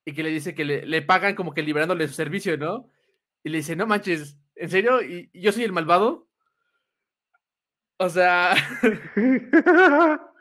Y 0.04 0.12
que 0.14 0.22
le 0.22 0.30
dice 0.30 0.54
que 0.54 0.64
le, 0.64 1.02
pagan 1.02 1.34
como 1.34 1.54
que 1.54 1.62
liberándole 1.62 2.06
su 2.08 2.14
servicio, 2.14 2.56
¿no? 2.56 2.88
Y 3.44 3.50
le 3.50 3.58
dice, 3.58 3.76
no 3.76 3.86
manches, 3.86 4.36
¿en 4.56 4.68
serio? 4.68 5.02
¿Y, 5.02 5.30
yo 5.32 5.52
soy 5.52 5.64
el 5.64 5.72
malvado? 5.72 6.28
O 8.02 8.08
sea... 8.08 8.54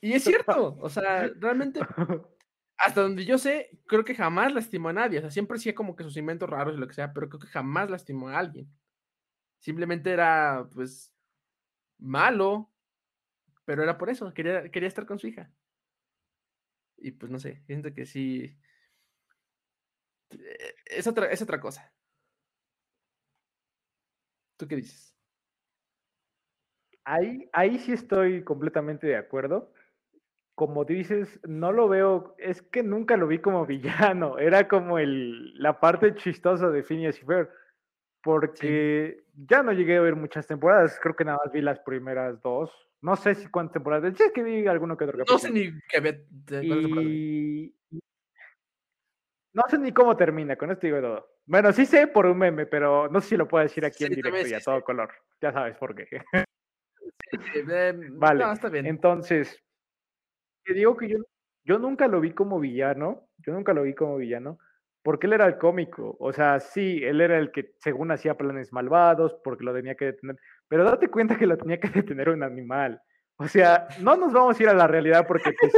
y 0.00 0.12
es 0.12 0.22
cierto, 0.22 0.78
o 0.80 0.88
sea, 0.88 1.28
realmente, 1.36 1.80
hasta 2.78 3.00
donde 3.02 3.24
yo 3.24 3.38
sé, 3.38 3.70
creo 3.86 4.04
que 4.04 4.14
jamás 4.14 4.54
lastimó 4.54 4.90
a 4.90 4.92
nadie. 4.92 5.18
O 5.18 5.22
sea, 5.22 5.32
siempre 5.32 5.56
hacía 5.56 5.74
como 5.74 5.96
que 5.96 6.04
sus 6.04 6.16
inventos 6.16 6.48
raros 6.48 6.76
y 6.76 6.78
lo 6.78 6.86
que 6.86 6.94
sea, 6.94 7.12
pero 7.12 7.28
creo 7.28 7.40
que 7.40 7.48
jamás 7.48 7.90
lastimó 7.90 8.28
a 8.28 8.38
alguien. 8.38 8.70
Simplemente 9.58 10.12
era, 10.12 10.68
pues, 10.72 11.12
malo, 11.98 12.70
pero 13.64 13.82
era 13.82 13.98
por 13.98 14.08
eso, 14.10 14.32
quería, 14.32 14.70
quería 14.70 14.88
estar 14.88 15.06
con 15.06 15.18
su 15.18 15.26
hija. 15.26 15.50
Y 16.98 17.10
pues 17.12 17.32
no 17.32 17.38
sé, 17.40 17.62
siento 17.66 17.92
que 17.92 18.06
sí. 18.06 18.56
Eh, 20.30 20.74
es 20.86 21.06
otra, 21.08 21.26
es 21.26 21.42
otra 21.42 21.60
cosa. 21.60 21.92
¿Tú 24.56 24.66
qué 24.68 24.76
dices? 24.76 25.15
Ahí, 27.06 27.48
ahí 27.52 27.78
sí 27.78 27.92
estoy 27.92 28.42
completamente 28.42 29.06
de 29.06 29.16
acuerdo. 29.16 29.72
Como 30.56 30.84
dices, 30.84 31.38
no 31.46 31.70
lo 31.70 31.88
veo, 31.88 32.34
es 32.38 32.62
que 32.62 32.82
nunca 32.82 33.16
lo 33.16 33.28
vi 33.28 33.38
como 33.38 33.64
villano, 33.66 34.38
era 34.38 34.66
como 34.66 34.98
el, 34.98 35.54
la 35.62 35.78
parte 35.80 36.14
chistosa 36.16 36.68
de 36.70 36.82
Phineas 36.82 37.20
y 37.22 37.24
Ferb 37.24 37.48
porque 38.26 39.22
ya 39.36 39.62
no 39.62 39.72
llegué 39.72 39.98
a 39.98 40.00
ver 40.00 40.16
muchas 40.16 40.48
temporadas, 40.48 40.98
creo 41.00 41.14
que 41.14 41.24
nada 41.24 41.38
más 41.44 41.52
vi 41.52 41.60
las 41.60 41.78
primeras 41.78 42.42
dos, 42.42 42.72
no 43.00 43.14
sé 43.14 43.36
si 43.36 43.46
cuántas 43.46 43.74
temporadas, 43.74 44.14
sí 44.16 44.24
es 44.24 44.32
que 44.32 44.42
vi 44.42 44.66
alguno 44.66 44.96
que 44.96 45.04
otro 45.04 45.18
capítulo. 45.18 45.36
No 45.36 45.38
sé 45.38 45.52
ni 45.52 45.70
qué 45.88 46.26
y... 46.60 47.72
No 49.52 49.62
sé 49.68 49.78
ni 49.78 49.92
cómo 49.92 50.16
termina, 50.16 50.56
con 50.56 50.72
esto 50.72 50.88
digo 50.88 51.00
todo. 51.00 51.28
Bueno, 51.44 51.72
sí 51.72 51.86
sé 51.86 52.08
por 52.08 52.26
un 52.26 52.38
meme, 52.38 52.66
pero 52.66 53.08
no 53.08 53.20
sé 53.20 53.28
si 53.28 53.36
lo 53.36 53.46
puedo 53.46 53.62
decir 53.62 53.84
aquí 53.84 54.04
en 54.04 54.14
directo 54.14 54.48
y 54.48 54.54
a 54.54 54.60
todo 54.60 54.82
color. 54.82 55.10
Ya 55.40 55.52
sabes 55.52 55.76
por 55.76 55.94
qué. 55.94 56.08
Em, 57.32 58.18
vale, 58.18 58.44
entonces, 58.84 59.58
te 60.64 60.74
digo 60.74 60.96
que 60.96 61.08
yo, 61.08 61.18
yo 61.64 61.78
nunca 61.78 62.06
lo 62.08 62.20
vi 62.20 62.32
como 62.32 62.60
villano, 62.60 63.28
yo 63.38 63.52
nunca 63.52 63.72
lo 63.72 63.82
vi 63.82 63.94
como 63.94 64.16
villano, 64.16 64.58
porque 65.02 65.26
él 65.26 65.34
era 65.34 65.46
el 65.46 65.58
cómico. 65.58 66.16
O 66.18 66.32
sea, 66.32 66.60
sí, 66.60 67.00
él 67.02 67.20
era 67.20 67.38
el 67.38 67.50
que 67.52 67.74
según 67.78 68.10
hacía 68.10 68.36
planes 68.36 68.72
malvados, 68.72 69.34
porque 69.44 69.64
lo 69.64 69.74
tenía 69.74 69.94
que 69.94 70.06
detener. 70.06 70.36
Pero 70.68 70.84
date 70.84 71.08
cuenta 71.08 71.36
que 71.36 71.46
lo 71.46 71.56
tenía 71.56 71.78
que 71.78 71.88
detener 71.88 72.28
un 72.30 72.42
animal. 72.42 73.00
O 73.36 73.46
sea, 73.46 73.86
no 74.00 74.16
nos 74.16 74.32
vamos 74.32 74.58
a 74.58 74.62
ir 74.62 74.68
a 74.68 74.74
la 74.74 74.86
realidad 74.86 75.26
porque 75.26 75.52
pues, 75.60 75.72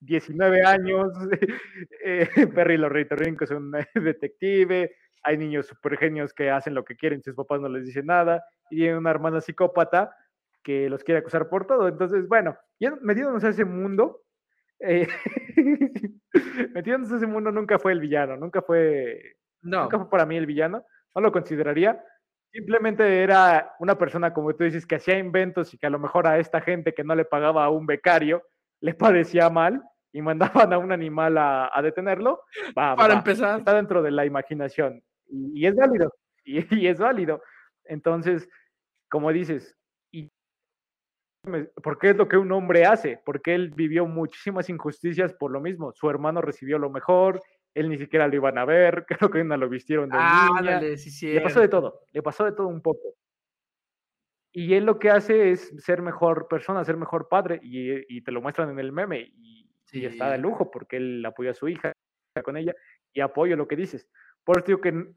19 0.00 0.64
años, 0.64 1.12
eh, 2.04 2.28
Perry 2.54 2.76
los 2.76 2.92
es 2.94 3.50
un 3.50 3.72
detective, 3.94 4.94
hay 5.22 5.36
niños 5.36 5.66
super 5.66 5.96
genios 5.96 6.32
que 6.32 6.50
hacen 6.50 6.74
lo 6.74 6.84
que 6.84 6.96
quieren, 6.96 7.22
sus 7.22 7.34
papás 7.34 7.60
no 7.60 7.68
les 7.68 7.86
dicen 7.86 8.06
nada, 8.06 8.44
y 8.70 8.84
hay 8.84 8.92
una 8.92 9.10
hermana 9.10 9.40
psicópata 9.40 10.14
que 10.62 10.88
los 10.90 11.04
quiere 11.04 11.20
acusar 11.20 11.48
por 11.48 11.66
todo. 11.66 11.88
Entonces, 11.88 12.28
bueno, 12.28 12.56
ya 12.78 12.94
metiéndonos 13.00 13.44
a 13.44 13.48
ese 13.48 13.64
mundo, 13.64 14.22
eh, 14.80 15.06
Metiéndose 16.74 17.12
en 17.12 17.16
ese 17.18 17.26
mundo 17.26 17.50
nunca 17.50 17.78
fue 17.78 17.92
el 17.92 18.00
villano, 18.00 18.36
nunca 18.36 18.62
fue, 18.62 19.36
No, 19.62 19.82
nunca 19.82 19.98
fue 19.98 20.10
para 20.10 20.26
mí 20.26 20.36
el 20.36 20.46
villano, 20.46 20.84
no 21.14 21.20
lo 21.20 21.32
consideraría. 21.32 22.02
Simplemente 22.52 23.22
era 23.22 23.74
una 23.78 23.96
persona, 23.96 24.32
como 24.32 24.54
tú 24.54 24.64
dices, 24.64 24.86
que 24.86 24.96
hacía 24.96 25.18
inventos 25.18 25.72
y 25.72 25.78
que 25.78 25.86
a 25.86 25.90
lo 25.90 25.98
mejor 25.98 26.26
a 26.26 26.38
esta 26.38 26.60
gente 26.60 26.94
que 26.94 27.04
no 27.04 27.14
le 27.14 27.24
pagaba 27.24 27.64
a 27.64 27.70
un 27.70 27.86
becario 27.86 28.42
le 28.80 28.94
parecía 28.94 29.50
mal 29.50 29.82
y 30.12 30.22
mandaban 30.22 30.72
a 30.72 30.78
un 30.78 30.90
animal 30.90 31.36
a, 31.38 31.70
a 31.72 31.82
detenerlo. 31.82 32.42
Va, 32.76 32.96
para 32.96 33.14
va, 33.14 33.18
empezar, 33.18 33.58
Está 33.58 33.74
dentro 33.74 34.02
de 34.02 34.10
la 34.10 34.24
imaginación 34.24 35.02
y, 35.30 35.60
y 35.62 35.66
es 35.66 35.74
válido. 35.74 36.12
Y, 36.44 36.58
y 36.84 36.86
es 36.88 36.98
válido. 36.98 37.42
Entonces, 37.84 38.48
como 39.10 39.32
dices, 39.32 39.76
y 40.12 40.28
porque 41.82 42.10
es 42.10 42.16
lo 42.16 42.28
que 42.28 42.36
un 42.36 42.52
hombre 42.52 42.84
hace, 42.84 43.20
porque 43.24 43.54
él 43.54 43.70
vivió 43.74 44.06
muchísimas 44.06 44.68
injusticias 44.68 45.32
por 45.34 45.50
lo 45.50 45.60
mismo. 45.60 45.92
Su 45.92 46.10
hermano 46.10 46.42
recibió 46.42 46.78
lo 46.78 46.90
mejor, 46.90 47.40
él 47.74 47.88
ni 47.88 47.98
siquiera 47.98 48.28
lo 48.28 48.34
iban 48.36 48.58
a 48.58 48.64
ver, 48.64 49.06
creo 49.28 49.30
que 49.30 49.40
una 49.40 49.56
lo 49.56 49.68
vistieron 49.68 50.08
de 50.10 50.18
ah, 50.20 50.48
niña. 50.48 50.58
ándale, 50.58 50.96
sí, 50.96 51.10
sí. 51.10 51.32
Le 51.32 51.40
pasó 51.40 51.60
de 51.60 51.68
todo, 51.68 52.00
le 52.12 52.22
pasó 52.22 52.44
de 52.44 52.52
todo 52.52 52.68
un 52.68 52.82
poco. 52.82 53.14
Y 54.52 54.74
él 54.74 54.84
lo 54.84 54.98
que 54.98 55.10
hace 55.10 55.52
es 55.52 55.72
ser 55.78 56.02
mejor 56.02 56.48
persona, 56.48 56.84
ser 56.84 56.96
mejor 56.96 57.28
padre, 57.28 57.60
y, 57.62 58.16
y 58.16 58.22
te 58.22 58.32
lo 58.32 58.42
muestran 58.42 58.68
en 58.70 58.80
el 58.80 58.90
meme, 58.92 59.20
y, 59.20 59.70
y 59.92 60.04
está 60.04 60.30
de 60.30 60.36
Sí. 60.36 60.42
lujo 60.42 60.70
porque 60.70 60.96
él 60.96 61.24
apoya 61.24 61.52
a 61.52 61.54
su 61.54 61.68
hija, 61.68 61.92
está 62.34 62.42
con 62.42 62.56
ella, 62.56 62.74
y 63.12 63.20
apoyo 63.20 63.56
lo 63.56 63.68
que 63.68 63.76
dices. 63.76 64.08
Por 64.44 64.58
eso 64.58 64.66
digo 64.66 64.80
que 64.80 65.12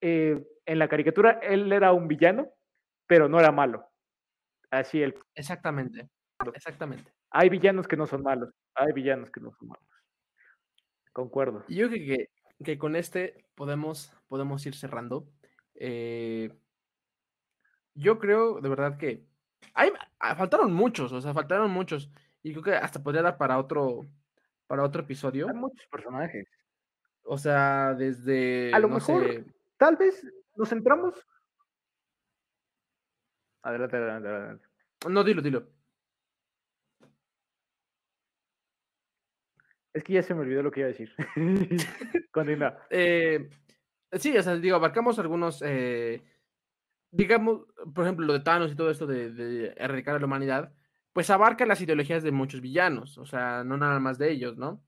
eh, 0.00 0.46
en 0.66 0.78
la 0.78 0.88
caricatura 0.88 1.40
él 1.42 1.72
era 1.72 1.92
un 1.92 2.08
villano, 2.08 2.48
pero 3.06 3.28
no 3.28 3.40
era 3.40 3.52
malo. 3.52 3.86
Así 4.70 5.02
el, 5.02 5.14
Exactamente, 5.34 6.08
exactamente. 6.54 7.10
hay 7.30 7.48
villanos 7.48 7.88
que 7.88 7.96
no 7.96 8.06
son 8.06 8.22
malos, 8.22 8.50
hay 8.74 8.92
villanos 8.92 9.30
que 9.30 9.40
no 9.40 9.50
son 9.52 9.68
malos. 9.68 9.88
Concuerdo. 11.12 11.64
Yo 11.68 11.88
creo 11.88 12.06
que, 12.06 12.28
que 12.64 12.78
con 12.78 12.96
este 12.96 13.44
podemos, 13.54 14.12
podemos 14.28 14.64
ir 14.66 14.74
cerrando. 14.74 15.26
Eh, 15.74 16.52
yo 17.94 18.18
creo 18.18 18.60
de 18.60 18.68
verdad 18.68 18.98
que 18.98 19.24
hay, 19.74 19.90
ah, 20.20 20.36
faltaron 20.36 20.72
muchos, 20.72 21.12
o 21.12 21.20
sea, 21.20 21.34
faltaron 21.34 21.70
muchos. 21.70 22.10
Y 22.42 22.52
creo 22.52 22.62
que 22.62 22.74
hasta 22.74 23.02
podría 23.02 23.22
dar 23.22 23.38
para 23.38 23.58
otro, 23.58 24.02
para 24.66 24.84
otro 24.84 25.02
episodio. 25.02 25.48
Hay 25.48 25.54
muchos 25.54 25.86
personajes. 25.88 26.46
O 27.30 27.36
sea, 27.36 27.94
desde. 27.94 28.72
A 28.72 28.78
lo 28.78 28.88
no 28.88 28.94
mejor 28.94 29.22
sé, 29.22 29.44
Tal 29.76 29.96
vez 29.96 30.26
nos 30.56 30.70
centramos. 30.70 31.14
Adelante, 33.62 33.96
adelante, 33.96 34.28
adelante. 34.28 34.68
No, 35.10 35.22
dilo, 35.22 35.42
dilo. 35.42 35.68
Es 39.92 40.02
que 40.04 40.14
ya 40.14 40.22
se 40.22 40.34
me 40.34 40.40
olvidó 40.40 40.62
lo 40.62 40.70
que 40.70 40.80
iba 40.80 40.88
a 40.88 40.92
decir. 40.92 41.12
Continúa. 42.32 42.78
Eh, 42.90 43.50
sí, 44.12 44.36
o 44.36 44.42
sea, 44.42 44.56
digo, 44.56 44.76
abarcamos 44.76 45.18
algunos. 45.18 45.60
eh, 45.62 46.22
digamos, 47.10 47.66
por 47.94 48.04
ejemplo, 48.04 48.24
lo 48.26 48.32
de 48.32 48.40
Thanos 48.40 48.72
y 48.72 48.76
todo 48.76 48.90
esto 48.90 49.06
de, 49.06 49.32
de 49.32 49.74
erradicar 49.76 50.16
a 50.16 50.18
la 50.18 50.26
humanidad, 50.26 50.72
pues 51.12 51.28
abarca 51.28 51.66
las 51.66 51.80
ideologías 51.82 52.22
de 52.22 52.32
muchos 52.32 52.62
villanos, 52.62 53.18
o 53.18 53.26
sea, 53.26 53.64
no 53.64 53.76
nada 53.76 54.00
más 54.00 54.18
de 54.18 54.30
ellos, 54.30 54.56
¿no? 54.56 54.82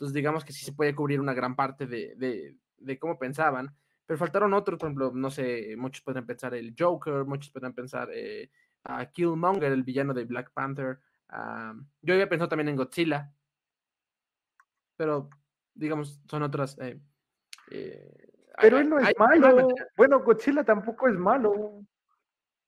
Entonces, 0.00 0.14
digamos 0.14 0.46
que 0.46 0.54
sí 0.54 0.64
se 0.64 0.72
puede 0.72 0.94
cubrir 0.94 1.20
una 1.20 1.34
gran 1.34 1.54
parte 1.54 1.86
de, 1.86 2.14
de, 2.16 2.56
de 2.78 2.98
cómo 2.98 3.18
pensaban, 3.18 3.76
pero 4.06 4.16
faltaron 4.18 4.54
otros, 4.54 4.78
por 4.78 4.86
ejemplo, 4.86 5.12
no 5.14 5.30
sé, 5.30 5.74
muchos 5.76 6.02
pueden 6.02 6.24
pensar 6.24 6.54
el 6.54 6.74
Joker, 6.76 7.26
muchos 7.26 7.52
pueden 7.52 7.74
pensar 7.74 8.08
eh, 8.12 8.50
a 8.84 9.04
Killmonger, 9.04 9.70
el 9.72 9.82
villano 9.82 10.14
de 10.14 10.24
Black 10.24 10.52
Panther. 10.54 10.98
ah, 11.28 11.74
yo 12.00 12.14
había 12.14 12.28
pensado 12.30 12.48
también 12.48 12.68
en 12.68 12.76
Godzilla, 12.76 13.30
pero 14.96 15.28
digamos, 15.74 16.20
son 16.28 16.42
otras. 16.44 16.78
eh, 16.80 16.98
eh, 17.70 18.16
Pero 18.60 18.78
hay- 18.78 18.82
él 18.84 18.88
no 18.90 18.98
es 18.98 19.06
hay- 19.06 19.14
malo. 19.18 19.68
Bueno, 19.96 20.20
Godzilla 20.22 20.64
tampoco 20.64 21.08
es 21.08 21.14
malo. 21.16 21.82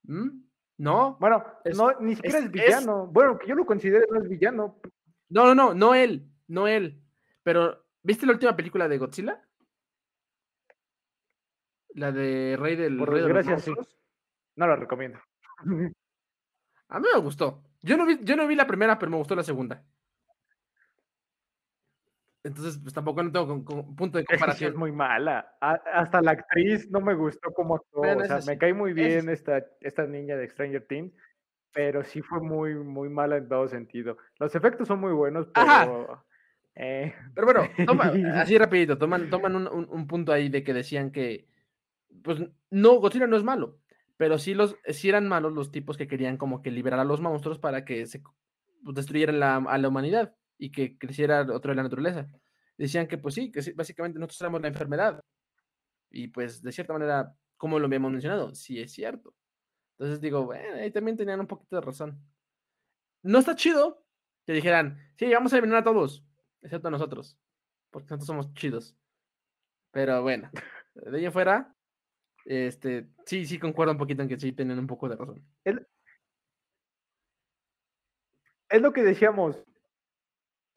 ¿Mm? 0.05 0.43
No, 0.79 1.17
Bueno, 1.21 1.45
Es- 1.65 1.77
no, 1.77 1.99
ni 2.01 2.15
siquiera 2.15 2.39
es, 2.41 2.45
es- 2.47 2.51
villano. 2.51 3.07
Bueno, 3.07 3.39
que 3.39 3.47
yo 3.47 3.55
lo 3.55 3.65
considero 3.65 4.05
no 4.11 4.21
es 4.21 4.29
villano. 4.29 4.79
no, 5.29 5.47
no, 5.47 5.55
no, 5.55 5.75
no 5.75 5.95
él, 5.95 6.29
no 6.47 6.69
él. 6.69 7.02
Pero, 7.43 7.85
¿viste 8.03 8.27
la 8.27 8.33
última 8.33 8.57
película 8.57 8.89
de 8.89 8.99
Godzilla? 8.99 9.43
La 11.95 12.11
de 12.13 12.57
Rey 12.59 12.77
del 12.77 12.97
Por 12.99 13.11
Rey 13.11 13.23
de 13.23 13.29
los 13.29 13.37
desgracia, 13.37 13.59
sí. 13.65 13.71
Monstruos. 13.71 13.99
No 14.57 14.67
lo 14.67 14.77
recomiendo. 14.77 15.19
A 16.89 17.01
mí 17.01 17.07
me 17.15 17.21
gustó. 17.21 17.63
Yo 17.81 17.97
no 17.97 18.05
vi, 18.07 18.19
yo 18.23 18.37
no 18.37 18.47
vi 18.47 18.55
la 18.55 18.67
primera, 18.67 18.99
pero 18.99 19.11
me 19.11 19.17
gustó 19.17 19.35
la 19.35 19.43
segunda. 19.43 19.83
Entonces, 22.45 22.79
pues 22.83 22.93
tampoco 22.93 23.23
no 23.23 23.31
tengo 23.31 23.47
con- 23.47 23.65
con 23.65 23.97
punto 23.97 24.19
de 24.19 24.23
Es 24.23 24.29
que 24.29 24.35
sí 24.35 24.39
comparación. 24.41 24.73
es 24.73 24.77
muy 24.77 24.93
mala. 24.93 25.57
A- 25.61 25.81
hasta 25.95 26.21
la 26.21 26.33
actriz 26.33 26.91
no 26.91 27.01
me 27.01 27.15
gustó 27.15 27.53
cómo 27.53 27.77
actuó. 27.77 28.01
Bueno, 28.03 28.23
o 28.23 28.27
sea, 28.27 28.41
me 28.47 28.59
cae 28.59 28.75
muy 28.75 28.93
bien 28.93 29.29
esta, 29.29 29.65
esta 29.81 30.07
niña 30.07 30.37
de 30.37 30.49
Stranger 30.49 30.85
Things, 30.87 31.15
pero 31.73 32.03
sí 32.03 32.21
fue 32.21 32.41
muy, 32.41 32.75
muy 32.75 33.09
mala 33.09 33.37
en 33.37 33.49
todo 33.49 33.69
sentido. 33.69 34.19
Los 34.39 34.55
efectos 34.57 34.89
son 34.89 34.99
muy 35.01 35.13
buenos, 35.13 35.49
Ajá. 35.55 36.25
Pero... 36.75 36.87
eh, 36.87 37.15
Pero 37.35 37.47
bueno, 37.47 37.63
toma- 37.87 38.13
así 38.43 38.57
rapidito, 38.59 38.99
toman, 38.99 39.29
toman 39.31 39.57
un, 39.57 39.69
un- 39.69 39.89
un 39.91 40.07
punto 40.07 40.33
ahí 40.33 40.49
de 40.49 40.63
que 40.65 40.73
decían 40.75 41.11
que, 41.13 41.47
pues, 42.23 42.39
no, 42.71 42.95
Godzilla 43.01 43.27
no 43.27 43.37
es 43.37 43.45
malo, 43.45 43.79
pero 44.17 44.39
sí, 44.39 44.55
los, 44.55 44.77
sí 44.89 45.09
eran 45.09 45.29
malos 45.29 45.53
los 45.53 45.71
tipos 45.71 45.97
que 45.97 46.07
querían 46.09 46.37
como 46.37 46.63
que 46.63 46.71
liberar 46.71 47.01
a 47.01 47.05
los 47.05 47.21
monstruos 47.21 47.59
para 47.59 47.85
que 47.85 48.07
se 48.07 48.23
pues, 48.85 48.95
destruyeran 48.97 49.41
la, 49.41 49.57
a 49.57 49.79
la 49.79 49.89
humanidad 49.89 50.35
y 50.59 50.71
que 50.71 50.97
creciera 50.99 51.43
otro 51.43 51.71
de 51.73 51.77
la 51.77 51.83
naturaleza. 51.83 52.29
Decían 52.79 53.07
que, 53.07 53.19
pues 53.19 53.35
sí, 53.35 53.51
que 53.53 53.63
sí, 53.63 53.73
básicamente 53.73 54.19
nosotros 54.19 54.41
éramos 54.41 54.61
la 54.63 54.69
enfermedad. 54.69 55.21
Y 56.11 56.29
pues, 56.29 56.63
de 56.63 56.73
cierta 56.73 56.93
manera, 56.93 57.35
como 57.57 57.79
lo 57.79 57.87
habíamos 57.87 58.13
mencionado, 58.13 58.55
sí 58.55 58.81
es 58.81 58.93
cierto. 58.93 59.35
Entonces 59.99 60.21
digo, 60.21 60.45
bueno, 60.45 60.77
ahí 60.77 60.91
también 60.91 61.17
tenían 61.17 61.41
un 61.41 61.47
poquito 61.47 61.77
de 61.77 61.83
razón. 61.83 62.19
No 63.23 63.39
está 63.39 63.55
chido 63.55 64.05
que 64.47 64.53
dijeran, 64.53 64.99
sí, 65.17 65.33
vamos 65.33 65.53
a 65.53 65.59
eliminar 65.59 65.81
a 65.81 65.85
todos, 65.85 66.25
excepto 66.63 66.91
nosotros, 66.91 67.39
porque 67.91 68.07
nosotros 68.07 68.27
somos 68.27 68.55
chidos. 68.55 68.97
Pero 69.91 70.23
bueno, 70.23 70.51
de 70.95 71.19
ahí 71.19 71.31
fuera, 71.31 71.75
este, 72.45 73.09
sí, 73.27 73.45
sí 73.47 73.59
concuerdo 73.59 73.93
un 73.93 73.99
poquito 73.99 74.23
en 74.23 74.29
que 74.29 74.39
sí 74.39 74.53
tienen 74.53 74.79
un 74.79 74.87
poco 74.87 75.09
de 75.09 75.17
razón. 75.17 75.45
es 75.65 75.75
lo 78.81 78.93
que 78.93 79.03
decíamos. 79.03 79.61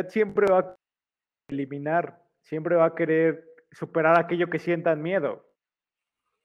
Siempre 0.09 0.51
va 0.51 0.59
a 0.59 0.75
eliminar, 1.49 2.21
siempre 2.41 2.75
va 2.75 2.87
a 2.87 2.95
querer 2.95 3.45
superar 3.71 4.19
aquello 4.19 4.49
que 4.49 4.59
sientan 4.59 5.01
miedo. 5.01 5.49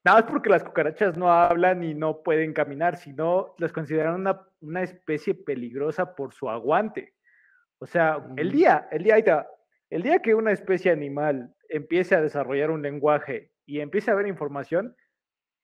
Nada 0.05 0.20
más 0.20 0.30
porque 0.30 0.49
las 0.49 0.62
cucarachas 0.64 1.18
no 1.18 1.30
hablan 1.30 1.84
y 1.84 1.95
no 1.95 2.22
pueden 2.22 2.55
caminar, 2.55 2.97
sino 2.97 3.55
las 3.59 3.72
consideran 3.72 4.14
una, 4.14 4.49
una 4.61 4.82
especie 4.82 5.34
peligrosa 5.34 6.14
por 6.14 6.32
su 6.32 6.49
aguante. 6.49 7.14
O 7.80 7.86
sea, 7.86 8.24
el 8.36 8.52
día, 8.52 8.88
el 8.90 9.02
día, 9.02 9.14
ahí 9.14 9.22
va, 9.22 9.46
el 9.88 10.02
día 10.02 10.20
que 10.20 10.34
una 10.34 10.52
especie 10.52 10.92
animal 10.92 11.54
empiece 11.68 12.14
a 12.14 12.20
desarrollar 12.20 12.70
un 12.70 12.82
lenguaje 12.82 13.52
y 13.64 13.80
empiece 13.80 14.10
a 14.10 14.14
ver 14.14 14.26
información 14.26 14.94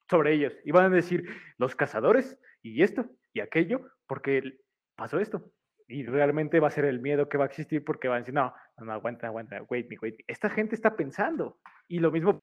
sobre 0.09 0.33
ellos, 0.33 0.53
y 0.63 0.71
van 0.71 0.85
a 0.85 0.95
decir, 0.95 1.25
los 1.57 1.75
cazadores, 1.75 2.39
y 2.61 2.81
esto, 2.81 3.09
y 3.33 3.41
aquello, 3.41 3.81
porque 4.07 4.59
pasó 4.95 5.19
esto. 5.19 5.51
Y 5.89 6.05
realmente 6.05 6.59
va 6.59 6.67
a 6.67 6.71
ser 6.71 6.85
el 6.85 6.99
miedo 6.99 7.29
que 7.29 7.37
va 7.37 7.45
a 7.45 7.47
existir 7.47 7.83
porque 7.83 8.07
van 8.07 8.17
a 8.17 8.19
decir, 8.19 8.33
no, 8.33 8.53
no, 8.77 8.85
no, 8.85 8.93
aguanta, 8.93 9.27
aguanta, 9.27 9.61
wait 9.63 9.89
me, 9.89 9.97
wait 10.01 10.17
me. 10.17 10.25
Esta 10.27 10.49
gente 10.49 10.75
está 10.75 10.95
pensando. 10.95 11.59
Y 11.87 11.99
lo 11.99 12.11
mismo, 12.11 12.39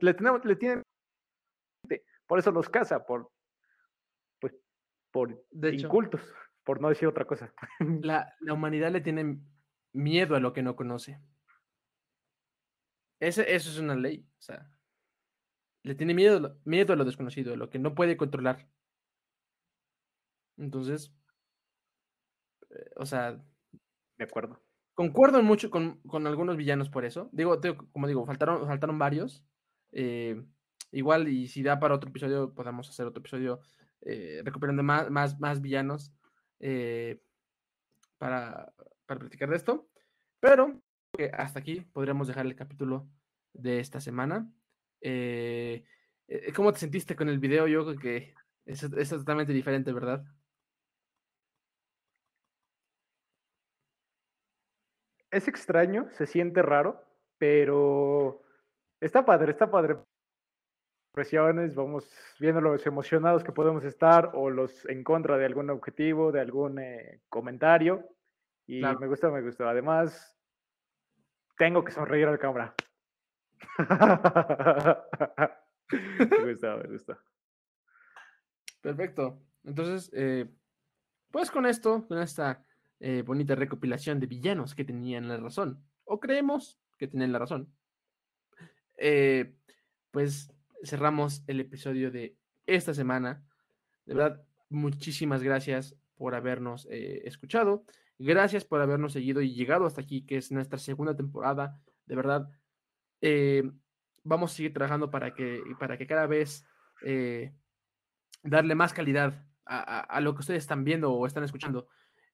le, 0.00 0.14
tenemos, 0.14 0.44
le 0.44 0.56
tienen, 0.56 0.82
por 2.26 2.38
eso 2.38 2.50
los 2.50 2.68
caza, 2.68 3.06
por, 3.06 3.30
pues, 4.40 4.54
por 5.10 5.42
De 5.50 5.70
hecho. 5.70 5.88
Por 6.64 6.80
no 6.80 6.88
decir 6.88 7.08
otra 7.08 7.26
cosa. 7.26 7.54
La, 8.02 8.34
la 8.40 8.54
humanidad 8.54 8.90
le 8.92 9.00
tiene 9.00 9.38
miedo 9.92 10.36
a 10.36 10.40
lo 10.40 10.52
que 10.52 10.62
no 10.62 10.76
conoce. 10.76 11.20
Ese, 13.20 13.54
eso 13.54 13.70
es 13.70 13.78
una 13.78 13.94
ley. 13.96 14.26
O 14.38 14.42
sea, 14.42 14.70
le 15.82 15.94
tiene 15.94 16.14
miedo, 16.14 16.38
a 16.38 16.40
lo- 16.40 16.58
miedo 16.64 16.94
a 16.94 16.96
lo 16.96 17.04
desconocido, 17.04 17.52
a 17.52 17.56
lo 17.58 17.68
que 17.68 17.78
no 17.78 17.94
puede 17.94 18.16
controlar. 18.16 18.66
Entonces, 20.56 21.12
eh, 22.70 22.90
o 22.96 23.06
sea, 23.06 23.42
De 24.18 24.24
acuerdo. 24.24 24.60
concuerdo 24.94 25.42
mucho 25.42 25.70
con, 25.70 26.00
con 26.02 26.26
algunos 26.26 26.56
villanos 26.56 26.88
por 26.90 27.04
eso. 27.04 27.30
Digo, 27.32 27.60
como 27.92 28.06
digo, 28.06 28.26
faltaron, 28.26 28.66
faltaron 28.66 28.98
varios. 28.98 29.44
eh, 29.92 30.44
igual, 30.92 31.28
y 31.28 31.48
si 31.48 31.62
da 31.62 31.80
para 31.80 31.94
otro 31.94 32.10
episodio, 32.10 32.54
podemos 32.54 32.88
hacer 32.88 33.06
otro 33.06 33.20
episodio 33.20 33.60
eh, 34.02 34.42
recuperando 34.44 34.82
más, 34.82 35.10
más, 35.10 35.38
más 35.40 35.60
villanos 35.60 36.12
eh, 36.60 37.20
para, 38.18 38.72
para 39.06 39.20
platicar 39.20 39.50
de 39.50 39.56
esto. 39.56 39.88
Pero 40.40 40.80
hasta 41.32 41.58
aquí 41.58 41.80
podríamos 41.80 42.28
dejar 42.28 42.46
el 42.46 42.56
capítulo 42.56 43.08
de 43.52 43.80
esta 43.80 44.00
semana. 44.00 44.50
Eh, 45.00 45.84
eh, 46.28 46.52
¿Cómo 46.54 46.72
te 46.72 46.78
sentiste 46.78 47.16
con 47.16 47.28
el 47.28 47.38
video? 47.38 47.66
Yo 47.66 47.84
creo 47.84 47.98
que 47.98 48.34
es, 48.64 48.82
es 48.82 49.08
totalmente 49.10 49.52
diferente, 49.52 49.92
¿verdad? 49.92 50.24
es 55.30 55.48
extraño, 55.48 56.08
se 56.12 56.26
siente 56.26 56.62
raro, 56.62 57.04
pero 57.38 58.42
está 59.00 59.24
padre, 59.24 59.52
está 59.52 59.70
padre. 59.70 59.98
Presiones, 61.12 61.74
vamos 61.74 62.08
viendo 62.38 62.60
los 62.60 62.86
emocionados 62.86 63.42
que 63.42 63.52
podemos 63.52 63.84
estar 63.84 64.30
o 64.34 64.48
los 64.48 64.86
en 64.86 65.02
contra 65.02 65.36
de 65.36 65.46
algún 65.46 65.68
objetivo, 65.70 66.30
de 66.30 66.40
algún 66.40 66.78
eh, 66.78 67.20
comentario. 67.28 68.08
Y 68.66 68.80
me 68.80 69.08
gusta, 69.08 69.30
me 69.30 69.42
gusta. 69.42 69.68
Además, 69.68 70.38
tengo 71.58 71.82
que 71.84 71.92
sonreír 71.92 72.28
a 72.28 72.32
la 72.32 72.38
cámara. 72.38 72.74
me 75.90 76.52
gusta, 76.52 76.76
me 76.76 76.88
gusta. 76.92 77.18
Perfecto. 78.80 79.42
Entonces, 79.64 80.10
eh, 80.14 80.46
pues 81.30 81.50
con 81.50 81.66
esto, 81.66 82.06
con 82.06 82.18
esta 82.18 82.64
eh, 82.98 83.22
bonita 83.22 83.54
recopilación 83.54 84.20
de 84.20 84.26
villanos 84.26 84.74
que 84.74 84.84
tenían 84.84 85.28
la 85.28 85.36
razón, 85.36 85.84
o 86.04 86.20
creemos 86.20 86.78
que 86.98 87.08
tienen 87.08 87.32
la 87.32 87.38
razón, 87.38 87.72
eh, 88.96 89.56
pues 90.10 90.52
cerramos 90.84 91.42
el 91.46 91.60
episodio 91.60 92.10
de 92.10 92.36
esta 92.66 92.94
semana. 92.94 93.42
De 94.06 94.14
verdad, 94.14 94.42
muchísimas 94.68 95.42
gracias 95.42 95.96
por 96.16 96.34
habernos 96.34 96.86
eh, 96.90 97.22
escuchado. 97.24 97.84
Gracias 98.18 98.64
por 98.64 98.80
habernos 98.80 99.12
seguido 99.12 99.40
y 99.40 99.54
llegado 99.54 99.86
hasta 99.86 100.02
aquí, 100.02 100.26
que 100.26 100.36
es 100.36 100.52
nuestra 100.52 100.78
segunda 100.78 101.16
temporada. 101.16 101.80
De 102.06 102.16
verdad, 102.16 102.50
vamos 104.22 104.52
a 104.52 104.54
seguir 104.54 104.74
trabajando 104.74 105.10
para 105.10 105.32
que, 105.32 105.62
para 105.78 105.96
que 105.96 106.06
cada 106.06 106.26
vez 106.26 106.66
darle 108.42 108.74
más 108.74 108.92
calidad 108.92 109.46
a, 109.64 110.20
lo 110.20 110.34
que 110.34 110.40
ustedes 110.40 110.64
están 110.64 110.84
viendo 110.84 111.12
o 111.12 111.26
están 111.26 111.44
escuchando. 111.44 111.88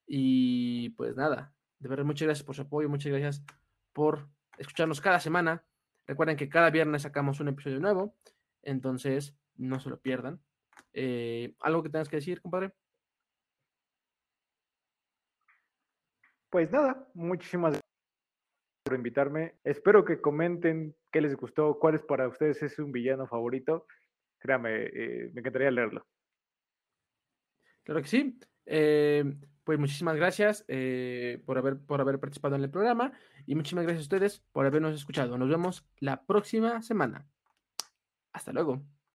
Y 0.07 0.91
pues 0.91 1.17
nada, 1.17 1.53
de 1.79 1.89
verdad, 1.89 2.05
muchas 2.05 2.27
gracias 2.27 2.45
por 2.47 2.55
su 2.55 2.63
apoyo, 2.63 2.89
muchas 2.89 3.13
gracias 3.13 3.45
por 3.93 4.29
escucharnos 4.59 5.01
cada 5.01 5.21
semana. 5.21 5.65
Recuerden 6.07 6.37
que 6.37 6.49
cada 6.49 6.71
viernes 6.71 7.03
sacamos 7.03 7.41
un 7.41 7.49
episodio 7.49 7.81
nuevo, 7.81 8.17
entonces 8.67 9.35
no 9.57 9.81
se 9.81 9.89
lo 9.89 10.01
pierdan. 10.01 10.41
Eh, 10.93 11.55
¿Algo 11.61 11.83
que 11.83 11.89
tengas 11.89 12.09
que 12.09 12.17
decir, 12.17 12.43
compadre? 12.43 12.73
Pues 16.51 16.71
nada, 16.71 17.09
muchísimas 17.15 17.73
gracias 17.73 17.91
por 18.85 18.95
invitarme. 18.95 19.55
Espero 19.65 20.05
que 20.05 20.21
comenten 20.21 20.95
qué 21.11 21.21
les 21.21 21.37
gustó, 21.37 21.79
cuál 21.79 21.95
es 21.95 22.03
para 22.03 22.29
ustedes 22.29 22.63
es 22.63 22.79
un 22.79 22.93
villano 22.93 23.27
favorito. 23.27 23.87
Créame, 24.39 24.85
eh, 24.85 25.31
me 25.33 25.41
encantaría 25.41 25.71
leerlo. 25.71 26.07
Claro 27.85 28.03
que 28.03 28.09
sí. 28.09 28.39
Eh, 28.67 29.25
pues 29.65 29.79
muchísimas 29.79 30.17
gracias 30.17 30.65
eh, 30.69 31.43
por, 31.45 31.59
haber, 31.59 31.79
por 31.79 32.01
haber 32.01 32.21
participado 32.21 32.55
en 32.55 32.63
el 32.63 32.71
programa 32.71 33.13
y 33.47 33.55
muchísimas 33.55 33.85
gracias 33.85 34.03
a 34.03 34.09
ustedes 34.09 34.41
por 34.53 34.65
habernos 34.65 34.95
escuchado. 34.95 35.37
Nos 35.39 35.49
vemos 35.49 35.85
la 35.99 36.25
próxima 36.25 36.83
semana. 36.83 37.27
Hasta 38.37 38.53
luego. 38.53 38.83